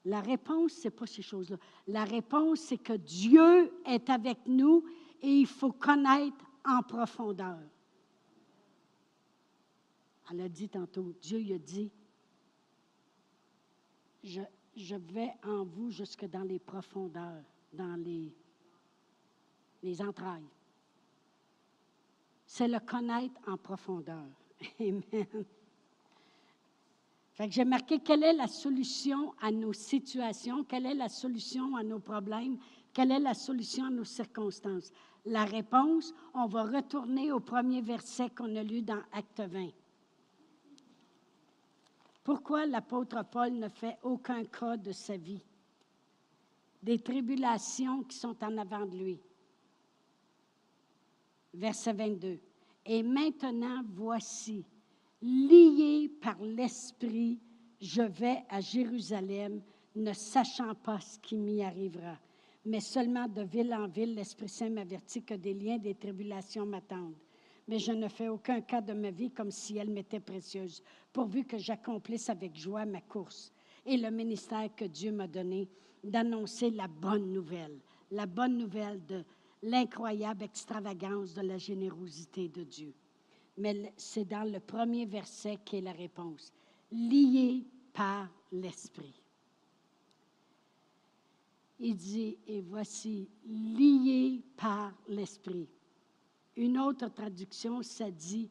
La 0.05 0.19
réponse, 0.19 0.73
ce 0.73 0.85
n'est 0.85 0.91
pas 0.91 1.07
ces 1.07 1.21
choses-là. 1.21 1.57
La 1.87 2.03
réponse, 2.03 2.59
c'est 2.59 2.77
que 2.77 2.93
Dieu 2.93 3.71
est 3.85 4.09
avec 4.09 4.39
nous 4.47 4.83
et 5.21 5.29
il 5.29 5.47
faut 5.47 5.71
connaître 5.71 6.43
en 6.65 6.81
profondeur. 6.81 7.59
Elle 10.31 10.41
a 10.41 10.49
dit 10.49 10.69
tantôt, 10.69 11.13
Dieu 11.21 11.39
il 11.39 11.53
a 11.53 11.59
dit, 11.59 11.91
je, 14.23 14.41
je 14.75 14.95
vais 14.95 15.31
en 15.43 15.65
vous 15.65 15.91
jusque 15.91 16.25
dans 16.25 16.43
les 16.43 16.59
profondeurs, 16.59 17.43
dans 17.73 17.95
les, 18.01 18.33
les 19.83 20.01
entrailles 20.01 20.49
c'est 22.51 22.67
le 22.67 22.81
connaître 22.81 23.39
en 23.47 23.55
profondeur. 23.55 24.25
Amen. 24.81 25.03
Fait 27.31 27.47
que 27.47 27.53
j'ai 27.53 27.63
marqué 27.63 27.99
quelle 27.99 28.23
est 28.23 28.33
la 28.33 28.47
solution 28.47 29.33
à 29.41 29.53
nos 29.53 29.71
situations, 29.71 30.65
quelle 30.65 30.85
est 30.85 30.93
la 30.93 31.07
solution 31.07 31.77
à 31.77 31.83
nos 31.83 31.99
problèmes, 31.99 32.57
quelle 32.91 33.11
est 33.11 33.21
la 33.21 33.33
solution 33.33 33.85
à 33.85 33.89
nos 33.89 34.03
circonstances? 34.03 34.91
La 35.25 35.45
réponse, 35.45 36.13
on 36.33 36.45
va 36.47 36.63
retourner 36.63 37.31
au 37.31 37.39
premier 37.39 37.81
verset 37.81 38.29
qu'on 38.31 38.53
a 38.57 38.63
lu 38.63 38.81
dans 38.81 39.01
Acte 39.13 39.39
20. 39.39 39.69
Pourquoi 42.23 42.65
l'apôtre 42.65 43.23
Paul 43.31 43.53
ne 43.53 43.69
fait 43.69 43.97
aucun 44.03 44.43
cas 44.45 44.77
de 44.77 44.91
sa 44.91 45.17
vie? 45.17 45.43
des 46.81 46.99
tribulations 46.99 48.03
qui 48.03 48.17
sont 48.17 48.35
en 48.43 48.57
avant 48.57 48.85
de 48.85 48.97
lui. 48.97 49.19
Verset 51.53 51.93
22. 51.93 52.39
Et 52.85 53.03
maintenant, 53.03 53.83
voici, 53.93 54.65
lié 55.21 56.09
par 56.21 56.41
l'Esprit, 56.41 57.39
je 57.79 58.01
vais 58.01 58.43
à 58.49 58.61
Jérusalem, 58.61 59.61
ne 59.95 60.13
sachant 60.13 60.73
pas 60.75 60.99
ce 60.99 61.19
qui 61.19 61.35
m'y 61.35 61.61
arrivera. 61.63 62.17
Mais 62.65 62.79
seulement 62.79 63.27
de 63.27 63.41
ville 63.41 63.73
en 63.73 63.87
ville, 63.87 64.15
l'Esprit 64.15 64.49
Saint 64.49 64.69
m'avertit 64.69 65.23
que 65.23 65.33
des 65.33 65.53
liens, 65.53 65.77
des 65.77 65.95
tribulations 65.95 66.65
m'attendent. 66.65 67.17
Mais 67.71 67.79
je 67.79 67.93
ne 67.93 68.09
fais 68.09 68.27
aucun 68.27 68.59
cas 68.59 68.81
de 68.81 68.91
ma 68.91 69.11
vie 69.11 69.31
comme 69.31 69.49
si 69.49 69.77
elle 69.77 69.89
m'était 69.89 70.19
précieuse, 70.19 70.83
pourvu 71.13 71.45
que 71.45 71.57
j'accomplisse 71.57 72.29
avec 72.29 72.53
joie 72.53 72.85
ma 72.85 72.99
course 72.99 73.53
et 73.85 73.95
le 73.95 74.11
ministère 74.11 74.75
que 74.75 74.83
Dieu 74.83 75.13
m'a 75.13 75.25
donné 75.25 75.69
d'annoncer 76.03 76.69
la 76.69 76.89
bonne 76.89 77.31
nouvelle, 77.31 77.79
la 78.11 78.25
bonne 78.25 78.57
nouvelle 78.57 79.05
de 79.05 79.23
l'incroyable 79.63 80.43
extravagance 80.43 81.33
de 81.33 81.43
la 81.43 81.57
générosité 81.57 82.49
de 82.49 82.63
Dieu. 82.63 82.93
Mais 83.57 83.93
c'est 83.95 84.25
dans 84.25 84.43
le 84.43 84.59
premier 84.59 85.05
verset 85.05 85.57
qu'est 85.63 85.79
la 85.79 85.93
réponse. 85.93 86.51
Lié 86.91 87.63
par 87.93 88.27
l'Esprit. 88.51 89.23
Il 91.79 91.95
dit, 91.95 92.37
et 92.47 92.59
voici, 92.59 93.29
lié 93.45 94.41
par 94.57 94.91
l'Esprit. 95.07 95.69
Une 96.61 96.77
autre 96.77 97.07
traduction, 97.07 97.81
ça 97.81 98.11
dit, 98.11 98.47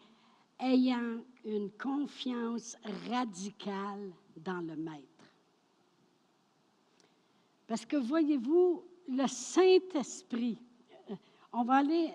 ayant 0.59 1.20
une 1.44 1.70
confiance 1.70 2.77
radicale 3.09 4.11
dans 4.37 4.61
le 4.62 4.75
Maître. 4.75 5.31
Parce 7.68 7.87
que 7.87 7.96
voyez-vous, 7.96 8.83
le 9.07 9.29
Saint-Esprit, 9.29 10.59
euh, 11.09 11.14
on 11.53 11.62
va 11.62 11.75
aller, 11.75 12.11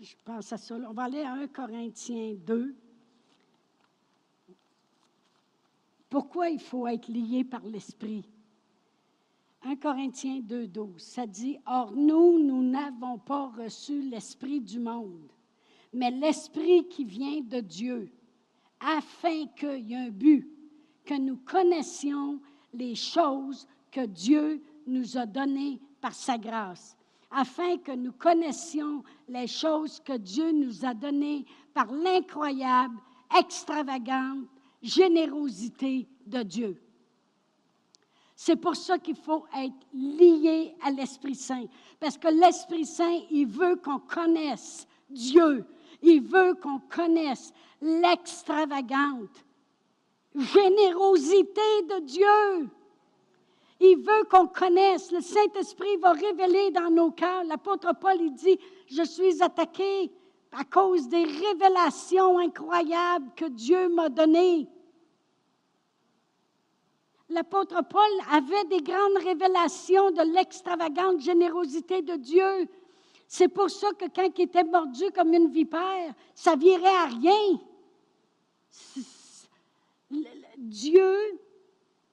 je 0.00 0.14
pense 0.24 0.50
à 0.54 0.56
ça, 0.56 0.74
on 0.74 0.94
va 0.94 1.02
aller 1.02 1.20
à 1.20 1.34
1 1.34 1.48
Corinthiens 1.48 2.36
2. 2.38 2.74
Pourquoi 6.08 6.48
il 6.48 6.60
faut 6.60 6.86
être 6.86 7.08
lié 7.08 7.44
par 7.44 7.60
l'Esprit? 7.60 8.24
1 9.66 9.76
Corinthiens 9.76 10.40
2, 10.40 10.66
12, 10.66 11.00
ça 11.00 11.26
dit, 11.26 11.58
Or 11.66 11.92
nous, 11.92 12.38
nous 12.38 12.62
n'avons 12.62 13.18
pas 13.18 13.50
reçu 13.56 14.02
l'Esprit 14.02 14.60
du 14.60 14.78
monde, 14.78 15.32
mais 15.92 16.10
l'Esprit 16.10 16.86
qui 16.88 17.04
vient 17.04 17.40
de 17.40 17.60
Dieu, 17.60 18.10
afin 18.78 19.46
qu'il 19.56 19.90
y 19.90 19.94
ait 19.94 20.06
un 20.06 20.10
but, 20.10 20.46
que 21.06 21.14
nous 21.14 21.38
connaissions 21.38 22.40
les 22.74 22.94
choses 22.94 23.66
que 23.90 24.04
Dieu 24.04 24.62
nous 24.86 25.16
a 25.16 25.24
données 25.24 25.80
par 26.00 26.14
sa 26.14 26.36
grâce, 26.36 26.96
afin 27.30 27.78
que 27.78 27.92
nous 27.92 28.12
connaissions 28.12 29.02
les 29.28 29.46
choses 29.46 29.98
que 30.00 30.16
Dieu 30.16 30.52
nous 30.52 30.84
a 30.84 30.92
données 30.92 31.46
par 31.72 31.90
l'incroyable, 31.90 32.98
extravagante 33.38 34.46
générosité 34.82 36.06
de 36.26 36.42
Dieu. 36.42 36.83
C'est 38.36 38.56
pour 38.56 38.74
ça 38.74 38.98
qu'il 38.98 39.16
faut 39.16 39.44
être 39.56 39.74
lié 39.92 40.74
à 40.82 40.90
l'Esprit 40.90 41.36
Saint, 41.36 41.66
parce 42.00 42.18
que 42.18 42.28
l'Esprit 42.28 42.84
Saint, 42.84 43.20
il 43.30 43.46
veut 43.46 43.76
qu'on 43.76 44.00
connaisse 44.00 44.86
Dieu, 45.08 45.64
il 46.02 46.20
veut 46.20 46.54
qu'on 46.54 46.80
connaisse 46.80 47.52
l'extravagante 47.80 49.44
générosité 50.34 51.60
de 51.88 52.00
Dieu. 52.00 52.68
Il 53.80 53.96
veut 53.98 54.24
qu'on 54.30 54.46
connaisse. 54.46 55.12
Le 55.12 55.20
Saint-Esprit 55.20 55.96
va 56.00 56.12
révéler 56.12 56.70
dans 56.70 56.90
nos 56.90 57.10
cœurs. 57.10 57.44
L'apôtre 57.44 57.92
Paul, 58.00 58.16
il 58.20 58.32
dit, 58.32 58.58
je 58.88 59.02
suis 59.02 59.42
attaqué 59.42 60.10
à 60.52 60.64
cause 60.64 61.08
des 61.08 61.24
révélations 61.24 62.38
incroyables 62.38 63.30
que 63.36 63.46
Dieu 63.46 63.88
m'a 63.88 64.08
données. 64.08 64.68
L'apôtre 67.34 67.82
Paul 67.90 68.10
avait 68.30 68.64
des 68.70 68.80
grandes 68.80 69.18
révélations 69.24 70.12
de 70.12 70.22
l'extravagante 70.34 71.20
générosité 71.20 72.00
de 72.00 72.14
Dieu. 72.14 72.68
C'est 73.26 73.48
pour 73.48 73.70
ça 73.70 73.88
que 73.92 74.04
quand 74.04 74.30
il 74.38 74.44
était 74.44 74.62
mordu 74.62 75.10
comme 75.12 75.34
une 75.34 75.50
vipère, 75.50 76.14
ça 76.32 76.54
virait 76.54 76.86
à 76.86 77.06
rien. 77.06 77.60
Dieu 80.56 81.40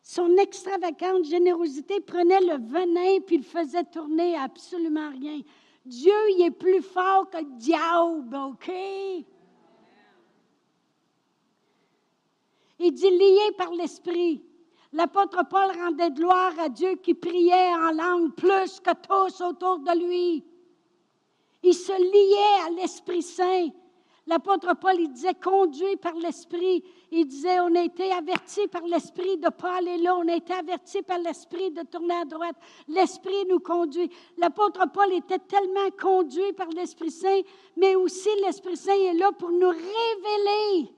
son 0.02 0.36
extravagante 0.38 1.24
générosité 1.24 2.02
prenait 2.02 2.42
le 2.42 2.58
venin 2.58 3.22
puis 3.26 3.38
le 3.38 3.44
faisait 3.44 3.86
tourner 3.86 4.36
à 4.36 4.42
absolument 4.42 5.10
rien. 5.10 5.40
Dieu, 5.86 6.12
il 6.32 6.48
est 6.48 6.52
plus 6.52 6.82
fort 6.82 7.30
que 7.30 7.38
le 7.38 7.58
diable, 7.58 8.36
OK? 8.36 8.72
Il 12.80 12.92
dit 12.92 13.10
lié 13.10 13.52
par 13.58 13.72
l'Esprit. 13.72 14.44
L'apôtre 14.94 15.48
Paul 15.50 15.72
rendait 15.80 16.12
gloire 16.12 16.52
à 16.60 16.68
Dieu 16.68 16.96
qui 16.96 17.14
priait 17.14 17.74
en 17.76 17.92
langue 17.92 18.34
plus 18.34 18.80
que 18.82 18.92
tous 19.08 19.42
autour 19.42 19.80
de 19.80 19.98
lui. 19.98 20.44
Il 21.64 21.74
se 21.74 21.94
liait 21.94 22.68
à 22.68 22.82
l'Esprit 22.82 23.22
Saint. 23.22 23.70
L'apôtre 24.28 24.76
Paul, 24.80 24.96
il 25.00 25.12
disait 25.12 25.34
conduit 25.34 25.96
par 25.96 26.14
l'Esprit. 26.16 26.84
Il 27.10 27.26
disait 27.26 27.60
on 27.62 27.74
a 27.76 27.84
été 27.84 28.12
averti 28.12 28.68
par 28.68 28.84
l'Esprit 28.84 29.38
de 29.38 29.46
ne 29.46 29.50
pas 29.50 29.78
aller 29.78 29.98
là. 29.98 30.18
On 30.18 30.28
a 30.28 30.36
été 30.36 30.54
averti 30.54 31.02
par 31.02 31.20
l'Esprit 31.20 31.72
de 31.72 31.84
tourner 31.84 32.16
à 32.16 32.26
droite. 32.26 32.56
L'Esprit 32.90 33.46
nous 33.50 33.60
conduit. 33.60 34.10
L'apôtre 34.38 34.86
Paul 34.94 35.14
était 35.14 35.40
tellement 35.40 35.90
conduit 36.00 36.54
par 36.54 36.68
l'Esprit 36.70 37.12
Saint, 37.12 37.42
mais 37.78 37.96
aussi 37.96 38.30
l'Esprit 38.44 38.78
Saint 38.78 38.94
est 38.94 39.14
là 39.14 39.32
pour 39.32 39.52
nous 39.52 39.70
révéler 39.70 40.92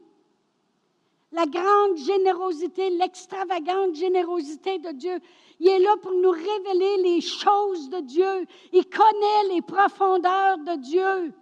la 1.33 1.45
grande 1.47 1.97
générosité, 1.97 2.91
l'extravagante 2.91 3.95
générosité 3.95 4.77
de 4.77 4.91
Dieu. 4.91 5.19
Il 5.59 5.67
est 5.67 5.79
là 5.79 5.95
pour 6.01 6.13
nous 6.13 6.29
révéler 6.29 6.97
les 7.03 7.21
choses 7.21 7.89
de 7.89 7.99
Dieu. 8.01 8.45
Il 8.71 8.87
connaît 8.87 9.53
les 9.53 9.61
profondeurs 9.61 10.59
de 10.59 10.75
Dieu. 10.79 11.33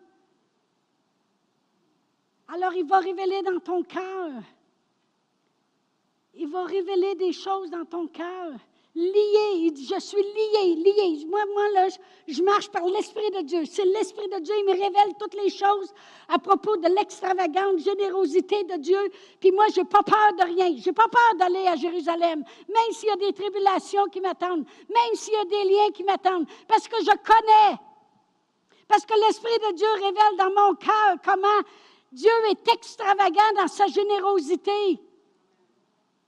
Alors 2.47 2.73
il 2.73 2.85
va 2.85 2.99
révéler 2.99 3.41
dans 3.43 3.59
ton 3.59 3.83
cœur. 3.83 4.31
Il 6.35 6.47
va 6.47 6.63
révéler 6.63 7.15
des 7.15 7.33
choses 7.33 7.69
dans 7.69 7.85
ton 7.85 8.07
cœur. 8.07 8.53
Lié, 8.93 9.53
il 9.55 9.71
dit, 9.71 9.85
je 9.85 9.99
suis 10.01 10.21
lié, 10.21 10.75
lié. 10.75 11.25
Moi, 11.29 11.39
moi 11.53 11.69
là, 11.69 11.87
je, 12.27 12.43
marche 12.43 12.69
par 12.69 12.85
l'Esprit 12.85 13.29
de 13.31 13.41
Dieu. 13.41 13.63
C'est 13.65 13.85
l'Esprit 13.85 14.27
de 14.27 14.39
Dieu, 14.39 14.53
il 14.57 14.65
me 14.65 14.71
révèle 14.71 15.15
toutes 15.17 15.33
les 15.33 15.49
choses 15.49 15.93
à 16.27 16.37
propos 16.37 16.75
de 16.75 16.89
l'extravagante 16.89 17.79
générosité 17.79 18.65
de 18.65 18.75
Dieu. 18.75 18.99
Puis 19.39 19.51
moi, 19.51 19.67
je 19.73 19.79
n'ai 19.79 19.85
pas 19.85 20.03
peur 20.03 20.33
de 20.37 20.43
rien. 20.43 20.75
Je 20.77 20.89
n'ai 20.89 20.93
pas 20.93 21.07
peur 21.07 21.35
d'aller 21.39 21.65
à 21.67 21.77
Jérusalem, 21.77 22.43
même 22.67 22.91
s'il 22.91 23.07
y 23.07 23.11
a 23.13 23.15
des 23.15 23.31
tribulations 23.31 24.07
qui 24.07 24.19
m'attendent, 24.19 24.65
même 24.89 25.15
s'il 25.15 25.33
y 25.33 25.37
a 25.37 25.45
des 25.45 25.69
liens 25.69 25.91
qui 25.93 26.03
m'attendent, 26.03 26.47
parce 26.67 26.89
que 26.89 26.97
je 26.99 27.15
connais. 27.23 27.77
Parce 28.89 29.05
que 29.05 29.13
l'Esprit 29.25 29.57
de 29.69 29.75
Dieu 29.75 29.87
révèle 29.93 30.37
dans 30.37 30.51
mon 30.51 30.75
cœur 30.75 31.15
comment 31.23 31.61
Dieu 32.11 32.31
est 32.49 32.73
extravagant 32.73 33.53
dans 33.55 33.69
sa 33.69 33.87
générosité. 33.87 34.99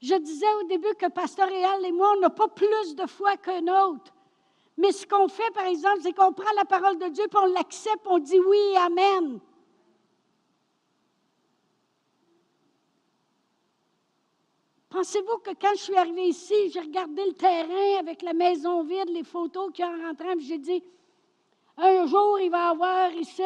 Je 0.03 0.15
disais 0.15 0.53
au 0.61 0.63
début 0.63 0.93
que 0.95 1.07
Pasteur 1.07 1.47
Réal 1.47 1.85
et 1.85 1.93
moi, 1.93 2.11
on 2.17 2.19
n'a 2.19 2.29
pas 2.29 2.49
plus 2.49 2.93
de 2.93 3.05
foi 3.07 3.37
qu'un 3.37 3.65
autre. 3.85 4.13
Mais 4.75 4.91
ce 4.91 5.07
qu'on 5.07 5.29
fait, 5.29 5.49
par 5.51 5.63
exemple, 5.63 5.99
c'est 6.03 6.11
qu'on 6.11 6.33
prend 6.33 6.51
la 6.57 6.65
parole 6.65 6.97
de 6.97 7.07
Dieu, 7.07 7.23
puis 7.29 7.39
on 7.41 7.45
l'accepte, 7.45 8.05
on 8.05 8.19
dit 8.19 8.37
oui, 8.37 8.75
Amen. 8.75 9.39
Pensez-vous 14.89 15.37
que 15.37 15.51
quand 15.51 15.71
je 15.75 15.83
suis 15.83 15.95
arrivée 15.95 16.27
ici, 16.27 16.69
j'ai 16.69 16.81
regardé 16.81 17.25
le 17.25 17.33
terrain 17.33 17.99
avec 17.99 18.23
la 18.23 18.33
maison 18.33 18.83
vide, 18.83 19.09
les 19.09 19.23
photos 19.23 19.71
qui 19.73 19.85
en 19.85 19.97
rentrant, 20.05 20.35
puis 20.35 20.45
j'ai 20.45 20.57
dit, 20.57 20.83
un 21.77 22.05
jour, 22.07 22.41
il 22.41 22.51
va 22.51 22.65
y 22.65 22.69
avoir 22.71 23.11
ici 23.13 23.41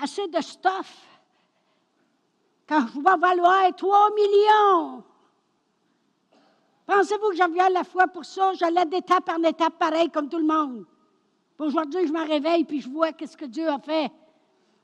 assez 0.00 0.28
de 0.28 0.40
stuff 0.40 1.04
quand 2.68 2.86
je 2.94 3.00
vais 3.00 3.18
valoir 3.18 3.74
3 3.74 4.10
millions. 4.14 5.04
Pensez-vous 6.86 7.30
que 7.30 7.36
j'avais 7.36 7.70
la 7.70 7.84
foi 7.84 8.06
pour 8.08 8.24
ça? 8.24 8.52
J'allais 8.54 8.84
d'étape 8.86 9.28
en 9.30 9.42
étape 9.42 9.78
pareil 9.78 10.10
comme 10.10 10.28
tout 10.28 10.38
le 10.38 10.44
monde. 10.44 10.84
Aujourd'hui, 11.58 12.06
je 12.06 12.12
me 12.12 12.26
réveille 12.26 12.64
puis 12.64 12.80
je 12.80 12.88
vois 12.88 13.12
qu'est-ce 13.12 13.36
que 13.36 13.46
Dieu 13.46 13.68
a 13.68 13.78
fait. 13.78 14.10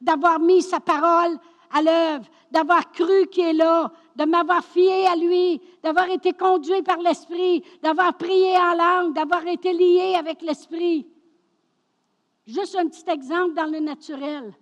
D'avoir 0.00 0.40
mis 0.40 0.62
sa 0.62 0.80
parole 0.80 1.38
à 1.70 1.82
l'œuvre, 1.82 2.26
d'avoir 2.50 2.90
cru 2.90 3.26
qu'il 3.26 3.44
est 3.44 3.52
là, 3.52 3.92
de 4.16 4.24
m'avoir 4.24 4.64
fié 4.64 5.06
à 5.06 5.14
lui, 5.14 5.60
d'avoir 5.82 6.08
été 6.08 6.32
conduit 6.32 6.82
par 6.82 6.98
l'Esprit, 6.98 7.62
d'avoir 7.82 8.16
prié 8.16 8.56
en 8.56 8.74
langue, 8.74 9.14
d'avoir 9.14 9.46
été 9.46 9.72
lié 9.72 10.14
avec 10.18 10.42
l'Esprit. 10.42 11.06
Juste 12.46 12.76
un 12.76 12.88
petit 12.88 13.08
exemple 13.08 13.54
dans 13.54 13.70
le 13.70 13.78
naturel. 13.78 14.52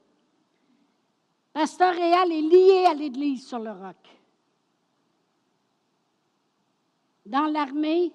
Pasteur 1.52 1.94
Réal 1.94 2.30
est 2.30 2.42
lié 2.42 2.84
à 2.86 2.94
l'Église 2.94 3.46
sur 3.46 3.58
le 3.58 3.70
roc. 3.70 3.96
Dans 7.28 7.44
l'armée, 7.44 8.10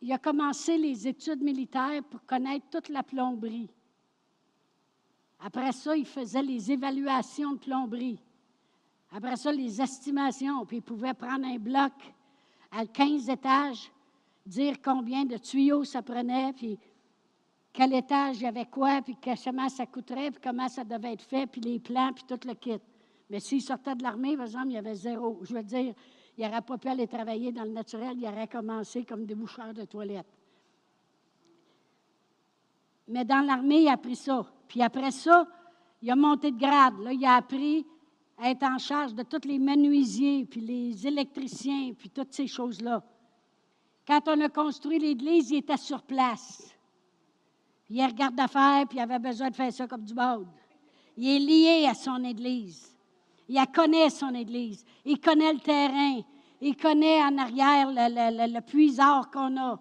il 0.00 0.12
a 0.12 0.18
commencé 0.18 0.78
les 0.78 1.08
études 1.08 1.42
militaires 1.42 2.04
pour 2.08 2.24
connaître 2.24 2.66
toute 2.70 2.88
la 2.88 3.02
plomberie. 3.02 3.68
Après 5.40 5.72
ça, 5.72 5.96
il 5.96 6.06
faisait 6.06 6.42
les 6.42 6.70
évaluations 6.70 7.54
de 7.54 7.58
plomberie. 7.58 8.20
Après 9.10 9.34
ça, 9.34 9.50
les 9.50 9.82
estimations. 9.82 10.64
Puis 10.66 10.76
il 10.76 10.82
pouvait 10.82 11.14
prendre 11.14 11.46
un 11.46 11.58
bloc 11.58 11.92
à 12.70 12.86
15 12.86 13.28
étages, 13.28 13.90
dire 14.46 14.76
combien 14.80 15.24
de 15.24 15.36
tuyaux 15.36 15.82
ça 15.82 16.00
prenait, 16.00 16.52
puis 16.52 16.78
quel 17.72 17.92
étage 17.92 18.36
il 18.36 18.42
y 18.44 18.46
avait 18.46 18.66
quoi, 18.66 19.02
puis 19.02 19.16
comment 19.44 19.68
ça 19.68 19.84
coûterait, 19.84 20.30
puis 20.30 20.40
comment 20.40 20.68
ça 20.68 20.84
devait 20.84 21.14
être 21.14 21.24
fait, 21.24 21.48
puis 21.48 21.60
les 21.60 21.80
plans, 21.80 22.12
puis 22.12 22.22
tout 22.24 22.38
le 22.46 22.54
kit. 22.54 22.78
Mais 23.28 23.40
s'il 23.40 23.62
sortait 23.62 23.96
de 23.96 24.04
l'armée, 24.04 24.36
par 24.36 24.46
exemple, 24.46 24.68
il 24.68 24.74
y 24.74 24.78
avait 24.78 24.94
zéro. 24.94 25.40
Je 25.42 25.54
veux 25.54 25.62
dire, 25.64 25.92
il 26.38 26.46
n'aurait 26.46 26.62
pas 26.62 26.78
pu 26.78 26.88
aller 26.88 27.08
travailler 27.08 27.50
dans 27.50 27.64
le 27.64 27.70
naturel, 27.70 28.16
il 28.16 28.24
aurait 28.24 28.46
commencé 28.46 29.04
comme 29.04 29.26
déboucheur 29.26 29.74
de 29.74 29.84
toilettes. 29.84 30.32
Mais 33.08 33.24
dans 33.24 33.44
l'armée, 33.44 33.82
il 33.82 33.88
a 33.88 33.94
appris 33.94 34.14
ça. 34.14 34.46
Puis 34.68 34.80
après 34.80 35.10
ça, 35.10 35.48
il 36.00 36.08
a 36.10 36.14
monté 36.14 36.52
de 36.52 36.58
grade. 36.58 37.00
Là, 37.00 37.12
il 37.12 37.24
a 37.24 37.34
appris 37.34 37.84
à 38.36 38.50
être 38.50 38.62
en 38.62 38.78
charge 38.78 39.14
de 39.14 39.24
tous 39.24 39.48
les 39.48 39.58
menuisiers, 39.58 40.44
puis 40.44 40.60
les 40.60 41.06
électriciens, 41.06 41.92
puis 41.98 42.08
toutes 42.08 42.32
ces 42.32 42.46
choses-là. 42.46 43.02
Quand 44.06 44.28
on 44.28 44.40
a 44.40 44.48
construit 44.48 45.00
l'église, 45.00 45.50
il 45.50 45.56
était 45.56 45.76
sur 45.76 46.02
place. 46.02 46.72
Il 47.90 48.04
regarde 48.04 48.36
d'affaires, 48.36 48.86
puis 48.86 48.98
il 48.98 49.00
avait 49.00 49.18
besoin 49.18 49.50
de 49.50 49.56
faire 49.56 49.72
ça 49.72 49.88
comme 49.88 50.04
du 50.04 50.14
monde. 50.14 50.46
Il 51.16 51.28
est 51.28 51.38
lié 51.40 51.86
à 51.88 51.94
son 51.94 52.22
église. 52.22 52.94
Il 53.48 53.66
connaît 53.74 54.10
son 54.10 54.34
église. 54.34 54.84
Il 55.04 55.20
connaît 55.20 55.52
le 55.52 55.60
terrain. 55.60 56.20
Il 56.60 56.76
connaît 56.76 57.22
en 57.22 57.38
arrière 57.38 57.88
le, 57.90 58.52
le, 58.52 59.30
qu'on 59.32 59.56
a. 59.56 59.80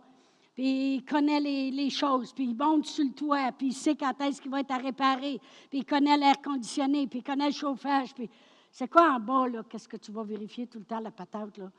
Puis 0.53 0.95
il 0.95 1.06
connaît 1.06 1.39
les, 1.39 1.89
choses. 1.89 2.34
Puis 2.34 2.45
il 2.45 2.56
monte 2.56 2.86
sur 2.86 3.03
le 3.03 3.12
toit. 3.12 3.51
Puis 3.51 3.67
il 3.67 3.73
sait 3.73 3.95
quand 3.95 4.19
est-ce 4.21 4.41
qu'il 4.41 4.51
va 4.51 4.62
être 4.62 4.71
à 4.71 4.77
réparer. 4.77 5.39
Puis 5.69 5.80
il 5.80 5.86
connaît 5.86 6.17
l'air 6.17 6.41
conditionné. 6.41 7.08
Puis 7.08 7.19
il 7.19 7.23
connaît 7.23 7.47
le 7.47 7.53
chauffage. 7.53 8.13
Puis 8.13 8.30
c'est 8.71 8.88
quoi 8.88 9.12
en 9.12 9.19
bas, 9.19 9.47
là? 9.47 9.63
Qu'est-ce 9.69 9.88
que 9.88 9.97
tu 9.97 10.12
vas 10.12 10.23
vérifier 10.23 10.67
tout 10.67 10.80
le 10.80 10.86
temps, 10.86 10.99
la 10.99 11.12
patate, 11.12 11.58
là? 11.58 11.71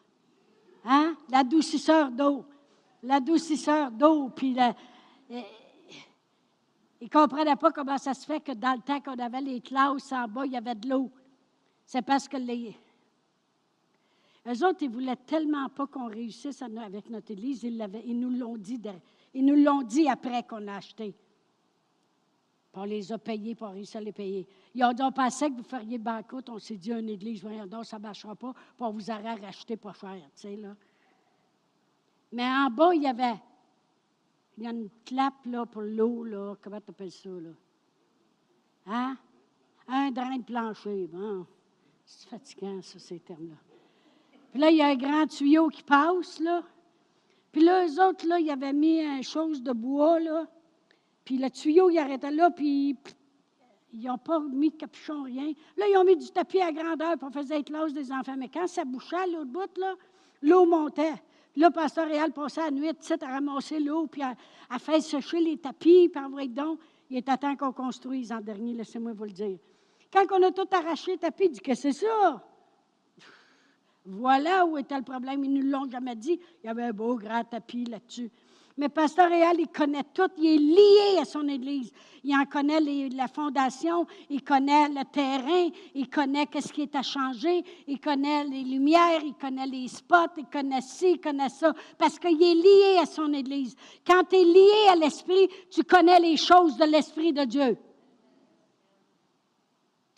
Hein? 0.84 1.14
L'adoucisseur 1.30 2.10
d'eau. 2.10 2.44
L'adoucisseur 3.02 3.90
d'eau. 3.90 4.30
Puis 4.30 4.54
la, 4.54 4.74
ils 7.00 7.04
ne 7.04 7.08
comprenaient 7.08 7.56
pas 7.56 7.70
comment 7.70 7.98
ça 7.98 8.14
se 8.14 8.26
fait 8.26 8.40
que 8.40 8.52
dans 8.52 8.72
le 8.72 8.80
temps 8.80 9.00
qu'on 9.00 9.18
avait 9.18 9.40
les 9.40 9.60
classes 9.60 10.12
en 10.12 10.26
bas, 10.26 10.44
il 10.46 10.52
y 10.52 10.56
avait 10.56 10.74
de 10.74 10.88
l'eau. 10.88 11.10
C'est 11.88 12.02
parce 12.02 12.28
que 12.28 12.36
les. 12.36 12.76
Eux 14.46 14.66
autres, 14.66 14.82
ils 14.82 14.90
ne 14.90 14.92
voulaient 14.92 15.16
tellement 15.16 15.70
pas 15.70 15.86
qu'on 15.86 16.08
réussisse 16.08 16.60
avec 16.60 17.08
notre 17.08 17.30
Église, 17.30 17.62
ils, 17.62 18.02
ils 18.04 18.20
nous 18.20 18.28
l'ont 18.28 18.58
dit, 18.58 18.78
ils 19.32 19.42
nous 19.42 19.54
l'ont 19.54 19.80
dit 19.80 20.06
après 20.06 20.42
qu'on 20.42 20.68
a 20.68 20.76
acheté. 20.76 21.14
Puis 22.70 22.82
on 22.82 22.84
les 22.84 23.10
a 23.10 23.16
payés, 23.16 23.54
pour 23.54 23.68
réussir 23.68 24.02
à 24.02 24.04
les 24.04 24.12
payer. 24.12 24.46
Ils 24.74 24.84
ont 24.84 24.92
dit, 24.92 25.02
on 25.02 25.10
pensait 25.12 25.48
que 25.48 25.56
vous 25.56 25.62
feriez 25.62 25.96
banqueroute. 25.96 26.50
On 26.50 26.58
s'est 26.58 26.76
dit, 26.76 26.92
une 26.92 27.08
église, 27.08 27.40
voyons 27.40 27.66
donc, 27.66 27.86
ça 27.86 27.96
ne 27.96 28.02
marchera 28.02 28.34
pas, 28.34 28.52
puis 28.52 28.80
on 28.80 28.90
vous 28.90 29.10
aurait 29.10 29.36
racheté 29.36 29.78
pas 29.78 29.94
cher, 29.94 30.20
tu 30.34 30.42
sais, 30.42 30.56
là. 30.56 30.76
Mais 32.32 32.44
en 32.44 32.68
bas, 32.68 32.94
il 32.94 33.02
y 33.02 33.06
avait 33.06 33.40
il 34.58 34.64
y 34.64 34.66
a 34.66 34.72
une 34.72 34.90
clappe 35.06 35.46
là, 35.46 35.64
pour 35.64 35.80
l'eau, 35.80 36.22
là. 36.22 36.54
Comment 36.60 36.82
tu 36.82 36.90
appelles 36.90 37.12
ça, 37.12 37.30
là? 37.30 37.50
Hein? 38.88 39.16
Un 39.86 40.10
drain 40.10 40.36
de 40.36 40.42
plancher. 40.42 41.06
Bon. 41.06 41.46
C'est 42.10 42.30
fatigant, 42.30 42.80
ça, 42.80 42.98
ces 42.98 43.20
termes-là. 43.20 43.56
Puis 44.50 44.58
là, 44.58 44.70
il 44.70 44.78
y 44.78 44.82
a 44.82 44.86
un 44.86 44.96
grand 44.96 45.26
tuyau 45.26 45.68
qui 45.68 45.82
passe, 45.82 46.40
là. 46.40 46.62
Puis 47.52 47.62
là, 47.62 47.86
eux 47.86 48.02
autres, 48.02 48.26
là, 48.26 48.40
ils 48.40 48.50
avaient 48.50 48.72
mis 48.72 49.02
une 49.02 49.22
chose 49.22 49.62
de 49.62 49.72
bois, 49.72 50.18
là. 50.18 50.46
Puis 51.26 51.36
le 51.36 51.50
tuyau, 51.50 51.90
il 51.90 51.98
arrêtait 51.98 52.30
là, 52.30 52.50
puis 52.50 52.96
ils 53.92 54.06
n'ont 54.06 54.16
pas 54.16 54.40
mis 54.40 54.70
de 54.70 54.76
capuchon, 54.76 55.24
rien. 55.24 55.52
Là, 55.76 55.86
ils 55.86 55.98
ont 55.98 56.04
mis 56.04 56.16
du 56.16 56.30
tapis 56.30 56.62
à 56.62 56.72
grandeur 56.72 57.18
pour 57.18 57.30
faire 57.30 57.44
être 57.52 57.68
l'os 57.68 57.92
des 57.92 58.10
enfants. 58.10 58.36
Mais 58.38 58.48
quand 58.48 58.66
ça 58.66 58.86
bouchait, 58.86 59.26
l'autre 59.26 59.50
bout, 59.50 59.78
là, 59.78 59.94
l'eau 60.40 60.64
montait. 60.64 61.22
Là, 61.56 61.70
Pasteur 61.70 62.08
Réal 62.08 62.32
passait 62.32 62.62
la 62.62 62.70
nuit 62.70 62.88
à 62.88 63.26
ramasser 63.26 63.80
l'eau, 63.80 64.06
puis 64.06 64.22
à, 64.22 64.78
faire 64.78 65.02
sécher 65.02 65.40
les 65.40 65.58
tapis, 65.58 66.08
puis 66.08 66.24
envoyer 66.24 66.48
donc. 66.48 66.80
Il 67.10 67.18
est 67.18 67.22
temps 67.22 67.56
qu'on 67.56 67.72
construise 67.72 68.32
en 68.32 68.40
dernier, 68.40 68.72
laissez-moi 68.72 69.12
vous 69.12 69.24
le 69.24 69.30
dire. 69.30 69.58
Quand 70.12 70.24
on 70.32 70.42
a 70.42 70.50
tout 70.52 70.68
arraché 70.72 71.18
tapis, 71.18 71.44
il 71.44 71.50
dit 71.52 71.60
que 71.60 71.74
c'est 71.74 71.92
ça. 71.92 72.42
Voilà 74.04 74.64
où 74.64 74.78
était 74.78 74.96
le 74.96 75.02
problème. 75.02 75.44
Ils 75.44 75.52
ne 75.52 75.70
l'ont 75.70 75.88
jamais 75.90 76.16
dit. 76.16 76.40
Il 76.62 76.66
y 76.66 76.70
avait 76.70 76.84
un 76.84 76.92
beau 76.92 77.16
grand 77.16 77.44
tapis 77.44 77.84
là-dessus. 77.84 78.30
Mais 78.78 78.88
Pasteur 78.88 79.28
Réal, 79.28 79.56
il 79.58 79.68
connaît 79.68 80.04
tout. 80.14 80.30
Il 80.38 80.46
est 80.46 80.56
lié 80.56 81.20
à 81.20 81.24
son 81.24 81.46
Église. 81.48 81.92
Il 82.22 82.34
en 82.34 82.44
connaît 82.44 82.80
la 83.10 83.26
fondation, 83.26 84.06
il 84.30 84.42
connaît 84.42 84.88
le 84.88 85.04
terrain, 85.04 85.68
il 85.94 86.08
connaît 86.08 86.46
qu'est-ce 86.46 86.72
qui 86.72 86.82
est 86.82 86.94
à 86.94 87.02
changer, 87.02 87.64
il 87.86 88.00
connaît 88.00 88.44
les 88.44 88.62
lumières, 88.62 89.20
il 89.24 89.34
connaît 89.34 89.66
les 89.66 89.88
spots, 89.88 90.36
il 90.36 90.46
connaît 90.46 90.80
ci, 90.80 91.12
il 91.12 91.20
connaît 91.20 91.48
ça, 91.48 91.72
parce 91.96 92.18
qu'il 92.18 92.42
est 92.42 92.54
lié 92.54 92.98
à 93.00 93.06
son 93.06 93.32
Église. 93.32 93.74
Quand 94.06 94.22
tu 94.28 94.36
es 94.36 94.44
lié 94.44 94.88
à 94.90 94.96
l'Esprit, 94.96 95.48
tu 95.70 95.82
connais 95.82 96.20
les 96.20 96.36
choses 96.36 96.76
de 96.76 96.84
l'Esprit 96.84 97.32
de 97.32 97.44
Dieu. 97.44 97.78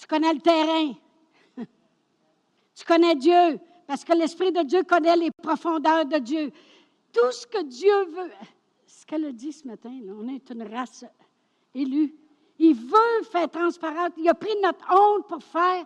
Tu 0.01 0.07
connais 0.07 0.33
le 0.33 0.41
terrain. 0.41 0.95
tu 2.75 2.85
connais 2.87 3.15
Dieu, 3.17 3.61
parce 3.87 4.03
que 4.03 4.15
l'Esprit 4.15 4.51
de 4.51 4.63
Dieu 4.63 4.83
connaît 4.83 5.17
les 5.17 5.31
profondeurs 5.31 6.07
de 6.07 6.17
Dieu 6.17 6.51
tout 7.13 7.33
ce 7.33 7.47
que 7.47 7.63
Dieu 7.65 8.05
veut. 8.07 8.31
Ce 8.87 9.05
qu'elle 9.05 9.27
a 9.27 9.33
dit 9.33 9.53
ce 9.53 9.67
matin, 9.67 9.93
on 10.09 10.27
est 10.29 10.49
une 10.51 10.63
race 10.63 11.05
élue. 11.75 12.15
Il 12.59 12.75
veut 12.75 13.23
faire 13.31 13.51
transparente. 13.51 14.15
Il 14.17 14.27
a 14.29 14.35
pris 14.35 14.55
notre 14.63 14.87
honte 14.91 15.29
pour 15.29 15.43
faire, 15.43 15.85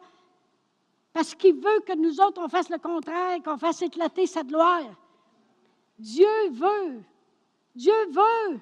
parce 1.12 1.34
qu'il 1.34 1.54
veut 1.54 1.80
que 1.84 1.96
nous 1.96 2.20
autres, 2.20 2.40
on 2.40 2.48
fasse 2.48 2.68
le 2.68 2.78
contraire, 2.78 3.42
qu'on 3.42 3.58
fasse 3.58 3.82
éclater 3.82 4.26
sa 4.26 4.44
gloire. 4.44 4.94
Dieu 5.98 6.50
veut. 6.50 7.02
Dieu 7.74 8.06
veut. 8.10 8.60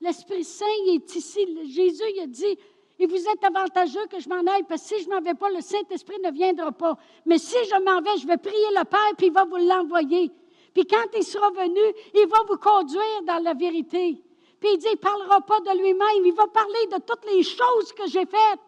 L'Esprit 0.00 0.44
Saint 0.44 0.66
est 0.88 1.14
ici. 1.14 1.46
Jésus 1.68 2.20
a 2.22 2.26
dit, 2.26 2.58
et 2.98 3.06
vous 3.06 3.28
êtes 3.28 3.44
avantageux 3.44 4.06
que 4.10 4.18
je 4.18 4.28
m'en 4.28 4.44
aille, 4.50 4.64
parce 4.64 4.82
que 4.82 4.88
si 4.88 5.02
je 5.02 5.08
ne 5.08 5.14
m'en 5.14 5.20
vais 5.20 5.34
pas, 5.34 5.50
le 5.50 5.60
Saint-Esprit 5.60 6.18
ne 6.24 6.32
viendra 6.32 6.72
pas. 6.72 6.98
Mais 7.24 7.38
si 7.38 7.56
je 7.64 7.84
m'en 7.84 8.00
vais, 8.00 8.16
je 8.18 8.26
vais 8.26 8.36
prier 8.36 8.68
le 8.76 8.84
Père, 8.84 9.14
puis 9.16 9.28
il 9.28 9.32
va 9.32 9.44
vous 9.44 9.56
l'envoyer. 9.56 10.32
Puis 10.74 10.84
quand 10.84 11.06
il 11.16 11.22
sera 11.22 11.50
venu, 11.50 11.80
il 12.14 12.26
va 12.26 12.38
vous 12.48 12.56
conduire 12.56 13.22
dans 13.24 13.42
la 13.42 13.54
vérité. 13.54 14.20
Puis 14.60 14.70
il 14.72 14.78
dit, 14.78 14.88
il 14.88 14.92
ne 14.92 14.96
parlera 14.96 15.40
pas 15.42 15.60
de 15.60 15.78
lui-même, 15.78 16.26
il 16.26 16.32
va 16.32 16.48
parler 16.48 16.86
de 16.90 16.98
toutes 16.98 17.24
les 17.32 17.44
choses 17.44 17.92
que 17.92 18.08
j'ai 18.08 18.26
faites. 18.26 18.60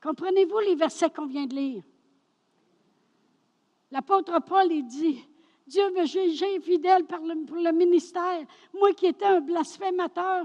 Comprenez-vous 0.00 0.58
les 0.60 0.76
versets 0.76 1.10
qu'on 1.10 1.26
vient 1.26 1.46
de 1.46 1.54
lire? 1.54 1.82
L'apôtre 3.90 4.40
Paul, 4.46 4.70
il 4.70 4.86
dit, 4.86 5.24
Dieu 5.66 5.90
me 5.90 6.04
juger 6.06 6.60
fidèle 6.60 7.04
pour 7.06 7.18
le 7.56 7.72
ministère, 7.72 8.44
moi 8.72 8.92
qui 8.92 9.06
étais 9.06 9.24
un 9.24 9.40
blasphémateur 9.40 10.44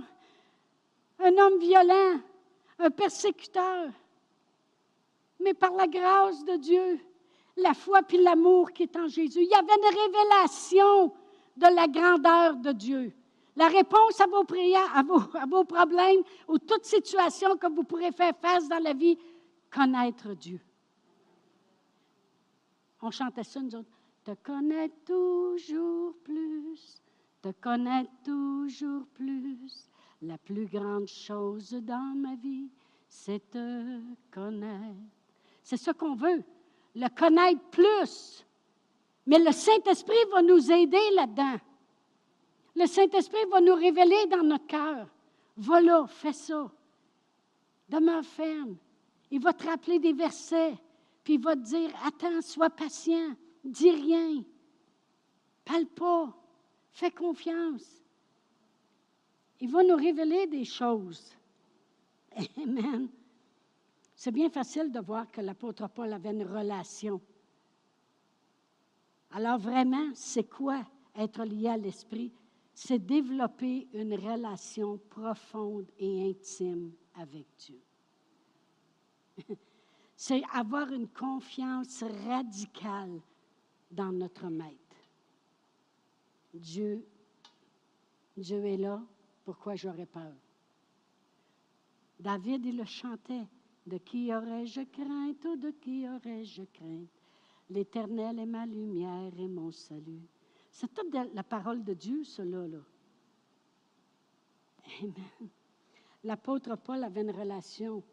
un 1.20 1.38
homme 1.38 1.60
violent, 1.60 2.20
un 2.80 2.90
persécuteur. 2.90 3.90
Mais 5.40 5.54
par 5.54 5.72
la 5.74 5.88
grâce 5.88 6.44
de 6.44 6.56
Dieu, 6.58 7.00
la 7.58 7.74
foi 7.74 8.02
puis 8.04 8.18
l'amour 8.18 8.72
qui 8.72 8.84
est 8.84 8.96
en 8.96 9.08
Jésus, 9.08 9.42
il 9.42 9.50
y 9.50 9.54
avait 9.54 9.74
une 9.74 9.98
révélation 10.00 11.14
de 11.56 11.76
la 11.76 11.88
grandeur 11.88 12.56
de 12.58 12.72
Dieu. 12.72 13.14
La 13.56 13.68
réponse 13.68 14.22
à 14.22 14.28
vos 14.28 14.44
prières, 14.44 14.96
à 14.96 15.02
vos, 15.02 15.20
à 15.34 15.66
problèmes 15.66 16.22
ou 16.48 16.60
toute 16.60 16.86
situation 16.86 17.58
que 17.58 17.68
vous 17.68 17.84
pourrez 17.84 18.12
faire 18.12 18.34
face 18.40 18.68
dans 18.68 18.82
la 18.82 18.94
vie, 18.94 19.18
connaître 19.72 20.34
Dieu. 20.36 20.60
On 23.02 23.10
chantait 23.10 23.44
ça, 23.44 23.60
nous 23.60 23.76
autres. 23.76 23.90
Te 24.24 24.32
connaître 24.44 24.96
toujours 25.06 26.16
plus, 26.24 27.02
te 27.42 27.50
connaître 27.62 28.12
toujours 28.24 29.08
plus, 29.14 29.90
la 30.22 30.38
plus 30.38 30.66
grande 30.66 31.08
chose 31.08 31.72
dans 31.72 32.16
ma 32.16 32.36
vie, 32.36 32.70
c'est 33.08 33.52
te 33.52 34.00
connaître. 34.32 34.96
C'est 35.64 35.78
ce 35.78 35.92
qu'on 35.92 36.16
veut, 36.16 36.44
le 36.96 37.08
connaître 37.10 37.64
plus. 37.70 38.46
Mais 39.26 39.40
le 39.40 39.52
Saint-Esprit 39.52 40.16
va 40.32 40.42
nous 40.42 40.72
aider 40.72 41.12
là-dedans. 41.16 41.58
Le 42.76 42.86
Saint-Esprit 42.86 43.46
va 43.52 43.60
nous 43.60 43.76
révéler 43.76 44.28
dans 44.28 44.44
notre 44.44 44.68
cœur. 44.68 45.08
Voilà, 45.58 46.06
fais 46.08 46.34
ça. 46.34 46.72
Demeure 47.90 48.24
ferme. 48.24 48.78
Il 49.32 49.42
va 49.42 49.54
te 49.54 49.66
rappeler 49.66 50.00
des 50.00 50.14
versets, 50.14 50.78
puis 51.24 51.34
il 51.34 51.42
va 51.42 51.56
te 51.56 51.62
dire 51.62 51.90
Attends, 52.06 52.42
sois 52.42 52.70
patient, 52.70 53.36
dis 53.64 53.92
rien, 53.92 54.44
parle 55.66 55.86
pas, 55.88 56.34
fais 56.92 57.12
confiance. 57.12 58.06
Il 59.60 59.72
va 59.72 59.84
nous 59.84 59.96
révéler 59.96 60.48
des 60.48 60.66
choses. 60.66 61.36
Amen. 62.58 63.10
C'est 64.16 64.32
bien 64.32 64.50
facile 64.50 64.92
de 64.92 65.00
voir 65.00 65.30
que 65.32 65.42
l'apôtre 65.42 65.88
Paul 65.90 66.12
avait 66.12 66.32
une 66.32 66.44
relation 66.44 67.22
Alors 69.32 69.60
vraiment, 69.60 70.10
c'est 70.14 70.50
quoi 70.50 70.84
être 71.16 71.44
lié 71.44 71.70
à 71.70 71.78
l'Esprit? 71.78 72.32
C'est 72.74 73.00
développer 73.00 73.88
une 73.94 74.14
relation 74.14 75.00
profonde 75.10 75.88
et 75.98 76.30
intime 76.30 76.94
avec 77.16 77.46
Dieu. 77.58 77.82
c'est 80.16 80.42
avoir 80.54 80.92
une 80.92 81.08
confiance 81.08 82.04
radicale 82.28 83.20
dans 83.92 84.12
notre 84.12 84.48
Maître. 84.48 84.78
Dieu, 86.54 87.06
Dieu 88.36 88.66
est 88.66 88.78
là, 88.78 89.02
pourquoi 89.48 89.76
j'aurais 89.76 90.06
peur? 90.06 90.34
David, 92.20 92.66
il 92.66 92.76
le 92.76 92.84
chantait. 92.84 93.48
De 93.86 93.98
qui 93.98 94.36
aurais-je 94.36 94.82
crainte 94.82 95.46
ou 95.46 95.56
de 95.56 95.72
qui 95.72 96.06
aurais-je 96.06 96.64
crainte? 96.64 97.08
L'Éternel 97.70 98.40
est 98.40 98.46
ma 98.46 98.66
lumière 98.66 99.32
et 99.40 99.48
mon 99.48 99.72
salut. 99.72 100.28
C'est 100.70 100.94
toute 100.94 101.14
la 101.34 101.44
parole 101.44 101.82
de 101.86 101.94
Dieu, 101.94 102.26
cela. 102.26 102.68
Là. 102.68 102.80
Amen. 105.02 105.50
L'apôtre 106.26 106.76
Paul 106.76 107.02
avait 107.06 107.22
une 107.22 107.32
relation. 107.32 108.04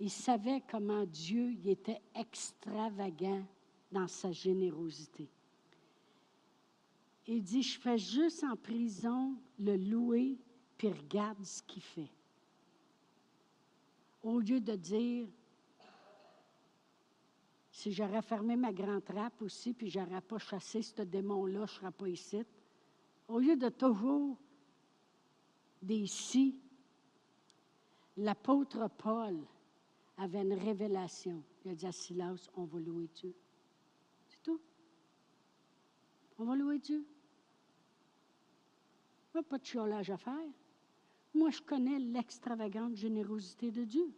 Il 0.00 0.10
savait 0.10 0.62
comment 0.70 1.04
Dieu 1.04 1.54
était 1.66 2.00
extravagant 2.14 3.44
dans 3.92 4.08
sa 4.08 4.32
générosité. 4.32 5.28
Il 7.28 7.42
dit, 7.42 7.62
je 7.62 7.78
fais 7.78 7.98
juste 7.98 8.44
en 8.44 8.56
prison 8.56 9.34
le 9.58 9.76
louer, 9.76 10.38
puis 10.78 10.88
regarde 10.88 11.42
ce 11.44 11.62
qu'il 11.62 11.82
fait. 11.82 12.10
Au 14.22 14.38
lieu 14.38 14.60
de 14.60 14.76
dire, 14.76 15.28
si 17.70 17.92
j'aurais 17.92 18.22
fermé 18.22 18.56
ma 18.56 18.72
grande 18.72 19.04
trappe 19.04 19.42
aussi, 19.42 19.74
puis 19.74 19.90
j'aurais 19.90 20.20
pas 20.20 20.38
chassé 20.38 20.82
ce 20.82 21.02
démon-là, 21.02 21.66
je 21.66 21.72
serais 21.72 21.90
pas 21.90 22.08
ici. 22.08 22.42
Au 23.28 23.38
lieu 23.38 23.56
de 23.56 23.68
toujours 23.68 24.38
des 25.82 26.06
si, 26.06 26.58
l'apôtre 28.16 28.88
Paul 28.96 29.36
avait 30.16 30.42
une 30.42 30.54
révélation. 30.54 31.42
Il 31.64 31.72
a 31.72 31.74
dit 31.74 31.86
à 31.86 31.92
Silas, 31.92 32.48
on 32.54 32.64
va 32.64 32.78
louer 32.78 33.08
Dieu. 33.14 33.34
C'est 34.28 34.42
tout. 34.42 34.60
On 36.38 36.44
va 36.44 36.54
louer 36.54 36.78
Dieu. 36.78 37.04
Pas 39.42 39.58
de 39.58 39.64
chiolage 39.64 40.10
à 40.10 40.16
faire. 40.16 40.48
Moi, 41.34 41.50
je 41.50 41.60
connais 41.60 41.98
l'extravagante 41.98 42.96
générosité 42.96 43.70
de 43.70 43.84
Dieu. 43.84 44.10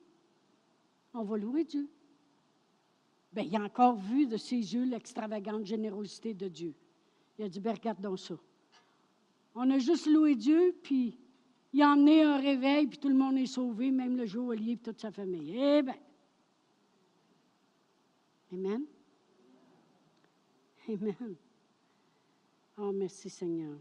On 1.12 1.24
va 1.24 1.36
louer 1.36 1.64
Dieu. 1.64 1.88
Bien, 3.32 3.42
il 3.42 3.56
a 3.56 3.62
encore 3.62 3.96
vu 3.96 4.26
de 4.26 4.36
ses 4.36 4.56
yeux 4.56 4.84
l'extravagante 4.84 5.66
générosité 5.66 6.34
de 6.34 6.48
Dieu. 6.48 6.74
Il 7.38 7.44
a 7.44 7.48
dit, 7.48 7.60
ben, 7.60 7.74
regarde 7.74 8.00
donc 8.00 8.18
ça. 8.18 8.36
On 9.54 9.68
a 9.70 9.78
juste 9.78 10.06
loué 10.06 10.36
Dieu, 10.36 10.76
puis 10.82 11.18
il 11.72 11.82
a 11.82 11.92
emmené 11.92 12.22
un 12.22 12.38
réveil, 12.38 12.86
puis 12.86 12.98
tout 12.98 13.08
le 13.08 13.14
monde 13.14 13.36
est 13.38 13.46
sauvé, 13.46 13.90
même 13.90 14.16
le 14.16 14.24
joaillier 14.24 14.74
et 14.74 14.76
toute 14.76 15.00
sa 15.00 15.10
famille. 15.10 15.56
Eh 15.56 15.82
bien. 15.82 15.96
Amen. 18.52 18.84
Amen. 20.88 21.36
Oh, 22.78 22.92
merci 22.92 23.28
Seigneur. 23.28 23.76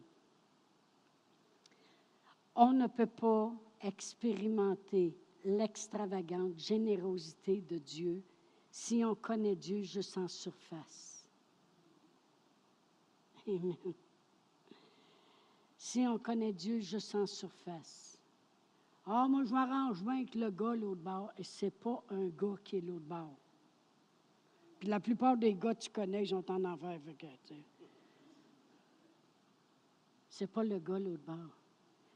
On 2.60 2.74
ne 2.74 2.88
peut 2.88 3.06
pas 3.06 3.54
expérimenter 3.82 5.16
l'extravagante 5.46 6.58
générosité 6.58 7.62
de 7.62 7.78
Dieu 7.78 8.24
si 8.72 9.06
on 9.06 9.14
connaît 9.14 9.56
Dieu 9.56 9.84
juste 9.84 10.18
en 10.18 10.28
surface. 10.28 11.30
Amen. 13.48 13.76
Si 15.78 16.00
on 16.08 16.18
connaît 16.18 16.52
Dieu 16.52 16.80
juste 16.80 17.14
en 17.14 17.28
surface. 17.28 18.20
Ah, 19.06 19.28
moi, 19.30 19.46
je 19.46 19.54
m'arrange 19.54 20.02
bien 20.02 20.16
avec 20.16 20.34
le 20.34 20.50
gars 20.50 20.74
l'autre 20.74 21.02
bord, 21.02 21.32
et 21.38 21.44
ce 21.44 21.66
n'est 21.66 21.72
pas 21.72 22.04
un 22.10 22.28
gars 22.28 22.56
qui 22.64 22.78
est 22.78 22.82
l'autre 22.82 23.06
bord. 23.06 23.38
Puis 24.80 24.90
la 24.90 25.00
plupart 25.00 25.38
des 25.38 25.54
gars 25.54 25.76
que 25.76 25.82
tu 25.82 25.92
connais, 25.92 26.24
ils 26.24 26.34
ont 26.34 26.44
en 26.50 26.66
enfer 26.66 26.90
avec 26.90 27.24
eux. 27.24 27.56
C'est 30.28 30.48
pas 30.48 30.64
le 30.64 30.80
gars 30.80 30.98
l'autre 30.98 31.24
bord. 31.24 31.67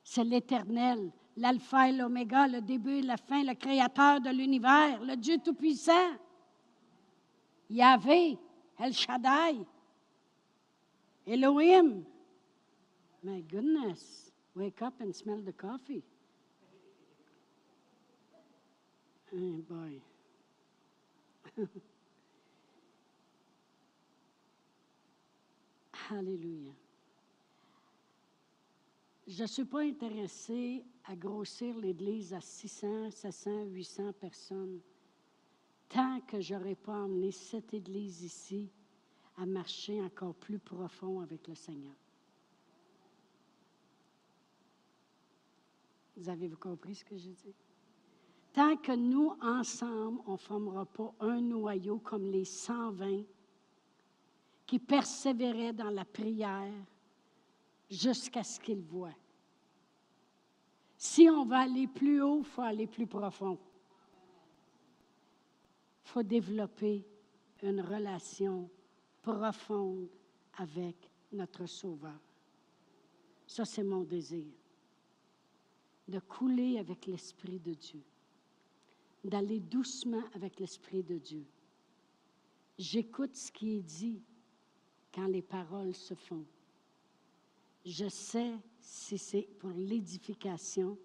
C'est 0.04 0.24
l'Éternel, 0.24 1.12
l'Alpha 1.38 1.90
et 1.90 1.94
l'Oméga, 1.94 2.48
le 2.48 2.62
début 2.62 2.98
et 2.98 3.02
la 3.02 3.18
fin, 3.18 3.44
le 3.44 3.54
Créateur 3.54 4.22
de 4.22 4.30
l'univers, 4.30 5.02
le 5.04 5.16
Dieu 5.16 5.38
Tout-Puissant. 5.44 6.18
Yahvé, 7.70 8.38
El 8.80 8.94
Shaddai, 8.94 9.66
Elohim. 11.26 12.04
My 13.24 13.42
goodness, 13.42 14.32
wake 14.56 14.82
up 14.82 15.00
and 15.00 15.16
smell 15.16 15.42
the 15.46 15.54
coffee. 15.54 16.04
Oh 19.34 19.64
boy. 19.70 20.02
Hallelujah. 25.94 26.81
Je 29.32 29.44
ne 29.44 29.48
suis 29.48 29.64
pas 29.64 29.80
intéressée 29.80 30.84
à 31.06 31.16
grossir 31.16 31.78
l'Église 31.78 32.34
à 32.34 32.42
600, 32.42 33.12
700, 33.12 33.64
800 33.64 34.12
personnes 34.12 34.82
tant 35.88 36.20
que 36.28 36.42
je 36.42 36.54
n'aurai 36.54 36.76
pas 36.76 37.04
emmené 37.04 37.32
cette 37.32 37.74
Église 37.74 38.24
ici 38.24 38.70
à 39.38 39.46
marcher 39.46 40.02
encore 40.02 40.36
plus 40.36 40.60
profond 40.60 41.22
avec 41.22 41.48
le 41.48 41.56
Seigneur. 41.56 41.96
Vous 46.18 46.28
avez-vous 46.28 46.58
compris 46.58 46.96
ce 46.96 47.06
que 47.06 47.18
je 47.18 47.30
dis? 47.30 47.56
Tant 48.52 48.76
que 48.76 48.92
nous, 48.92 49.34
ensemble, 49.42 50.20
on 50.26 50.34
ne 50.34 50.38
formera 50.38 50.86
pas 50.86 51.14
un 51.22 51.40
noyau 51.40 52.00
comme 52.00 52.26
les 52.26 52.44
120 52.44 53.24
qui 54.68 54.78
persévéraient 54.78 55.72
dans 55.72 55.90
la 55.90 56.04
prière 56.04 56.74
jusqu'à 57.92 58.44
ce 58.44 58.60
qu'ils 58.60 58.82
voient. 58.82 59.16
Si 60.98 61.30
on 61.30 61.46
va 61.46 61.60
aller 61.60 61.88
plus 61.88 62.22
haut, 62.22 62.40
il 62.40 62.46
faut 62.46 62.62
aller 62.62 62.88
plus 62.88 63.08
profond. 63.08 63.60
Il 66.06 66.10
faut 66.10 66.24
développer 66.24 67.06
une 67.62 67.82
relation 67.82 68.70
profonde 69.22 70.08
avec 70.58 70.96
notre 71.34 71.66
Sauveur. 71.66 72.20
Ça, 73.46 73.66
c'est 73.66 73.84
mon 73.84 74.04
désir. 74.04 74.46
De 76.08 76.20
couler 76.20 76.80
avec 76.80 77.06
l'Esprit 77.06 77.60
de 77.60 77.74
Dieu. 77.74 78.04
D'aller 79.24 79.60
doucement 79.60 80.24
avec 80.34 80.60
l'Esprit 80.60 81.04
de 81.04 81.18
Dieu. 81.18 81.46
J'écoute 82.78 83.36
ce 83.36 83.52
qui 83.52 83.78
est 83.78 83.82
dit 83.82 84.22
quand 85.14 85.28
les 85.28 85.42
paroles 85.42 85.94
se 85.94 86.16
font. 86.16 86.46
Je 87.86 88.08
sais 88.08 88.54
si 88.80 89.18
c'est 89.18 89.48
pour 89.60 89.72
l'édification, 89.72 90.98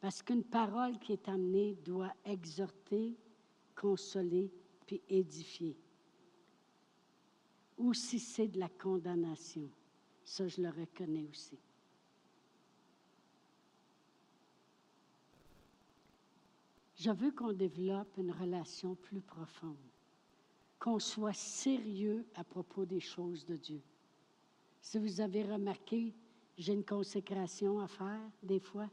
parce 0.00 0.22
qu'une 0.22 0.44
parole 0.44 0.98
qui 0.98 1.12
est 1.12 1.28
amenée 1.28 1.74
doit 1.84 2.12
exhorter, 2.24 3.16
consoler, 3.74 4.50
puis 4.86 5.00
édifier. 5.08 5.76
Ou 7.78 7.92
si 7.92 8.18
c'est 8.18 8.48
de 8.48 8.58
la 8.58 8.68
condamnation, 8.68 9.68
ça 10.24 10.46
je 10.46 10.62
le 10.62 10.70
reconnais 10.70 11.26
aussi. 11.28 11.58
Je 16.98 17.10
veux 17.10 17.30
qu'on 17.30 17.52
développe 17.52 18.16
une 18.16 18.30
relation 18.30 18.94
plus 18.94 19.20
profonde, 19.20 19.76
qu'on 20.78 20.98
soit 20.98 21.34
sérieux 21.34 22.26
à 22.34 22.44
propos 22.44 22.86
des 22.86 23.00
choses 23.00 23.44
de 23.44 23.56
Dieu. 23.56 23.82
Si 24.86 24.98
vous 24.98 25.20
avez 25.20 25.42
remarqué, 25.42 26.14
j'ai 26.56 26.72
une 26.72 26.84
consécration 26.84 27.80
à 27.80 27.88
faire 27.88 28.20
des 28.40 28.60
fois. 28.60 28.88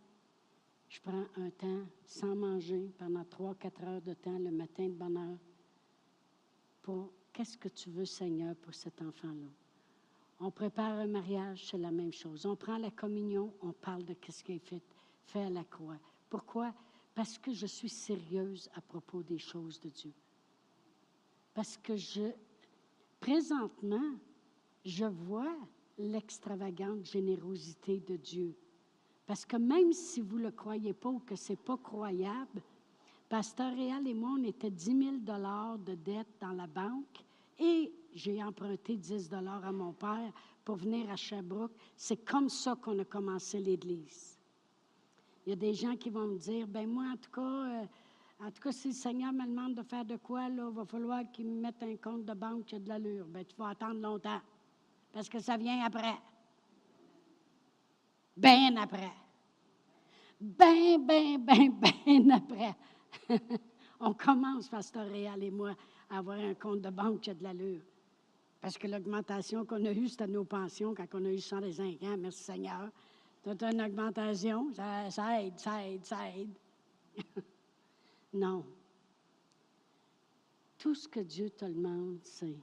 Je 0.89 1.00
prends 1.00 1.26
un 1.38 1.52
temps 1.52 1.86
sans 2.08 2.36
manger 2.36 2.91
pendant 2.98 3.24
trois, 3.26 3.54
quatre 3.54 3.84
heures 3.84 4.02
de 4.02 4.16
temps 4.16 4.39
le 4.39 4.50
matin 4.50 4.88
de 4.88 4.94
bonne 4.94 5.18
heure 5.18 5.38
pour 6.82 7.12
qu'est-ce 7.32 7.56
que 7.56 7.68
tu 7.70 7.91
veux, 7.91 8.06
Seigneur, 8.06 8.56
pour 8.56 8.74
cet 8.74 9.04
enfant-là? 9.04 9.52
On 10.39 10.50
prépare 10.50 10.98
un 10.98 11.06
mariage, 11.06 11.64
c'est 11.70 11.78
la 11.78 11.91
même 11.91 12.12
chose. 12.12 12.48
On 12.48 12.56
prend 12.56 12.80
la 12.80 12.89
communion, 12.89 13.54
on 13.62 13.72
parle 13.72 14.04
de 14.04 14.16
ce 14.28 14.44
qui 14.44 14.54
est 14.54 14.68
fait, 14.68 14.82
fait 15.26 15.44
à 15.44 15.50
la 15.52 15.64
croix. 15.64 16.00
Pourquoi? 16.28 16.74
Parce 17.14 17.38
que 17.38 17.54
je 17.54 17.68
suis 17.68 17.89
sérieuse 17.89 18.68
à 18.74 18.82
propos 18.82 19.22
des 19.22 19.38
choses 19.38 19.80
de 19.80 19.89
Dieu. 19.89 20.14
Parce 21.54 21.78
que 21.78 21.96
je, 21.96 22.32
présentement, 23.20 24.16
je 24.84 25.06
vois 25.06 25.56
l'extravagante 25.98 27.06
générosité 27.06 28.00
de 28.00 28.16
Dieu. 28.16 28.56
Parce 29.26 29.46
que 29.46 29.58
même 29.58 29.94
si 29.94 30.22
vous 30.22 30.38
ne 30.38 30.44
le 30.44 30.52
croyez 30.52 30.94
pas 30.94 31.10
ou 31.10 31.20
que 31.20 31.36
ce 31.36 31.54
n'est 31.54 31.58
pas 31.58 31.78
croyable, 31.78 32.62
Pasteur 33.30 33.76
Réal 33.76 34.08
et 34.08 34.14
moi, 34.14 34.36
on 34.38 34.44
était 34.44 34.70
10 34.70 34.86
000 34.86 35.78
de 35.78 35.96
dette 35.96 36.28
dans 36.39 36.52
la 36.52 36.68
banque 36.68 37.24
et 37.58 37.91
j'ai 38.14 38.44
emprunté 38.44 38.96
10 38.96 39.30
dollars 39.30 39.66
à 39.66 39.72
mon 39.72 39.94
père 39.94 40.32
pour 40.64 40.76
venir 40.76 41.10
à 41.10 41.16
Sherbrooke. 41.16 41.72
C'est 41.96 42.24
comme 42.24 42.50
ça 42.50 42.76
qu'on 42.76 43.00
a 43.00 43.06
commencé 43.06 43.60
l'Église. 43.60 44.38
Il 45.46 45.50
y 45.50 45.54
a 45.54 45.56
des 45.56 45.74
gens 45.74 45.96
qui 45.96 46.10
vont 46.10 46.28
me 46.28 46.38
dire, 46.38 46.68
ben 46.68 46.88
moi, 46.88 47.06
en 47.12 47.18
tout 47.18 47.32
cas, 47.32 47.41
euh, 47.41 47.86
en 48.39 48.52
tout 48.52 48.62
cas, 48.62 48.72
si 48.72 48.89
le 48.89 48.94
Seigneur 48.94 49.34
me 49.34 49.46
demande 49.46 49.76
de 49.76 49.84
faire 49.84 50.06
de 50.06 50.18
quoi, 50.18 50.48
là, 50.50 50.68
il 50.70 50.76
va 50.76 50.86
falloir 50.86 51.24
qu'il 51.32 51.48
me 51.48 51.62
mette 51.62 51.82
un 51.82 51.96
compte 51.98 52.26
de 52.26 52.34
banque 52.34 52.66
qui 52.66 52.76
a 52.76 52.80
de 52.80 52.88
l'allure. 52.88 53.26
Ben, 53.28 53.44
tu 53.46 53.56
vas 53.58 53.70
attendre 53.70 54.00
longtemps, 54.00 54.41
parce 55.14 55.30
que 55.30 55.39
ça 55.39 55.55
vient 55.55 55.86
après. 55.86 56.18
Bien 58.36 58.76
après. 58.78 59.11
Bien, 60.41 60.97
bien, 60.97 61.38
bien, 61.38 61.70
bien 62.05 62.30
après. 62.32 62.76
On 63.99 64.14
commence, 64.14 64.68
Pasteur 64.68 65.07
Réal 65.07 65.41
et 65.43 65.51
moi, 65.51 65.76
à 66.09 66.18
avoir 66.18 66.39
un 66.39 66.55
compte 66.55 66.82
de 66.82 66.89
banque 66.89 67.22
qui 67.22 67.30
a 67.30 67.34
de 67.36 67.43
l'allure. 67.43 67.82
Parce 68.59 68.78
que 68.78 68.88
l'augmentation 68.88 69.66
qu'on 69.66 69.86
a 69.86 69.91
eue, 69.91 70.07
c'était 70.09 70.28
nos 70.28 70.43
pensions 70.43 70.93
quand 70.95 71.07
on 71.14 71.24
a 71.26 71.30
eu 71.30 71.39
105 71.39 72.03
ans. 72.03 72.18
Merci 72.18 72.43
Seigneur. 72.43 72.89
C'est 73.43 73.61
une 73.64 73.82
augmentation. 73.82 74.74
Ça 74.74 75.41
aide, 75.41 75.59
ça 75.59 75.88
aide, 75.88 76.03
ça 76.03 76.30
aide. 76.30 76.53
non. 78.34 78.66
Tout 80.78 80.95
ce 80.95 81.07
que 81.07 81.20
Dieu 81.20 81.49
te 81.51 81.66
demande, 81.66 82.20
c'est 82.24 82.57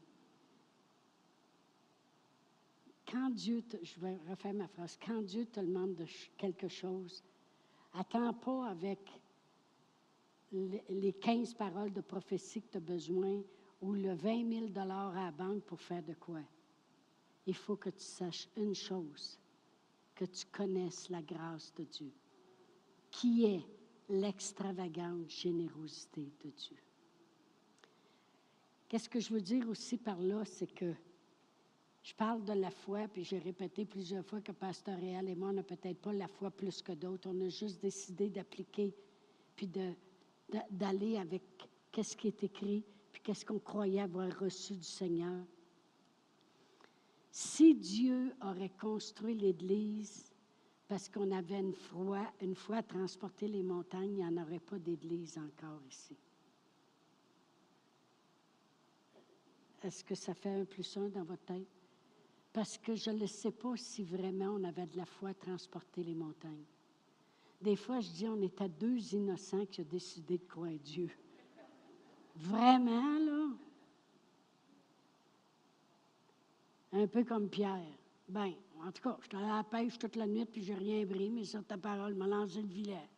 quand 3.11 3.31
Dieu, 3.31 3.63
te, 3.63 3.77
je 3.83 3.99
vais 4.01 4.17
refaire 4.29 4.55
ma 4.55 4.69
phrase, 4.69 4.99
quand 5.05 5.23
Dieu 5.23 5.47
te 5.47 5.61
demande 5.61 5.95
de 5.97 6.07
quelque 6.37 6.69
chose, 6.69 7.25
attends 7.95 8.35
pas 8.35 8.69
avec 8.69 9.01
les 10.53 11.13
15 11.13 11.55
paroles 11.55 11.93
de 11.93 12.01
prophétie 12.01 12.63
que 12.63 12.71
tu 12.73 12.77
as 12.77 12.81
besoin 12.81 13.43
ou 13.81 13.93
le 13.93 14.15
20 14.15 14.71
000 14.73 14.79
à 14.79 14.85
la 14.85 15.31
banque 15.33 15.65
pour 15.65 15.81
faire 15.81 16.03
de 16.03 16.15
quoi? 16.15 16.41
Il 17.47 17.55
faut 17.55 17.77
que 17.77 17.91
tu 17.91 18.05
saches 18.05 18.49
une 18.57 18.75
chose, 18.75 19.39
que 20.15 20.25
tu 20.25 20.45
connaisses 20.47 21.09
la 21.09 21.23
grâce 21.23 21.73
de 21.75 21.85
Dieu, 21.85 22.13
qui 23.11 23.45
est 23.45 23.65
l'extravagante 24.09 25.31
générosité 25.31 26.33
de 26.45 26.51
Dieu. 26.51 26.77
Qu'est-ce 28.89 29.09
que 29.09 29.21
je 29.21 29.33
veux 29.33 29.41
dire 29.41 29.69
aussi 29.69 29.97
par 29.97 30.21
là, 30.21 30.45
c'est 30.45 30.73
que 30.75 30.95
je 32.03 32.15
parle 32.15 32.45
de 32.45 32.55
la 32.55 32.71
foi, 32.71 33.09
puis 33.09 33.25
j'ai 33.25 33.39
répété 33.39 33.85
plusieurs 33.85 34.25
fois 34.25 34.41
que 34.41 34.53
Pasteur 34.53 34.99
Réal 34.99 35.29
et 35.29 35.35
moi, 35.35 35.51
on 35.51 35.55
n'a 35.55 35.63
peut-être 35.63 36.01
pas 36.01 36.13
la 36.13 36.29
foi 36.29 36.51
plus 36.51 36.81
que 36.81 36.93
d'autres. 36.93 37.29
On 37.31 37.41
a 37.43 37.49
juste 37.49 37.83
décidé 37.83 38.31
d'appliquer, 38.31 38.95
puis 39.55 39.71
d'aller 40.71 41.19
avec 41.19 41.43
qu'est-ce 41.93 42.17
qui 42.17 42.29
est 42.29 42.43
écrit, 42.43 42.85
puis 43.13 43.21
qu'est-ce 43.23 43.45
qu'on 43.45 43.59
croyait 43.59 44.01
avoir 44.01 44.31
reçu 44.39 44.75
du 44.75 44.85
Seigneur. 44.85 45.45
Si 47.31 47.75
Dieu 47.75 48.35
aurait 48.43 48.73
construit 48.81 49.35
l'Église 49.35 50.33
parce 50.89 51.09
qu'on 51.09 51.31
avait 51.31 51.61
une 51.61 51.75
foi, 51.75 52.33
une 52.41 52.57
foi 52.57 52.79
à 52.79 52.83
transporter 52.83 53.47
les 53.47 53.63
montagnes, 53.63 54.11
il 54.11 54.17
n'y 54.17 54.25
en 54.25 54.43
aurait 54.43 54.59
pas 54.59 54.79
d'Église 54.79 55.39
encore 55.39 55.81
ici. 55.89 56.17
Est-ce 59.83 60.03
que 60.03 60.15
ça 60.15 60.35
fait 60.35 60.51
un 60.51 60.65
plus 60.65 60.97
un 60.97 61.09
dans 61.09 61.23
votre 61.23 61.45
tête? 61.45 61.80
Parce 62.53 62.79
que 62.79 62.95
je 62.95 63.11
ne 63.11 63.27
sais 63.27 63.53
pas 63.53 63.77
si 63.77 64.03
vraiment 64.03 64.57
on 64.57 64.65
avait 64.65 64.87
de 64.87 64.97
la 64.97 65.05
foi 65.05 65.31
à 65.31 65.35
transporter 65.35 66.03
les 66.03 66.15
montagnes. 66.15 66.65
Des 67.61 67.77
fois, 67.77 68.01
je 68.01 68.11
dis, 68.11 68.27
on 68.27 68.41
était 68.41 68.69
deux 68.69 69.15
innocents 69.15 69.67
qui 69.67 69.83
ont 69.83 69.89
décidé 69.89 70.39
de 70.39 70.45
croire 70.45 70.73
Dieu. 70.83 71.11
Vraiment, 72.37 73.19
là? 73.19 73.49
Un 76.93 77.07
peu 77.07 77.23
comme 77.25 77.49
Pierre. 77.49 77.99
Ben, 78.29 78.53
en 78.83 78.91
tout 78.91 79.03
cas, 79.03 79.17
je 79.21 79.29
suis 79.29 79.37
allé 79.37 79.47
à 79.47 79.57
la 79.59 79.65
pêche 79.65 79.99
toute 79.99 80.17
la 80.17 80.27
nuit, 80.27 80.47
puis 80.47 80.63
j'ai 80.63 80.75
rien 80.75 81.07
pris, 81.07 81.31
mais 81.31 81.45
sur 81.45 81.65
ta 81.65 81.77
parole, 81.77 82.15
m'a 82.15 82.27
lancé 82.27 82.63
le 82.63 82.69
filet. 82.69 83.09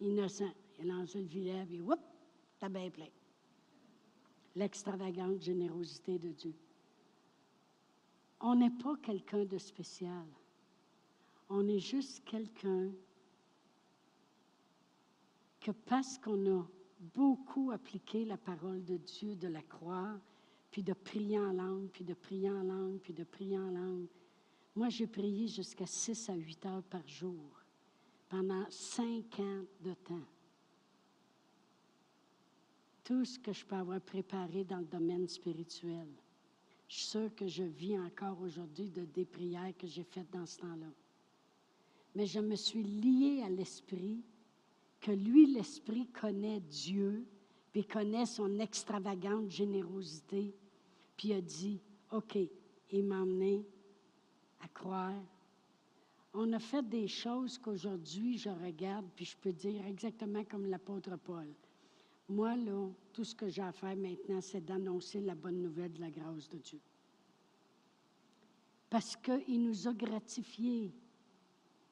Innocent. 0.00 0.52
Il 0.78 0.90
a 0.90 0.94
lancé 0.94 1.20
le 1.20 1.28
filet, 1.28 1.64
puis 1.66 1.80
whoop, 1.80 2.00
t'as 2.58 2.68
bien 2.68 2.90
plein. 2.90 3.08
L'extravagante 4.56 5.42
générosité 5.42 6.18
de 6.18 6.30
Dieu. 6.30 6.54
On 8.40 8.54
n'est 8.54 8.70
pas 8.70 8.96
quelqu'un 9.02 9.44
de 9.44 9.58
spécial. 9.58 10.26
On 11.48 11.66
est 11.68 11.78
juste 11.78 12.24
quelqu'un 12.24 12.90
que 15.60 15.70
parce 15.70 16.18
qu'on 16.18 16.60
a 16.60 16.66
beaucoup 17.14 17.70
appliqué 17.70 18.24
la 18.24 18.36
parole 18.36 18.84
de 18.84 18.96
Dieu, 18.96 19.34
de 19.34 19.48
la 19.48 19.62
croire, 19.62 20.18
puis 20.70 20.82
de 20.82 20.92
prier 20.92 21.38
en 21.38 21.52
langue, 21.52 21.88
puis 21.90 22.04
de 22.04 22.14
prier 22.14 22.50
en 22.50 22.62
langue, 22.62 22.98
puis 22.98 23.12
de 23.12 23.24
prier 23.24 23.58
en 23.58 23.70
langue. 23.70 24.08
Moi, 24.74 24.88
j'ai 24.88 25.06
prié 25.06 25.46
jusqu'à 25.46 25.86
6 25.86 26.28
à 26.28 26.34
8 26.34 26.66
heures 26.66 26.82
par 26.82 27.06
jour 27.06 27.64
pendant 28.28 28.68
cinq 28.70 29.38
ans 29.38 29.64
de 29.80 29.94
temps. 29.94 30.26
Tout 33.04 33.24
ce 33.24 33.38
que 33.38 33.52
je 33.52 33.64
peux 33.64 33.76
avoir 33.76 34.00
préparé 34.00 34.64
dans 34.64 34.78
le 34.78 34.86
domaine 34.86 35.28
spirituel. 35.28 36.08
Je 36.94 37.00
suis 37.00 37.08
sûre 37.08 37.34
que 37.34 37.48
je 37.48 37.64
vis 37.64 37.98
encore 37.98 38.40
aujourd'hui 38.40 38.88
de 38.88 39.04
des 39.04 39.24
prières 39.24 39.76
que 39.76 39.88
j'ai 39.88 40.04
faites 40.04 40.30
dans 40.30 40.46
ce 40.46 40.58
temps-là. 40.58 40.86
Mais 42.14 42.24
je 42.24 42.38
me 42.38 42.54
suis 42.54 42.84
liée 42.84 43.42
à 43.42 43.48
l'Esprit 43.48 44.22
que 45.00 45.10
lui, 45.10 45.46
l'Esprit, 45.46 46.06
connaît 46.06 46.60
Dieu, 46.60 47.26
puis 47.72 47.84
connaît 47.84 48.26
son 48.26 48.60
extravagante 48.60 49.50
générosité, 49.50 50.54
puis 51.16 51.32
a 51.32 51.40
dit, 51.40 51.80
OK, 52.12 52.38
il 52.92 53.02
m'a 53.02 53.24
à 54.60 54.68
croire. 54.68 55.20
On 56.32 56.52
a 56.52 56.60
fait 56.60 56.88
des 56.88 57.08
choses 57.08 57.58
qu'aujourd'hui, 57.58 58.38
je 58.38 58.50
regarde, 58.50 59.06
puis 59.16 59.24
je 59.24 59.36
peux 59.36 59.52
dire 59.52 59.84
exactement 59.84 60.44
comme 60.44 60.66
l'apôtre 60.66 61.16
Paul. 61.16 61.48
Moi, 62.28 62.56
là, 62.56 62.88
tout 63.12 63.24
ce 63.24 63.34
que 63.34 63.48
j'ai 63.48 63.62
à 63.62 63.72
faire 63.72 63.96
maintenant, 63.96 64.40
c'est 64.40 64.64
d'annoncer 64.64 65.20
la 65.20 65.34
bonne 65.34 65.60
nouvelle 65.60 65.92
de 65.92 66.00
la 66.00 66.10
grâce 66.10 66.48
de 66.48 66.58
Dieu. 66.58 66.80
Parce 68.88 69.16
qu'il 69.16 69.62
nous 69.62 69.88
a 69.88 69.92
gratifiés. 69.92 70.92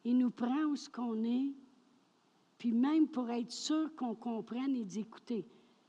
Il 0.04 0.18
nous 0.18 0.30
prend 0.30 0.64
où 0.64 0.76
ce 0.76 0.88
qu'on 0.88 1.22
est, 1.24 1.52
puis 2.58 2.72
même 2.72 3.08
pour 3.08 3.28
être 3.30 3.50
sûr 3.50 3.94
qu'on 3.94 4.14
comprenne, 4.14 4.74
il 4.76 4.86
dit, 4.86 5.00
écoutez, 5.00 5.44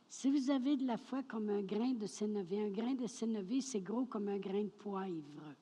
si 0.09 0.29
vous 0.29 0.51
avez 0.51 0.75
de 0.75 0.85
la 0.85 0.97
foi 0.97 1.23
comme 1.23 1.49
un 1.49 1.63
grain 1.63 1.93
de 1.93 2.05
sénévé, 2.05 2.61
un 2.61 2.69
grain 2.69 2.93
de 2.93 3.07
sénévé, 3.07 3.61
c'est 3.61 3.81
gros 3.81 4.05
comme 4.05 4.27
un 4.27 4.37
grain 4.37 4.63
de 4.63 4.69
poivre. 4.69 5.55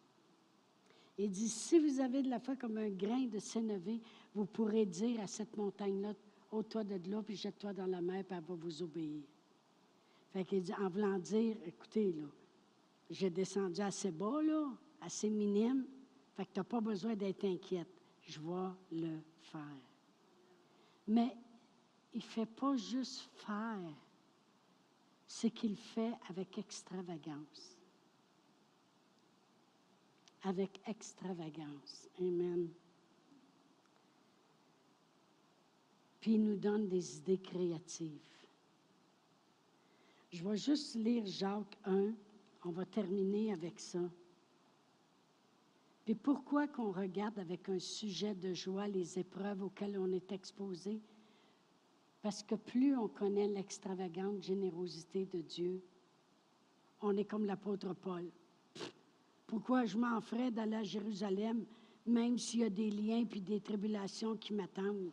Il 1.18 1.30
dit, 1.30 1.48
si 1.48 1.80
vous 1.80 2.00
avez 2.00 2.22
de 2.24 2.30
la 2.30 2.40
foi 2.40 2.56
comme 2.56 2.78
un 2.78 2.90
grain 2.90 3.26
de 3.28 3.40
sénévé, 3.40 4.02
vous 4.34 4.46
pourrez 4.46 4.86
dire 4.86 5.22
à 5.22 5.28
cette 5.28 5.56
montagne-là, 5.56 6.14
ôte-toi 6.52 6.84
de 6.84 7.10
là, 7.10 7.24
puis 7.24 7.36
jette-toi 7.36 7.74
dans 7.74 7.88
la 7.88 8.02
mer, 8.02 8.24
puis 8.24 8.38
elle 8.38 8.44
va 8.44 8.56
vous 8.56 8.84
obéir. 8.84 9.24
Fait 10.32 10.46
qu'il 10.46 10.62
dit, 10.62 10.74
en 10.74 10.90
voulant 10.90 11.20
dire, 11.20 11.58
écoutez, 11.66 12.12
là, 12.14 12.28
j'ai 13.10 13.30
descendu 13.30 13.82
assez 13.82 14.12
bas, 14.12 14.42
là, 14.42 14.72
assez 15.02 15.30
minime, 15.30 15.86
fait 16.36 16.46
que 16.46 16.54
tu 16.54 16.60
n'as 16.60 16.64
pas 16.64 16.82
besoin 16.82 17.16
d'être 17.16 17.44
inquiète. 17.44 18.02
Je 18.22 18.40
vais 18.40 18.70
le 18.92 19.20
faire. 19.42 19.82
Mais 21.08 21.36
il 22.14 22.20
ne 22.20 22.24
fait 22.24 22.46
pas 22.46 22.76
juste 22.78 23.30
faire, 23.34 23.94
c'est 25.26 25.52
qu'il 25.52 25.76
fait 25.76 26.14
avec 26.30 26.58
extravagance. 26.58 27.78
Avec 30.44 30.82
extravagance. 30.88 32.10
Amen. 32.20 32.70
Puis 36.22 36.36
il 36.36 36.44
nous 36.44 36.56
donne 36.56 36.88
des 36.88 37.18
idées 37.18 37.40
créatives. 37.40 38.22
Je 40.32 40.48
vais 40.48 40.56
juste 40.56 40.96
lire 40.96 41.26
Jacques 41.26 41.78
1. 41.84 42.14
On 42.64 42.70
va 42.70 42.86
terminer 42.86 43.52
avec 43.52 43.80
ça. 43.80 44.00
Puis 46.06 46.16
pourquoi 46.16 46.68
qu'on 46.68 46.92
regarde 46.92 47.38
avec 47.40 47.68
un 47.70 47.80
sujet 47.80 48.36
de 48.36 48.54
joie 48.54 48.88
les 48.88 49.20
épreuves 49.20 49.64
auxquelles 49.64 49.98
on 49.98 50.12
est 50.12 50.32
exposé? 50.32 51.02
Parce 52.22 52.44
que 52.44 52.56
plus 52.56 52.96
on 52.96 53.08
connaît 53.08 53.48
l'extravagante 53.48 54.44
générosité 54.44 55.26
de 55.26 55.42
Dieu, 55.42 55.82
on 57.02 57.18
est 57.18 57.26
comme 57.26 57.46
l'apôtre 57.46 57.94
Paul. 57.96 58.30
Pourquoi 59.48 59.86
je 59.86 59.98
m'en 59.98 60.22
ferais 60.22 60.52
d'aller 60.52 60.76
à 60.76 60.84
Jérusalem, 60.84 61.66
même 62.06 62.38
s'il 62.38 62.60
y 62.62 62.64
a 62.64 62.70
des 62.70 62.92
liens 62.92 63.26
puis 63.26 63.42
des 63.42 63.60
tribulations 63.60 64.38
qui 64.38 64.54
m'attendent? 64.54 65.12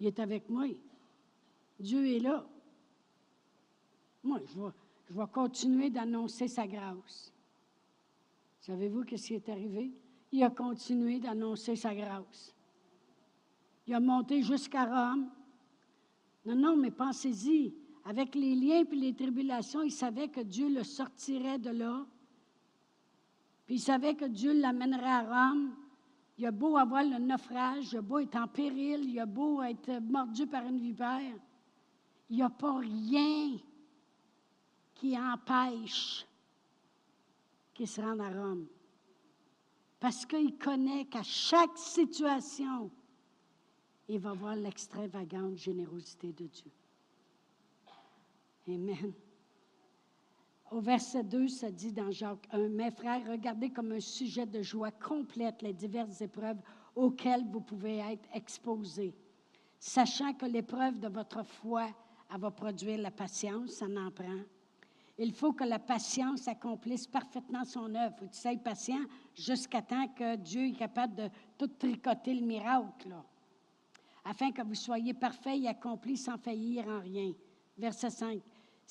Il 0.00 0.06
est 0.06 0.18
avec 0.18 0.48
moi. 0.48 0.66
Dieu 1.78 2.06
est 2.06 2.20
là. 2.20 2.46
Moi, 4.24 4.40
je 4.46 5.14
vais, 5.14 5.26
continuer 5.32 5.90
d'annoncer 5.90 6.48
sa 6.48 6.66
grâce. 6.66 7.32
Savez-vous 8.60 9.02
ce 9.04 9.26
qui 9.26 9.34
est 9.34 9.48
arrivé? 9.48 9.90
Il 10.32 10.42
a 10.42 10.50
continué 10.50 11.18
d'annoncer 11.18 11.76
sa 11.76 11.94
grâce. 11.94 12.54
Il 13.86 13.94
a 13.94 14.00
monté 14.00 14.42
jusqu'à 14.42 14.84
Rome. 14.84 15.30
Non, 16.46 16.54
non, 16.54 16.76
mais 16.76 16.90
pensez-y. 16.90 17.74
Avec 18.04 18.34
les 18.34 18.54
liens 18.54 18.84
et 18.90 18.94
les 18.94 19.14
tribulations, 19.14 19.82
il 19.82 19.92
savait 19.92 20.28
que 20.28 20.40
Dieu 20.40 20.68
le 20.68 20.84
sortirait 20.84 21.58
de 21.58 21.70
là. 21.70 22.06
Puis 23.66 23.76
il 23.76 23.80
savait 23.80 24.14
que 24.14 24.24
Dieu 24.24 24.58
l'amènerait 24.58 25.04
à 25.04 25.50
Rome. 25.50 25.74
Il 26.40 26.46
a 26.46 26.52
beau 26.52 26.78
avoir 26.78 27.04
le 27.04 27.18
naufrage, 27.18 27.92
il 27.92 27.98
a 27.98 28.00
beau 28.00 28.18
être 28.18 28.36
en 28.36 28.48
péril, 28.48 29.10
il 29.10 29.20
a 29.20 29.26
beau 29.26 29.62
être 29.62 30.00
mordu 30.00 30.46
par 30.46 30.64
une 30.64 30.78
vipère. 30.78 31.36
Il 32.30 32.36
n'y 32.36 32.42
a 32.42 32.48
pas 32.48 32.78
rien 32.78 33.58
qui 34.94 35.18
empêche 35.18 36.24
qu'il 37.74 37.86
se 37.86 38.00
rende 38.00 38.22
à 38.22 38.30
Rome. 38.30 38.66
Parce 39.98 40.24
qu'il 40.24 40.56
connaît 40.56 41.04
qu'à 41.04 41.22
chaque 41.22 41.76
situation, 41.76 42.90
il 44.08 44.18
va 44.18 44.32
voir 44.32 44.56
l'extravagante 44.56 45.58
générosité 45.58 46.32
de 46.32 46.46
Dieu. 46.46 46.72
Amen. 48.66 49.12
Au 50.70 50.80
verset 50.80 51.24
2, 51.24 51.48
ça 51.48 51.70
dit 51.70 51.92
dans 51.92 52.12
Jacques 52.12 52.46
1, 52.52 52.68
Mes 52.68 52.92
frères, 52.92 53.26
regardez 53.28 53.70
comme 53.70 53.90
un 53.90 54.00
sujet 54.00 54.46
de 54.46 54.62
joie 54.62 54.92
complète 54.92 55.62
les 55.62 55.72
diverses 55.72 56.20
épreuves 56.20 56.60
auxquelles 56.94 57.44
vous 57.50 57.60
pouvez 57.60 57.98
être 57.98 58.28
exposés, 58.32 59.12
sachant 59.80 60.32
que 60.34 60.46
l'épreuve 60.46 61.00
de 61.00 61.08
votre 61.08 61.44
foi 61.44 61.88
elle 62.32 62.40
va 62.40 62.50
produire 62.50 62.98
la 62.98 63.10
patience, 63.10 63.70
ça 63.72 63.86
en 63.86 64.10
prend. 64.10 64.38
Il 65.18 65.32
faut 65.32 65.52
que 65.52 65.64
la 65.64 65.78
patience 65.78 66.46
accomplisse 66.48 67.06
parfaitement 67.06 67.64
son 67.64 67.94
œuvre. 67.94 68.14
Faut 68.18 68.26
que 68.26 68.30
tu 68.30 68.38
sois 68.38 68.56
patient 68.56 69.04
jusqu'à 69.34 69.82
temps 69.82 70.06
que 70.08 70.36
Dieu 70.36 70.68
est 70.68 70.78
capable 70.78 71.14
de 71.16 71.28
tout 71.58 71.66
tricoter 71.66 72.34
le 72.34 72.46
miracle, 72.46 73.12
afin 74.24 74.52
que 74.52 74.62
vous 74.62 74.74
soyez 74.76 75.12
parfaits 75.12 75.60
et 75.60 75.68
accomplis 75.68 76.16
sans 76.16 76.38
faillir 76.38 76.86
en 76.86 77.00
rien. 77.00 77.32
Verset 77.76 78.10
5. 78.10 78.40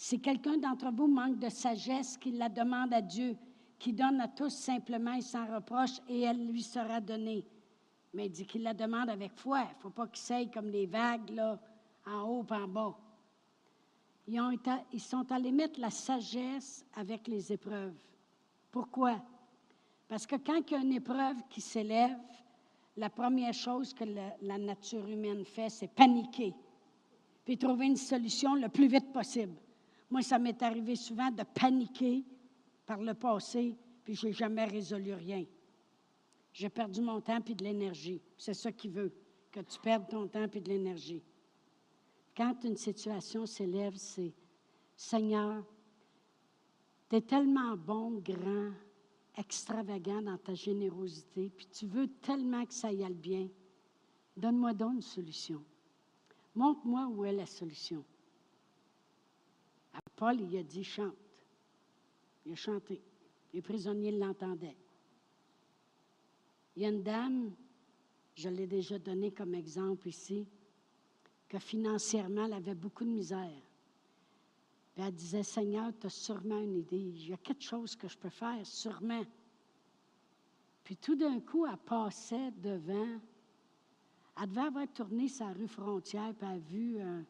Si 0.02 0.18
quelqu'un 0.22 0.58
d'entre 0.58 0.92
vous 0.92 1.08
manque 1.08 1.40
de 1.40 1.50
sagesse, 1.50 2.16
qu'il 2.16 2.38
la 2.38 2.48
demande 2.48 2.94
à 2.94 3.02
Dieu, 3.02 3.36
qui 3.78 3.92
donne 3.92 4.22
à 4.22 4.30
tous 4.30 4.54
simplement 4.54 5.12
et 5.12 5.22
sans 5.22 5.46
reproche, 5.54 6.00
et 6.08 6.22
elle 6.22 6.48
lui 6.48 6.64
sera 6.64 7.02
donnée. 7.02 7.46
Mais 8.14 8.28
il 8.28 8.32
dit 8.32 8.46
qu'il 8.46 8.64
la 8.64 8.74
demande 8.74 9.10
avec 9.10 9.34
foi. 9.36 9.60
Il 9.60 9.76
ne 9.76 9.82
faut 9.82 9.90
pas 9.90 10.08
qu'il 10.08 10.22
s'aille 10.22 10.50
comme 10.50 10.72
des 10.72 10.86
vagues, 10.86 11.32
là, 11.32 11.60
en 12.08 12.22
haut 12.22 12.46
et 12.50 12.54
en 12.54 12.68
bas. 12.70 12.98
Ils, 14.26 14.40
ont 14.40 14.58
ils 14.94 15.02
sont 15.02 15.30
allés 15.34 15.52
mettre 15.52 15.82
la 15.82 15.90
sagesse 15.90 16.86
avec 16.96 17.28
les 17.28 17.52
épreuves. 17.52 18.02
Pourquoi? 18.72 19.22
Parce 20.08 20.26
que 20.26 20.38
quand 20.38 20.62
il 20.66 20.72
y 20.72 20.76
a 20.78 20.80
une 20.80 20.94
épreuve 20.94 21.44
qui 21.50 21.60
s'élève, 21.60 22.18
la 22.96 23.10
première 23.10 23.54
chose 23.54 23.94
que 23.94 24.06
la 24.42 24.58
nature 24.58 25.06
humaine 25.10 25.44
fait, 25.44 25.70
c'est 25.70 25.94
paniquer, 25.94 26.54
puis 27.44 27.58
trouver 27.58 27.88
une 27.88 27.98
solution 27.98 28.56
le 28.56 28.70
plus 28.70 28.88
vite 28.88 29.12
possible. 29.12 29.56
Moi, 30.10 30.22
ça 30.22 30.40
m'est 30.40 30.62
arrivé 30.64 30.96
souvent 30.96 31.30
de 31.30 31.44
paniquer 31.44 32.26
par 32.86 33.02
le 33.02 33.14
passé, 33.14 33.78
puis 34.04 34.16
je 34.16 34.28
n'ai 34.28 34.34
jamais 34.34 34.66
résolu 34.66 35.14
rien. 35.14 35.46
J'ai 36.52 36.70
perdu 36.70 37.02
mon 37.02 37.22
temps 37.22 37.42
puis 37.42 37.56
de 37.56 37.64
l'énergie. 37.64 38.22
C'est 38.38 38.56
ça 38.56 38.72
qu'il 38.72 38.92
veut, 38.92 39.14
que 39.52 39.60
tu 39.60 39.80
perdes 39.80 40.10
ton 40.10 40.28
temps 40.28 40.48
puis 40.48 40.62
de 40.62 40.70
l'énergie. 40.70 41.24
Quand 42.36 42.64
une 42.64 42.78
situation 42.78 43.46
s'élève, 43.46 43.96
c'est 43.96 44.34
Seigneur, 44.96 45.64
tu 47.10 47.18
es 47.18 47.22
tellement 47.22 47.78
bon, 47.78 48.20
grand, 48.20 48.72
extravagant 49.38 50.22
dans 50.22 50.38
ta 50.38 50.54
générosité, 50.54 51.50
puis 51.56 51.68
tu 51.68 51.86
veux 51.86 52.08
tellement 52.08 52.66
que 52.66 52.74
ça 52.74 52.90
aille 52.90 53.14
bien. 53.14 53.48
Donne-moi 54.36 54.74
donc 54.74 54.96
une 54.96 55.02
solution. 55.02 55.64
Montre-moi 56.56 57.08
où 57.08 57.26
est 57.26 57.32
la 57.32 57.46
solution. 57.46 58.04
Paul, 60.20 60.42
il 60.42 60.58
a 60.58 60.64
dit 60.64 60.84
chante. 60.84 61.16
Il 62.46 62.52
a 62.52 62.56
chanté. 62.56 63.02
Les 63.54 63.62
prisonniers 63.62 64.12
l'entendaient. 64.12 64.76
Il 66.76 66.82
y 66.82 66.86
a 66.86 66.90
une 66.90 67.02
dame, 67.02 67.54
je 68.36 68.50
l'ai 68.50 68.68
déjà 68.68 69.00
donné 69.00 69.32
comme 69.32 69.56
exemple 69.56 70.10
ici, 70.10 70.46
que 71.48 71.58
financièrement, 71.58 72.48
elle 72.48 72.54
avait 72.54 72.76
beaucoup 72.76 73.06
de 73.06 73.12
misère. 73.12 73.62
Elle 74.98 75.14
disait, 75.14 75.44
Seigneur, 75.44 75.94
tu 75.98 76.08
as 76.08 76.10
sûrement 76.10 76.60
une 76.60 76.76
idée. 76.76 76.98
Il 76.98 77.30
y 77.30 77.34
a 77.34 77.38
quelque 77.38 77.64
chose 77.64 77.96
que 77.96 78.10
je 78.10 78.18
peux 78.18 78.30
faire, 78.30 78.68
sûrement. 78.68 79.24
Puis 80.84 80.98
tout 80.98 81.16
d'un 81.16 81.40
coup, 81.40 81.66
elle 81.66 81.78
passait 81.78 82.52
devant. 82.58 83.22
Elle 84.42 84.50
devait 84.50 84.68
avoir 84.68 84.88
tourné 84.90 85.30
sa 85.30 85.54
rue 85.54 85.70
frontière, 85.70 86.34
puis 86.36 86.46
elle 86.50 86.56
a 86.56 86.60
vu 86.60 87.00
un, 87.00 87.26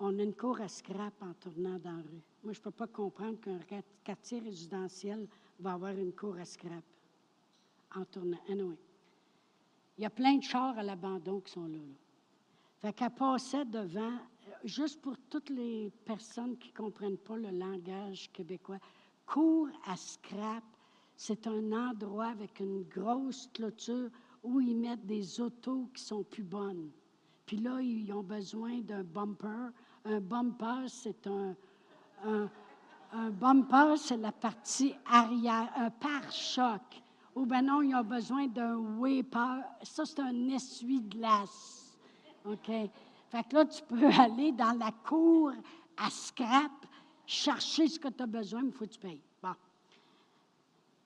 on 0.00 0.18
a 0.18 0.22
une 0.22 0.34
cour 0.34 0.60
à 0.60 0.68
scrap 0.68 1.14
en 1.22 1.32
tournant 1.34 1.78
dans 1.78 1.96
la 1.96 2.02
rue. 2.02 2.22
Moi, 2.42 2.52
je 2.52 2.58
ne 2.58 2.64
peux 2.64 2.70
pas 2.70 2.86
comprendre 2.86 3.38
qu'un 3.40 3.82
quartier 4.02 4.40
résidentiel 4.40 5.26
va 5.60 5.74
avoir 5.74 5.92
une 5.92 6.12
cour 6.12 6.36
à 6.38 6.44
scrap 6.44 6.84
en 7.94 8.04
tournant. 8.04 8.40
Anyway. 8.48 8.78
Il 9.96 10.02
y 10.02 10.06
a 10.06 10.10
plein 10.10 10.36
de 10.36 10.42
chars 10.42 10.76
à 10.76 10.82
l'abandon 10.82 11.40
qui 11.40 11.52
sont 11.52 11.66
là. 11.66 11.78
là. 11.78 11.94
Fait 12.82 12.92
qu'elle 12.92 13.14
passait 13.14 13.64
devant, 13.64 14.18
juste 14.64 15.00
pour 15.00 15.16
toutes 15.30 15.50
les 15.50 15.90
personnes 16.04 16.58
qui 16.58 16.70
ne 16.70 16.76
comprennent 16.76 17.18
pas 17.18 17.36
le 17.36 17.50
langage 17.50 18.30
québécois, 18.32 18.78
cour 19.24 19.68
à 19.86 19.96
scrap, 19.96 20.64
c'est 21.16 21.46
un 21.46 21.72
endroit 21.72 22.26
avec 22.26 22.58
une 22.58 22.82
grosse 22.82 23.48
clôture 23.54 24.10
où 24.42 24.60
ils 24.60 24.76
mettent 24.76 25.06
des 25.06 25.40
autos 25.40 25.88
qui 25.94 26.02
sont 26.02 26.24
plus 26.24 26.42
bonnes. 26.42 26.90
Puis 27.46 27.58
là, 27.58 27.80
ils 27.80 28.12
ont 28.12 28.22
besoin 28.22 28.80
d'un 28.80 29.04
bumper 29.04 29.70
un 30.04 30.20
bumper, 30.20 30.88
c'est 30.88 31.26
un, 31.26 31.54
un, 33.12 33.30
bumper, 33.30 33.96
c'est 33.96 34.16
la 34.16 34.32
partie 34.32 34.94
arrière, 35.06 35.70
un 35.76 35.90
pare-choc. 35.90 37.02
Ou 37.34 37.46
bien 37.46 37.62
non, 37.62 37.82
ils 37.82 37.94
ont 37.94 38.04
besoin 38.04 38.46
d'un 38.46 38.76
wiper. 38.76 39.62
Ça, 39.82 40.04
c'est 40.04 40.20
un 40.20 40.48
essuie-glace. 40.48 41.96
OK? 42.44 42.66
Fait 42.66 43.48
que 43.48 43.54
là, 43.54 43.64
tu 43.64 43.82
peux 43.82 44.06
aller 44.20 44.52
dans 44.52 44.78
la 44.78 44.92
cour 44.92 45.52
à 45.96 46.10
scrap, 46.10 46.70
chercher 47.26 47.88
ce 47.88 47.98
que 47.98 48.08
tu 48.08 48.22
as 48.22 48.26
besoin, 48.26 48.62
mais 48.62 48.68
il 48.68 48.74
faut 48.74 48.84
que 48.84 48.90
tu 48.90 49.00
payes. 49.00 49.22
Bon. 49.42 49.54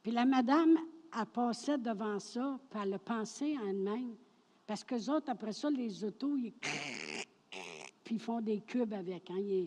Puis 0.02 0.12
la 0.12 0.24
madame, 0.24 0.76
elle 1.18 1.26
passait 1.26 1.78
devant 1.78 2.18
ça, 2.18 2.58
puis 2.68 2.80
elle 2.82 2.94
a 2.94 2.98
pensé 2.98 3.56
en 3.58 3.68
elle-même. 3.68 4.14
Parce 4.66 4.84
que 4.84 4.96
les 4.96 5.08
autres, 5.08 5.30
après 5.30 5.52
ça, 5.52 5.70
les 5.70 6.04
autos, 6.04 6.36
ils 6.36 6.52
puis 8.08 8.14
ils 8.14 8.22
font 8.22 8.40
des 8.40 8.62
cubes 8.62 8.94
avec. 8.94 9.30
Hein. 9.30 9.66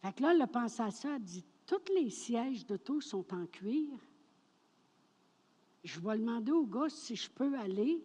Fait 0.00 0.12
que 0.14 0.22
là, 0.22 0.32
elle 0.32 0.40
a 0.40 0.46
pensé 0.46 0.80
à 0.80 0.90
ça, 0.90 1.18
dit 1.18 1.44
Tous 1.66 1.92
les 1.94 2.08
sièges 2.08 2.64
d'auto 2.64 2.98
sont 3.02 3.26
en 3.34 3.44
cuir. 3.44 3.90
Je 5.82 6.00
vais 6.00 6.16
demander 6.16 6.52
au 6.52 6.64
gars 6.64 6.88
si 6.88 7.14
je 7.14 7.28
peux 7.30 7.58
aller, 7.58 8.02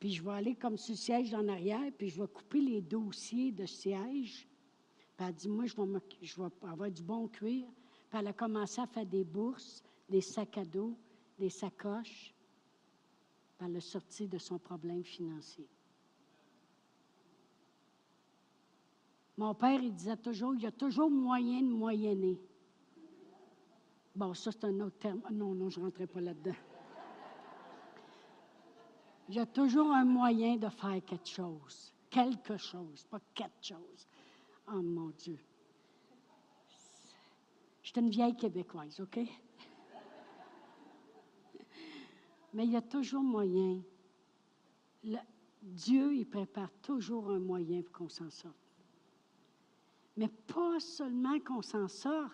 puis 0.00 0.10
je 0.10 0.24
vais 0.24 0.32
aller 0.32 0.56
comme 0.56 0.76
ce 0.76 0.96
siège 0.96 1.32
en 1.34 1.46
arrière, 1.46 1.92
puis 1.96 2.08
je 2.08 2.20
vais 2.20 2.26
couper 2.26 2.60
les 2.60 2.80
dossiers 2.80 3.52
de 3.52 3.64
siège. 3.64 4.48
Puis 5.16 5.24
elle 5.24 5.32
dit 5.32 5.48
Moi, 5.48 5.66
je 5.66 5.76
vais, 5.76 6.00
je 6.20 6.42
vais 6.42 6.48
avoir 6.62 6.90
du 6.90 7.04
bon 7.04 7.28
cuir. 7.28 7.68
Puis 8.10 8.18
elle 8.18 8.26
a 8.26 8.32
commencé 8.32 8.80
à 8.80 8.88
faire 8.88 9.06
des 9.06 9.22
bourses, 9.22 9.84
des 10.08 10.20
sacs 10.20 10.58
à 10.58 10.64
dos, 10.64 10.98
des 11.38 11.50
sacoches. 11.50 12.34
Puis 13.56 13.68
elle 13.68 13.76
a 13.76 13.80
sorti 13.80 14.26
de 14.26 14.38
son 14.38 14.58
problème 14.58 15.04
financier. 15.04 15.68
Mon 19.36 19.54
père, 19.54 19.82
il 19.82 19.94
disait 19.94 20.16
toujours, 20.16 20.54
il 20.54 20.62
y 20.62 20.66
a 20.66 20.72
toujours 20.72 21.10
moyen 21.10 21.60
de 21.60 21.68
moyenner. 21.68 22.40
Bon, 24.14 24.32
ça, 24.32 24.50
c'est 24.50 24.64
un 24.64 24.80
autre 24.80 24.96
terme. 24.96 25.20
Non, 25.30 25.54
non, 25.54 25.68
je 25.68 25.78
ne 25.78 25.84
rentrerai 25.84 26.06
pas 26.06 26.22
là-dedans. 26.22 26.56
Il 29.28 29.34
y 29.34 29.38
a 29.38 29.44
toujours 29.44 29.92
un 29.92 30.04
moyen 30.04 30.56
de 30.56 30.68
faire 30.70 31.04
quelque 31.04 31.28
chose. 31.28 31.92
Quelque 32.08 32.56
chose, 32.56 33.04
pas 33.10 33.20
quelque 33.34 33.62
chose. 33.62 34.08
Oh 34.72 34.80
mon 34.80 35.10
Dieu. 35.10 35.38
Je 37.82 37.90
suis 37.90 38.00
une 38.00 38.08
vieille 38.08 38.36
québécoise, 38.36 38.98
OK? 39.00 39.20
Mais 42.54 42.64
il 42.64 42.72
y 42.72 42.76
a 42.76 42.82
toujours 42.82 43.22
moyen. 43.22 43.82
Dieu, 45.62 46.14
il 46.14 46.26
prépare 46.26 46.72
toujours 46.80 47.30
un 47.30 47.38
moyen 47.38 47.82
pour 47.82 47.92
qu'on 47.92 48.08
s'en 48.08 48.30
sorte 48.30 48.65
mais 50.16 50.28
pas 50.28 50.80
seulement 50.80 51.38
qu'on 51.40 51.62
s'en 51.62 51.88
sorte, 51.88 52.32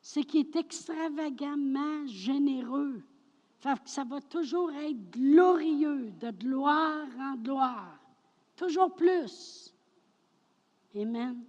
c'est 0.00 0.24
qu'il 0.24 0.40
est 0.40 0.56
extravagamment 0.56 2.06
généreux. 2.06 3.02
ça 3.58 4.04
va 4.04 4.20
toujours 4.20 4.70
être 4.72 5.10
glorieux, 5.10 6.10
de 6.12 6.30
gloire 6.30 7.08
en 7.18 7.36
gloire. 7.36 7.98
Toujours 8.54 8.94
plus. 8.94 9.74
Amen. 10.94 11.42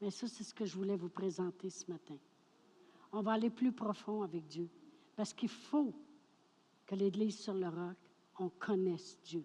Mais 0.00 0.10
ça, 0.10 0.26
c'est 0.26 0.42
ce 0.42 0.52
que 0.52 0.64
je 0.64 0.74
voulais 0.74 0.96
vous 0.96 1.10
présenter 1.10 1.70
ce 1.70 1.88
matin. 1.90 2.16
On 3.12 3.22
va 3.22 3.32
aller 3.32 3.50
plus 3.50 3.70
profond 3.70 4.22
avec 4.22 4.46
Dieu. 4.46 4.68
Parce 5.14 5.32
qu'il 5.32 5.48
faut 5.48 5.94
que 6.86 6.94
l'Église 6.94 7.38
sur 7.38 7.54
le 7.54 7.68
roc, 7.68 7.96
on 8.38 8.48
connaisse 8.48 9.16
Dieu. 9.22 9.44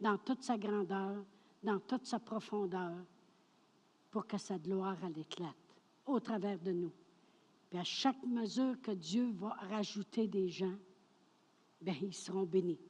Dans 0.00 0.18
toute 0.18 0.42
sa 0.42 0.58
grandeur, 0.58 1.22
dans 1.62 1.78
toute 1.78 2.06
sa 2.06 2.18
profondeur 2.18 2.96
pour 4.10 4.26
que 4.26 4.38
sa 4.38 4.58
gloire 4.58 4.96
elle 5.04 5.18
éclate 5.18 5.54
au 6.06 6.20
travers 6.20 6.58
de 6.58 6.72
nous. 6.72 6.92
Puis 7.68 7.78
à 7.78 7.84
chaque 7.84 8.22
mesure 8.24 8.80
que 8.82 8.90
Dieu 8.90 9.30
va 9.32 9.50
rajouter 9.70 10.26
des 10.26 10.48
gens, 10.48 10.74
bien, 11.80 11.94
ils 12.02 12.14
seront 12.14 12.42
bénis. 12.42 12.80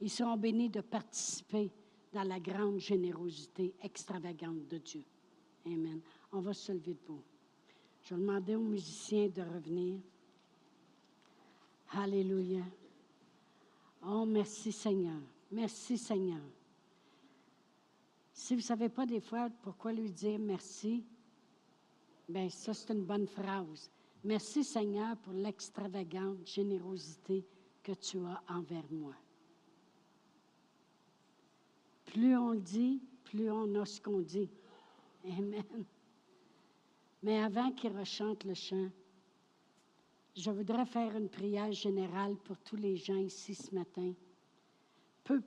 Ils 0.00 0.10
seront 0.10 0.36
bénis 0.36 0.70
de 0.70 0.80
participer 0.80 1.70
dans 2.12 2.22
la 2.22 2.40
grande 2.40 2.78
générosité 2.78 3.74
extravagante 3.82 4.66
de 4.68 4.78
Dieu. 4.78 5.04
Amen. 5.66 6.00
On 6.32 6.40
va 6.40 6.54
se 6.54 6.72
lever 6.72 6.94
debout. 6.94 7.22
Je 8.02 8.14
vais 8.14 8.20
demander 8.20 8.54
aux 8.54 8.62
musiciens 8.62 9.28
de 9.28 9.42
revenir. 9.42 10.00
Alléluia. 11.92 12.64
Oh, 14.02 14.24
merci 14.24 14.72
Seigneur. 14.72 15.20
Merci 15.50 15.98
Seigneur. 15.98 16.40
Si 18.40 18.54
vous 18.54 18.60
ne 18.60 18.64
savez 18.64 18.88
pas 18.88 19.04
des 19.04 19.20
fois 19.20 19.50
pourquoi 19.60 19.92
lui 19.92 20.10
dire 20.10 20.38
merci, 20.38 21.04
bien 22.26 22.48
ça 22.48 22.72
c'est 22.72 22.90
une 22.94 23.04
bonne 23.04 23.26
phrase. 23.26 23.90
Merci 24.24 24.64
Seigneur 24.64 25.14
pour 25.18 25.34
l'extravagante 25.34 26.46
générosité 26.46 27.44
que 27.82 27.92
tu 27.92 28.18
as 28.24 28.42
envers 28.48 28.90
moi. 28.90 29.14
Plus 32.06 32.34
on 32.34 32.54
dit, 32.54 33.02
plus 33.24 33.50
on 33.50 33.74
a 33.74 33.84
ce 33.84 34.00
qu'on 34.00 34.20
dit. 34.20 34.48
Amen. 35.26 35.84
Mais 37.22 37.42
avant 37.42 37.70
qu'il 37.72 37.94
rechante 37.94 38.44
le 38.44 38.54
chant, 38.54 38.88
je 40.34 40.50
voudrais 40.50 40.86
faire 40.86 41.14
une 41.14 41.28
prière 41.28 41.72
générale 41.72 42.36
pour 42.36 42.56
tous 42.56 42.76
les 42.76 42.96
gens 42.96 43.18
ici 43.18 43.54
ce 43.54 43.74
matin. 43.74 44.14
Peu 45.24 45.42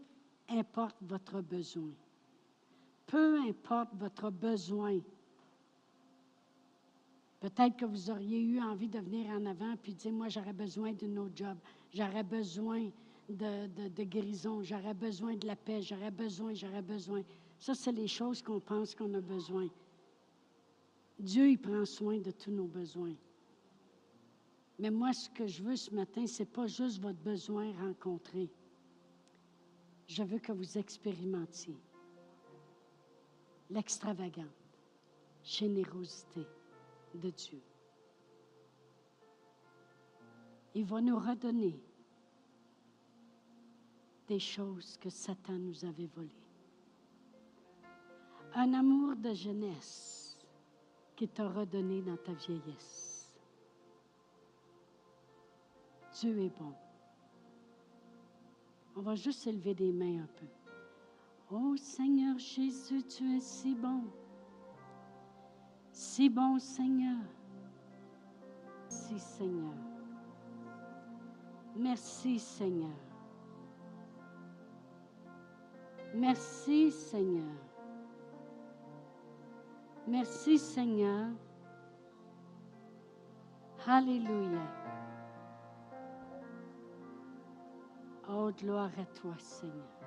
importe 0.47 0.97
votre 1.01 1.41
besoin. 1.41 1.91
Peu 3.05 3.39
importe 3.47 3.89
votre 3.95 4.29
besoin. 4.29 4.99
Peut-être 7.39 7.75
que 7.75 7.85
vous 7.85 8.09
auriez 8.09 8.39
eu 8.39 8.61
envie 8.61 8.87
de 8.87 8.99
venir 8.99 9.29
en 9.31 9.45
avant 9.45 9.75
puis 9.75 9.93
dire, 9.93 10.13
moi 10.13 10.29
j'aurais 10.29 10.53
besoin 10.53 10.93
d'un 10.93 11.17
autre 11.17 11.35
job, 11.35 11.57
j'aurais 11.93 12.23
besoin 12.23 12.89
de, 13.29 13.89
de 13.89 14.03
guérison, 14.03 14.63
j'aurais 14.63 14.93
besoin 14.93 15.35
de 15.35 15.45
la 15.47 15.55
paix, 15.55 15.81
j'aurais 15.81 16.11
besoin, 16.11 16.53
j'aurais 16.53 16.81
besoin. 16.81 17.21
Ça, 17.59 17.73
c'est 17.75 17.91
les 17.91 18.07
choses 18.07 18.41
qu'on 18.41 18.59
pense 18.59 18.95
qu'on 18.95 19.13
a 19.13 19.21
besoin. 19.21 19.67
Dieu, 21.19 21.49
il 21.49 21.57
prend 21.57 21.85
soin 21.85 22.19
de 22.19 22.31
tous 22.31 22.51
nos 22.51 22.67
besoins. 22.67 23.15
Mais 24.79 24.89
moi, 24.89 25.13
ce 25.13 25.29
que 25.29 25.47
je 25.47 25.63
veux 25.63 25.75
ce 25.75 25.91
matin, 25.91 26.25
ce 26.25 26.43
n'est 26.43 26.49
pas 26.49 26.67
juste 26.67 27.01
votre 27.01 27.19
besoin 27.19 27.71
rencontré. 27.73 28.49
Je 30.07 30.23
veux 30.23 30.39
que 30.39 30.51
vous 30.51 30.77
expérimentiez 30.77 31.77
l'extravagante 33.73 34.45
générosité 35.43 36.45
de 37.15 37.29
Dieu. 37.31 37.61
Il 40.75 40.85
va 40.85 41.01
nous 41.01 41.17
redonner 41.17 41.79
des 44.27 44.39
choses 44.39 44.97
que 44.97 45.09
Satan 45.09 45.53
nous 45.53 45.83
avait 45.85 46.07
volées. 46.15 46.29
Un 48.53 48.73
amour 48.73 49.15
de 49.15 49.33
jeunesse 49.33 50.37
qui 51.15 51.27
t'a 51.27 51.49
redonné 51.49 52.01
dans 52.01 52.17
ta 52.17 52.33
vieillesse. 52.33 53.35
Dieu 56.19 56.43
est 56.43 56.57
bon. 56.57 56.73
On 58.95 59.01
va 59.01 59.15
juste 59.15 59.47
élever 59.47 59.73
des 59.73 59.91
mains 59.91 60.23
un 60.23 60.27
peu. 60.27 60.62
Oh 61.55 61.75
Seigneur 61.77 62.39
Jésus, 62.39 63.03
tu 63.03 63.37
es 63.37 63.39
si 63.39 63.75
bon. 63.75 64.05
Si 65.91 66.27
bon 66.27 66.57
Seigneur. 66.57 67.19
Merci 68.89 69.19
Seigneur. 69.19 69.73
Merci 71.75 72.39
Seigneur. 72.39 72.89
Merci 76.15 76.91
Seigneur. 76.91 77.55
Merci 80.07 80.57
Seigneur. 80.57 81.27
Alléluia. 83.85 84.65
Oh, 88.27 88.49
gloire 88.57 88.89
à 88.97 89.05
toi 89.05 89.35
Seigneur. 89.37 90.02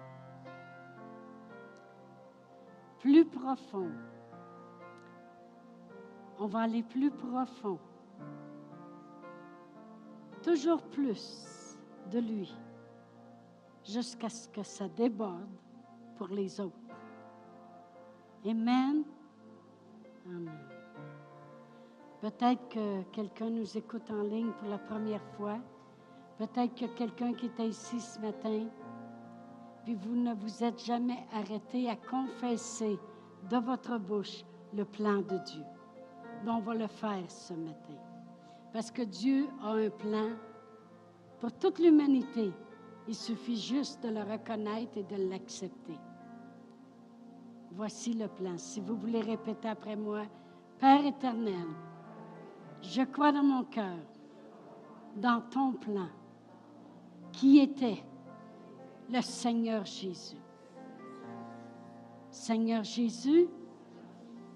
Plus 3.07 3.25
profond. 3.25 3.93
On 6.41 6.47
va 6.47 6.63
aller 6.63 6.83
plus 6.83 7.13
profond. 7.13 7.79
Toujours 10.43 10.83
plus 10.83 11.79
de 12.11 12.19
lui 12.19 12.53
jusqu'à 13.85 14.29
ce 14.29 14.49
que 14.49 14.65
ça 14.65 14.89
déborde 14.89 15.47
pour 16.17 16.27
les 16.27 16.61
autres. 16.61 16.97
Amen. 18.45 19.05
Amen. 20.27 20.69
Peut-être 22.21 22.69
que 22.71 23.03
quelqu'un 23.13 23.51
nous 23.51 23.79
écoute 23.79 24.11
en 24.11 24.23
ligne 24.23 24.51
pour 24.51 24.69
la 24.69 24.79
première 24.79 25.23
fois. 25.37 25.61
Peut-être 26.39 26.75
que 26.75 26.87
quelqu'un 26.87 27.35
qui 27.35 27.47
était 27.47 27.69
ici 27.69 28.01
ce 28.01 28.19
matin, 28.19 28.67
puis 29.87 29.95
vous 29.95 30.17
ne 30.17 30.35
vous 30.35 30.65
êtes 30.65 30.85
jamais 30.85 31.25
arrêté 31.33 31.89
à 31.89 31.95
confesser 31.95 32.99
de 33.49 33.57
votre 33.57 33.99
bouche 33.99 34.45
le 34.75 34.85
plan 34.85 35.19
de 35.19 35.39
Dieu. 35.47 35.63
Mais 36.45 36.51
on 36.51 36.59
va 36.59 36.75
le 36.75 36.89
faire 36.89 37.31
ce 37.31 37.55
matin. 37.55 37.95
Parce 38.73 38.91
que 38.91 39.03
Dieu 39.03 39.47
a 39.63 39.75
un 39.75 39.89
plan 39.91 40.31
pour 41.39 41.53
toute 41.53 41.79
l'humanité. 41.79 42.51
Il 43.07 43.15
suffit 43.15 43.57
juste 43.57 44.03
de 44.03 44.09
le 44.09 44.23
reconnaître 44.23 44.99
et 44.99 45.05
de 45.05 45.31
l'accepter. 45.31 46.01
Voici 47.71 48.15
le 48.15 48.27
plan. 48.27 48.59
Si 48.59 48.81
vous 48.81 48.97
voulez 48.97 49.21
répéter 49.21 49.69
après 49.69 49.95
moi, 49.95 50.23
Père 50.81 51.07
éternel, 51.07 51.69
je 52.83 53.03
crois 53.03 53.31
dans 53.31 53.45
mon 53.45 53.63
cœur, 53.63 53.99
dans 55.15 55.43
ton 55.43 55.75
plan, 55.75 56.09
qui 57.31 57.61
était 57.61 58.03
le 59.11 59.21
Seigneur 59.21 59.85
Jésus. 59.85 60.37
Seigneur 62.31 62.85
Jésus, 62.85 63.49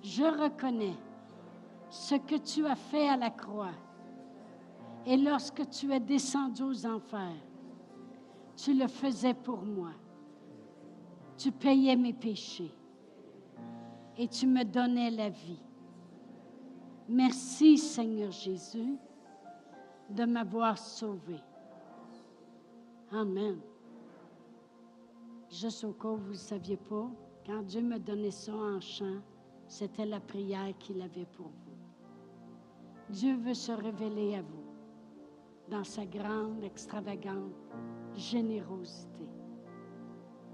je 0.02 0.24
reconnais 0.24 0.96
ce 1.88 2.14
que 2.16 2.36
tu 2.36 2.66
as 2.66 2.76
fait 2.76 3.08
à 3.08 3.16
la 3.16 3.30
croix. 3.30 3.74
Et 5.06 5.16
lorsque 5.16 5.68
tu 5.70 5.92
es 5.92 6.00
descendu 6.00 6.62
aux 6.62 6.86
enfers, 6.86 7.36
tu 8.56 8.74
le 8.74 8.86
faisais 8.86 9.34
pour 9.34 9.62
moi. 9.62 9.92
Tu 11.38 11.50
payais 11.50 11.96
mes 11.96 12.12
péchés 12.12 12.74
et 14.18 14.28
tu 14.28 14.46
me 14.46 14.62
donnais 14.62 15.10
la 15.10 15.30
vie. 15.30 15.62
Merci 17.08 17.78
Seigneur 17.78 18.30
Jésus 18.30 18.98
de 20.10 20.24
m'avoir 20.24 20.76
sauvé. 20.76 21.40
Amen. 23.10 23.58
Juste 25.50 25.82
au 25.82 25.92
cas 25.92 26.08
où 26.08 26.16
vous 26.16 26.30
ne 26.30 26.34
saviez 26.34 26.76
pas, 26.76 27.10
quand 27.44 27.62
Dieu 27.62 27.82
me 27.82 27.98
donnait 27.98 28.30
ça 28.30 28.54
en 28.54 28.80
chant, 28.80 29.20
c'était 29.66 30.06
la 30.06 30.20
prière 30.20 30.72
qu'il 30.78 31.02
avait 31.02 31.26
pour 31.26 31.48
vous. 31.48 31.70
Dieu 33.08 33.36
veut 33.36 33.54
se 33.54 33.72
révéler 33.72 34.36
à 34.36 34.42
vous 34.42 34.64
dans 35.68 35.82
sa 35.82 36.06
grande, 36.06 36.62
extravagante 36.62 37.52
générosité. 38.14 39.28